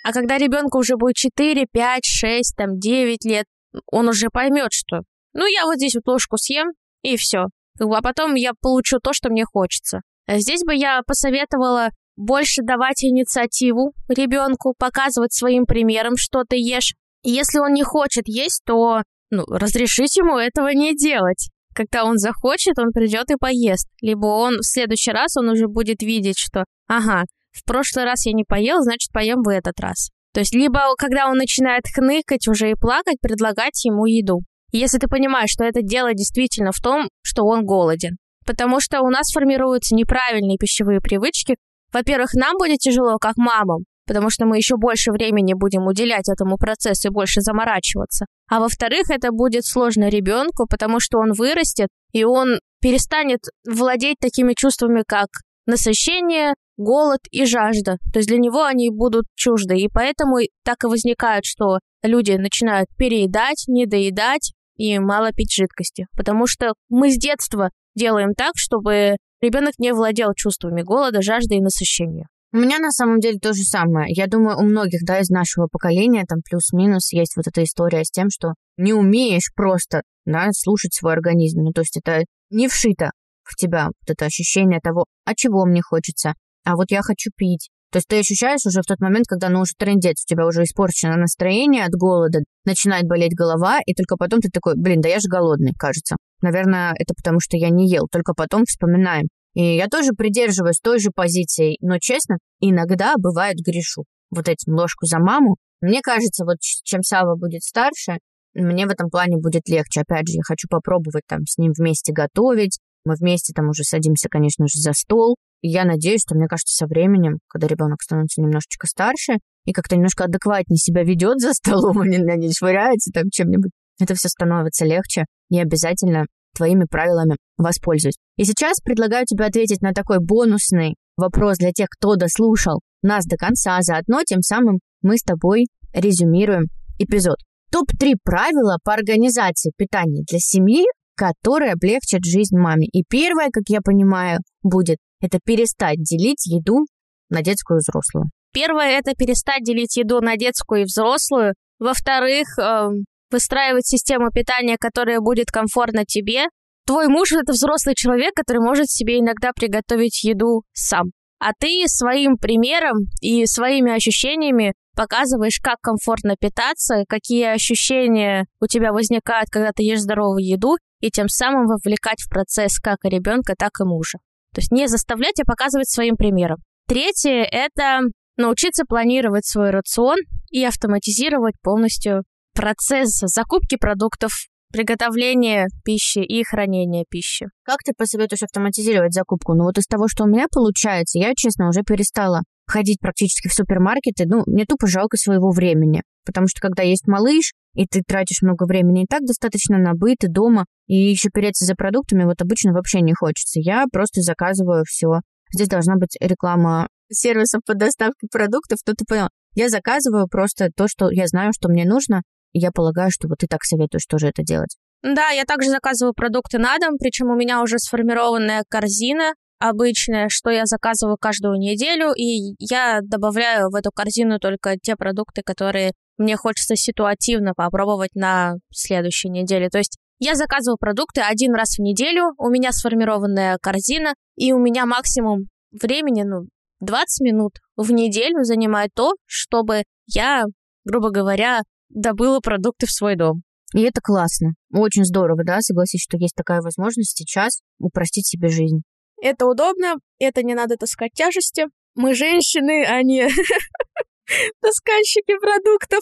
А 0.05 0.13
когда 0.13 0.39
ребенку 0.39 0.79
уже 0.79 0.97
будет 0.97 1.17
4, 1.17 1.67
5, 1.73 2.05
6, 2.05 2.57
там 2.57 2.79
9 2.79 3.25
лет, 3.25 3.47
он 3.91 4.09
уже 4.09 4.29
поймет, 4.31 4.73
что 4.73 5.01
ну, 5.35 5.47
я 5.47 5.65
вот 5.65 5.77
здесь 5.77 5.95
вот 5.95 6.07
ложку 6.07 6.37
съем, 6.37 6.69
и 7.03 7.17
все. 7.17 7.47
А 7.81 8.03
потом 8.03 8.35
я 8.35 8.53
получу 8.61 8.99
то, 8.99 9.13
что 9.13 9.31
мне 9.31 9.45
хочется. 9.45 10.01
А 10.27 10.39
здесь 10.39 10.63
бы 10.65 10.75
я 10.75 11.03
посоветовала 11.07 11.91
больше 12.19 12.63
давать 12.63 13.05
инициативу 13.05 13.93
ребенку, 14.09 14.75
показывать 14.79 15.33
своим 15.33 15.65
примером, 15.65 16.17
что 16.17 16.45
ты 16.45 16.57
ешь. 16.57 16.95
Если 17.23 17.59
он 17.59 17.73
не 17.73 17.83
хочет 17.83 18.25
есть, 18.27 18.63
то 18.67 19.03
ну, 19.31 19.45
разрешить 19.47 20.17
ему 20.17 20.37
этого 20.37 20.69
не 20.69 20.95
делать. 20.95 21.49
Когда 21.75 22.05
он 22.05 22.19
захочет, 22.19 22.79
он 22.79 22.91
придет 22.93 23.31
и 23.31 23.37
поест. 23.37 23.89
Либо 24.01 24.27
он 24.27 24.59
в 24.59 24.65
следующий 24.65 25.13
раз 25.13 25.37
он 25.37 25.49
уже 25.49 25.69
будет 25.69 26.03
видеть, 26.03 26.39
что 26.39 26.65
ага, 26.89 27.25
в 27.53 27.65
прошлый 27.65 28.05
раз 28.05 28.27
я 28.27 28.33
не 28.33 28.45
поел, 28.45 28.81
значит 28.81 29.13
поем 29.13 29.43
в 29.43 29.49
этот 29.49 29.79
раз. 29.81 30.11
То 30.35 30.41
есть 30.41 30.55
либо 30.55 30.81
когда 30.99 31.29
он 31.29 31.37
начинает 31.37 31.85
хныкать 31.95 32.49
уже 32.49 32.71
и 32.71 32.75
плакать, 32.75 33.21
предлагать 33.21 33.85
ему 33.85 34.07
еду 34.07 34.43
если 34.73 34.99
ты 34.99 35.09
понимаешь, 35.09 35.51
что 35.51 35.65
это 35.65 35.83
дело 35.83 36.15
действительно 36.15 36.73
в 36.73 36.81
том, 36.81 37.09
что 37.23 37.45
он 37.45 37.65
голоден. 37.65 38.17
Потому 38.47 38.81
что 38.81 39.03
у 39.03 39.09
нас 39.09 39.31
формируются 39.33 39.95
неправильные 39.95 40.59
пищевые 40.59 41.01
привычки. 41.01 41.57
Во-первых, 41.93 42.35
нам 42.35 42.57
будет 42.59 42.79
тяжело, 42.79 43.19
как 43.19 43.37
мамам, 43.37 43.85
потому 44.07 44.31
что 44.31 44.47
мы 44.47 44.57
еще 44.57 44.77
больше 44.77 45.13
времени 45.13 45.55
будем 45.55 45.87
уделять 45.87 46.29
этому 46.29 46.57
процессу 46.57 47.09
и 47.09 47.13
больше 47.13 47.41
заморачиваться. 47.41 48.27
А 48.51 48.61
во-вторых, 48.61 49.11
это 49.11 49.31
будет 49.31 49.65
сложно 49.65 50.09
ребенку, 50.09 50.67
потому 50.69 51.01
что 51.01 51.19
он 51.19 51.33
вырастет, 51.33 51.89
и 52.13 52.25
он 52.25 52.59
перестанет 52.81 53.41
владеть 53.67 54.19
такими 54.21 54.55
чувствами, 54.57 55.03
как 55.07 55.29
насыщение, 55.67 56.55
голод 56.77 57.21
и 57.31 57.45
жажда. 57.45 57.99
То 58.13 58.21
есть 58.21 58.29
для 58.29 58.39
него 58.39 58.65
они 58.65 58.91
будут 58.91 59.27
чужды. 59.35 59.77
И 59.77 59.89
поэтому 59.93 60.39
так 60.65 60.85
и 60.85 60.87
возникает, 60.87 61.45
что 61.45 61.79
люди 62.03 62.33
начинают 62.33 62.89
переедать, 62.97 63.65
недоедать, 63.67 64.53
и 64.77 64.99
мало 64.99 65.33
пить 65.33 65.53
жидкости. 65.53 66.07
Потому 66.17 66.47
что 66.47 66.73
мы 66.89 67.11
с 67.11 67.19
детства 67.19 67.71
делаем 67.95 68.33
так, 68.35 68.53
чтобы 68.55 69.17
ребенок 69.41 69.75
не 69.79 69.93
владел 69.93 70.33
чувствами 70.35 70.83
голода, 70.83 71.23
жажды 71.23 71.57
и 71.57 71.61
насыщения. 71.61 72.27
У 72.53 72.57
меня 72.57 72.79
на 72.79 72.91
самом 72.91 73.21
деле 73.21 73.39
то 73.39 73.53
же 73.53 73.63
самое. 73.63 74.07
Я 74.09 74.27
думаю, 74.27 74.59
у 74.59 74.63
многих, 74.63 75.01
да, 75.05 75.21
из 75.21 75.29
нашего 75.29 75.67
поколения, 75.71 76.25
там 76.27 76.41
плюс-минус, 76.43 77.13
есть 77.13 77.37
вот 77.37 77.47
эта 77.47 77.63
история 77.63 78.05
с 78.05 78.11
тем, 78.11 78.31
что 78.31 78.55
не 78.79 78.95
умеешь 78.95 79.53
просто, 79.55 80.03
да, 80.25 80.49
слушать 80.53 80.95
свой 80.95 81.13
организм. 81.13 81.61
Ну, 81.61 81.73
то 81.73 81.83
есть 81.83 81.97
это 81.99 82.25
не 82.51 82.69
вшито 82.69 83.11
в 83.43 83.55
тебя, 83.57 83.87
вот 83.87 84.11
это 84.11 84.25
ощущение 84.25 84.81
того, 84.81 85.05
а 85.25 85.35
чего 85.35 85.67
мне 85.67 85.83
хочется, 85.83 86.35
а 86.65 86.77
вот 86.77 86.91
я 86.91 87.03
хочу 87.03 87.31
пить, 87.37 87.69
то 87.91 87.99
есть 87.99 88.09
ты 88.09 88.19
ощущаешь 88.19 88.67
уже 88.67 88.83
в 88.83 88.87
тот 88.87 89.01
момент, 89.01 89.27
когда 89.27 89.49
ну 89.49 89.61
уже 89.61 89.73
трендец, 89.79 90.23
у 90.23 90.29
тебя 90.29 90.47
уже 90.47 90.65
испорчено 90.65 91.17
настроение 91.17 91.85
от 91.85 91.93
голода, 91.93 92.41
начинает 92.67 93.05
болеть 93.07 93.35
голова, 93.35 93.81
и 93.87 93.95
только 93.95 94.17
потом 94.17 94.41
ты 94.41 94.51
такой, 94.51 94.75
блин, 94.77 95.01
да 95.01 95.09
я 95.09 95.21
же 95.21 95.29
голодный, 95.29 95.73
кажется. 95.73 96.17
Наверное, 96.41 96.95
это 96.99 97.15
потому, 97.15 97.41
что 97.41 97.57
я 97.57 97.71
не 97.71 97.89
ел, 97.89 98.07
только 98.11 98.35
потом 98.35 98.65
вспоминаем. 98.65 99.29
И 99.55 99.77
я 99.77 99.89
тоже 99.89 100.13
придерживаюсь 100.13 100.79
той 100.81 101.01
же 101.01 101.11
позиции, 101.11 101.77
но 101.81 101.99
честно, 101.99 102.39
иногда 102.61 103.15
бывает 103.19 103.57
грешу. 103.57 104.05
Вот 104.31 104.49
этим 104.49 104.75
ложку 104.75 105.07
за 105.07 105.19
маму. 105.19 105.57
Мне 105.81 106.01
кажется, 106.03 106.45
вот 106.45 106.59
чем 106.61 107.03
Сава 107.03 107.35
будет 107.37 107.63
старше, 107.63 108.19
мне 108.55 108.87
в 108.87 108.91
этом 108.91 109.11
плане 109.11 109.37
будет 109.37 109.69
легче. 109.69 110.03
Опять 110.03 110.29
же, 110.29 110.35
я 110.35 110.43
хочу 110.43 110.69
попробовать 110.69 111.25
там 111.27 111.47
с 111.47 111.59
ним 111.59 111.73
вместе 111.77 112.13
готовить. 112.13 112.79
Мы 113.05 113.15
вместе 113.15 113.53
там 113.55 113.69
уже 113.69 113.85
садимся, 113.85 114.29
конечно 114.29 114.67
же, 114.69 114.81
за 114.81 114.93
стол. 114.93 115.37
И 115.63 115.69
я 115.69 115.85
надеюсь, 115.85 116.23
что, 116.23 116.35
мне 116.35 116.47
кажется, 116.47 116.75
со 116.75 116.87
временем, 116.87 117.39
когда 117.49 117.67
ребенок 117.67 118.03
становится 118.03 118.41
немножечко 118.41 118.87
старше 118.87 119.39
и 119.65 119.73
как-то 119.73 119.97
немножко 119.97 120.25
адекватнее 120.25 120.79
себя 120.79 121.03
ведет 121.03 121.41
за 121.41 121.53
столом, 121.53 121.99
а 122.01 122.07
не, 122.07 122.19
не 122.19 122.53
швыряется 122.53 123.11
там 123.13 123.25
чем-нибудь, 123.31 123.71
это 124.01 124.15
все 124.15 124.29
становится 124.29 124.85
легче. 124.85 125.25
И 125.51 125.59
обязательно 125.59 126.27
твоими 126.55 126.85
правилами 126.91 127.37
воспользуюсь. 127.57 128.17
И 128.37 128.45
сейчас 128.45 128.81
предлагаю 128.81 129.25
тебе 129.27 129.45
ответить 129.45 129.81
на 129.81 129.93
такой 129.93 130.19
бонусный 130.19 130.97
вопрос 131.17 131.59
для 131.59 131.73
тех, 131.73 131.89
кто 131.89 132.17
дослушал 132.17 132.81
нас 133.03 133.25
до 133.27 133.37
конца, 133.37 133.79
заодно 133.81 134.23
тем 134.25 134.43
самым 134.43 134.81
мы 135.03 135.17
с 135.17 135.23
тобой 135.23 135.67
резюмируем 135.93 136.65
эпизод. 136.99 137.37
Топ-3 137.71 138.15
правила 138.25 138.79
по 138.83 138.95
организации 138.95 139.73
питания 139.77 140.25
для 140.29 140.39
семьи, 140.39 140.85
которые 141.17 141.73
облегчат 141.73 142.25
жизнь 142.25 142.57
маме. 142.57 142.87
И 142.87 143.05
первое, 143.09 143.51
как 143.53 143.65
я 143.69 143.81
понимаю, 143.81 144.39
будет 144.63 144.99
это 145.21 145.39
перестать 145.45 145.99
делить 145.99 146.47
еду 146.47 146.87
на 147.29 147.43
детскую 147.43 147.79
и 147.79 147.81
взрослую. 147.81 148.27
Первое– 148.53 148.99
это 148.99 149.13
перестать 149.15 149.63
делить 149.63 149.97
еду 149.97 150.21
на 150.21 150.37
детскую 150.37 150.83
и 150.83 150.85
взрослую. 150.85 151.55
Во-вторых, 151.79 152.47
э, 152.59 152.89
выстраивать 153.31 153.87
систему 153.87 154.31
питания, 154.31 154.77
которая 154.79 155.21
будет 155.21 155.51
комфортна 155.51 156.05
тебе. 156.05 156.47
Твой 156.87 157.09
муж– 157.09 157.33
это 157.33 157.53
взрослый 157.53 157.95
человек, 157.95 158.35
который 158.35 158.61
может 158.61 158.91
себе 158.91 159.19
иногда 159.19 159.53
приготовить 159.53 160.25
еду 160.25 160.63
сам. 160.73 161.11
А 161.39 161.53
ты 161.59 161.85
своим 161.87 162.37
примером 162.37 163.07
и 163.21 163.47
своими 163.47 163.93
ощущениями 163.93 164.75
показываешь, 164.97 165.61
как 165.63 165.77
комфортно 165.81 166.35
питаться, 166.41 167.05
какие 167.09 167.45
ощущения 167.45 168.47
у 168.61 168.67
тебя 168.67 168.93
возникают, 168.93 169.49
когда 169.51 169.71
ты 169.73 169.85
ешь 169.85 170.01
здоровую 170.01 170.45
еду, 170.45 170.77
и 171.01 171.11
тем 171.11 171.29
самым 171.29 171.67
вовлекать 171.67 172.21
в 172.21 172.29
процесс 172.29 172.81
как 172.81 172.99
и 173.05 173.09
ребенка, 173.09 173.55
так 173.57 173.71
и 173.81 173.85
мужа. 173.85 174.19
То 174.55 174.61
есть 174.61 174.73
не 174.73 174.89
заставлять, 174.89 175.39
а 175.41 175.45
показывать 175.45 175.89
своим 175.89 176.17
примером. 176.17 176.59
Третье– 176.89 177.47
это 177.53 178.01
научиться 178.37 178.85
планировать 178.85 179.47
свой 179.47 179.71
рацион 179.71 180.17
и 180.51 180.65
автоматизировать 180.65 181.55
полностью 181.63 182.25
процесс 182.59 183.21
закупки 183.21 183.77
продуктов, 183.77 184.33
приготовления 184.73 185.69
пищи 185.85 186.19
и 186.19 186.43
хранения 186.43 187.05
пищи. 187.09 187.47
Как 187.65 187.79
ты 187.87 187.93
посоветуешь 187.97 188.43
автоматизировать 188.43 189.15
закупку? 189.15 189.55
Ну 189.55 189.63
вот 189.63 189.79
из 189.79 189.87
того, 189.87 190.09
что 190.09 190.25
у 190.25 190.27
меня 190.27 190.47
получается, 190.53 191.21
я, 191.21 191.35
честно, 191.37 191.69
уже 191.69 191.83
перестала 191.85 192.43
ходить 192.67 192.99
практически 193.01 193.47
в 193.47 193.55
супермаркеты. 193.55 194.25
Ну, 194.27 194.43
мне 194.47 194.65
тупо 194.65 194.89
жалко 194.89 195.17
своего 195.17 195.53
времени. 195.53 196.03
Потому 196.27 196.49
что 196.49 196.61
когда 196.61 196.83
есть 196.83 197.07
малыш, 197.07 197.53
и 197.75 197.87
ты 197.87 198.03
тратишь 198.07 198.43
много 198.43 198.65
времени 198.65 199.05
и 199.05 199.07
так 199.09 199.21
достаточно 199.23 199.79
на 199.79 199.95
быт 199.95 200.25
и 200.25 200.29
дома, 200.29 200.67
и 200.89 200.97
еще 200.97 201.31
переться 201.33 201.65
за 201.65 201.77
продуктами 201.77 202.25
вот 202.25 202.43
обычно 202.43 202.73
вообще 202.73 203.03
не 203.03 203.15
хочется. 203.15 203.61
Я 203.61 203.85
просто 203.93 204.21
заказываю 204.21 204.83
все. 204.85 205.21
Здесь 205.55 205.69
должна 205.69 205.95
быть 205.95 206.17
реклама 206.21 206.89
сервисов 207.09 207.61
по 207.65 207.75
доставке 207.75 208.27
продуктов, 208.33 208.79
то 208.85 208.95
ты 208.95 209.05
понял. 209.09 209.29
Я 209.55 209.69
заказываю 209.69 210.27
просто 210.29 210.71
то, 210.77 210.89
что 210.89 211.09
я 211.11 211.29
знаю, 211.29 211.53
что 211.55 211.69
мне 211.69 211.85
нужно, 211.85 212.23
я 212.53 212.71
полагаю, 212.71 213.11
что 213.11 213.29
вот 213.29 213.39
ты 213.39 213.47
так 213.47 213.65
советуешь 213.65 214.07
тоже 214.07 214.29
это 214.29 214.43
делать. 214.43 214.77
Да, 215.03 215.31
я 215.31 215.45
также 215.45 215.71
заказываю 215.71 216.13
продукты 216.13 216.59
на 216.59 216.79
дом, 216.79 216.97
причем 216.99 217.29
у 217.29 217.37
меня 217.37 217.63
уже 217.63 217.79
сформированная 217.79 218.65
корзина 218.69 219.35
обычная, 219.61 220.29
что 220.29 220.51
я 220.51 220.67
заказываю 220.67 221.17
каждую 221.21 221.59
неделю, 221.59 222.13
и 222.17 222.55
я 222.59 223.01
добавляю 223.03 223.71
в 223.71 223.75
эту 223.75 223.91
корзину 223.91 224.39
только 224.39 224.77
те 224.81 224.97
продукты, 224.97 225.43
которые 225.45 225.93
мне 226.17 226.37
хочется 226.37 226.77
ситуативно 226.77 227.55
попробовать 227.55 228.15
на 228.15 228.55
следующей 228.73 229.31
неделе. 229.31 229.69
То 229.69 229.79
есть 229.79 229.99
я 230.19 230.35
заказываю 230.35 230.79
продукты 230.79 231.21
один 231.21 231.55
раз 231.55 231.77
в 231.77 231.83
неделю, 231.83 232.33
у 232.39 232.49
меня 232.49 232.73
сформированная 232.73 233.59
корзина, 233.61 234.15
и 234.37 234.53
у 234.53 234.59
меня 234.59 234.85
максимум 234.87 235.47
времени, 235.71 236.23
ну, 236.23 236.49
20 236.81 237.21
минут 237.21 237.53
в 237.77 237.93
неделю 237.93 238.43
занимает 238.45 238.91
то, 238.95 239.13
чтобы 239.27 239.83
я, 240.07 240.45
грубо 240.85 241.11
говоря, 241.11 241.61
добыла 241.89 242.41
продукты 242.41 242.87
в 242.87 242.93
свой 242.93 243.17
дом. 243.17 243.43
И 243.75 243.83
это 243.83 244.01
классно. 244.01 244.55
Очень 244.73 245.05
здорово, 245.05 245.45
да, 245.45 245.61
согласись, 245.61 246.03
что 246.03 246.17
есть 246.17 246.35
такая 246.35 246.61
возможность 246.61 247.17
сейчас 247.17 247.61
упростить 247.79 248.27
себе 248.27 248.49
жизнь. 248.49 248.83
Это 249.21 249.47
удобно, 249.47 249.97
это 250.19 250.43
не 250.43 250.55
надо 250.55 250.77
таскать 250.77 251.13
тяжести. 251.13 251.65
Мы 251.95 252.15
женщины, 252.15 252.85
а 252.87 253.03
не 253.03 253.23
таскальщики 254.61 255.39
продуктов. 255.39 256.01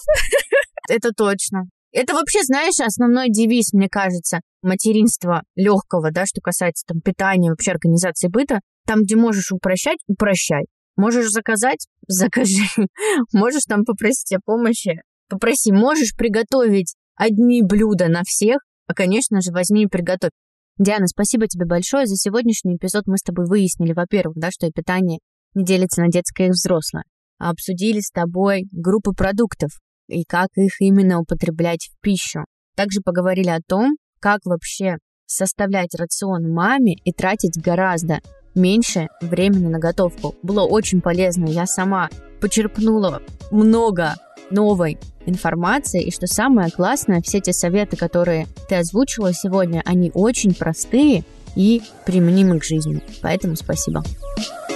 Это 0.88 1.10
точно. 1.10 1.64
Это 1.92 2.12
вообще, 2.12 2.42
знаешь, 2.42 2.78
основной 2.78 3.30
девиз, 3.30 3.72
мне 3.72 3.88
кажется, 3.88 4.40
материнства 4.62 5.42
легкого, 5.54 6.10
да, 6.10 6.26
что 6.26 6.40
касается 6.42 6.84
там 6.86 7.00
питания, 7.00 7.50
вообще 7.50 7.70
организации 7.70 8.28
быта. 8.28 8.60
Там, 8.86 9.02
где 9.02 9.16
можешь 9.16 9.50
упрощать, 9.50 9.98
упрощай. 10.06 10.66
Можешь 10.96 11.30
заказать, 11.30 11.86
закажи. 12.06 12.64
Можешь 13.32 13.64
там 13.64 13.84
попросить 13.84 14.32
о 14.34 14.40
помощи, 14.44 15.00
попроси. 15.28 15.72
Можешь 15.72 16.14
приготовить 16.16 16.94
одни 17.16 17.62
блюда 17.62 18.08
на 18.08 18.22
всех, 18.24 18.58
а, 18.86 18.94
конечно 18.94 19.40
же, 19.40 19.52
возьми 19.52 19.84
и 19.84 19.86
приготовь. 19.86 20.30
Диана, 20.78 21.06
спасибо 21.06 21.48
тебе 21.48 21.64
большое. 21.64 22.06
За 22.06 22.16
сегодняшний 22.16 22.76
эпизод 22.76 23.06
мы 23.06 23.16
с 23.16 23.22
тобой 23.22 23.46
выяснили, 23.46 23.92
во-первых, 23.92 24.36
да, 24.36 24.50
что 24.50 24.70
питание 24.70 25.18
не 25.54 25.64
делится 25.64 26.02
на 26.02 26.08
детское 26.08 26.48
и 26.48 26.50
взрослое. 26.50 27.04
А 27.38 27.50
обсудили 27.50 28.00
с 28.00 28.10
тобой 28.10 28.64
группы 28.72 29.12
продуктов 29.12 29.70
и 30.08 30.24
как 30.24 30.48
их 30.56 30.80
именно 30.80 31.18
употреблять 31.18 31.88
в 31.90 32.00
пищу. 32.00 32.44
Также 32.76 33.00
поговорили 33.00 33.48
о 33.48 33.60
том, 33.66 33.96
как 34.20 34.40
вообще 34.44 34.96
составлять 35.24 35.94
рацион 35.94 36.52
маме 36.52 36.94
и 37.04 37.12
тратить 37.12 37.60
гораздо 37.60 38.20
меньше 38.54 39.08
времени 39.20 39.68
на 39.68 39.78
готовку. 39.78 40.34
Было 40.42 40.62
очень 40.62 41.00
полезно. 41.00 41.46
Я 41.46 41.66
сама 41.66 42.10
почерпнула 42.40 43.22
много 43.50 44.14
новой 44.50 44.98
информации. 45.26 46.02
И 46.02 46.10
что 46.10 46.26
самое 46.26 46.70
классное, 46.70 47.22
все 47.22 47.40
те 47.40 47.52
советы, 47.52 47.96
которые 47.96 48.46
ты 48.68 48.76
озвучила 48.76 49.32
сегодня, 49.32 49.82
они 49.84 50.10
очень 50.14 50.54
простые 50.54 51.24
и 51.54 51.82
применимы 52.04 52.60
к 52.60 52.64
жизни. 52.64 53.02
Поэтому 53.22 53.56
спасибо. 53.56 54.04
Спасибо. 54.34 54.75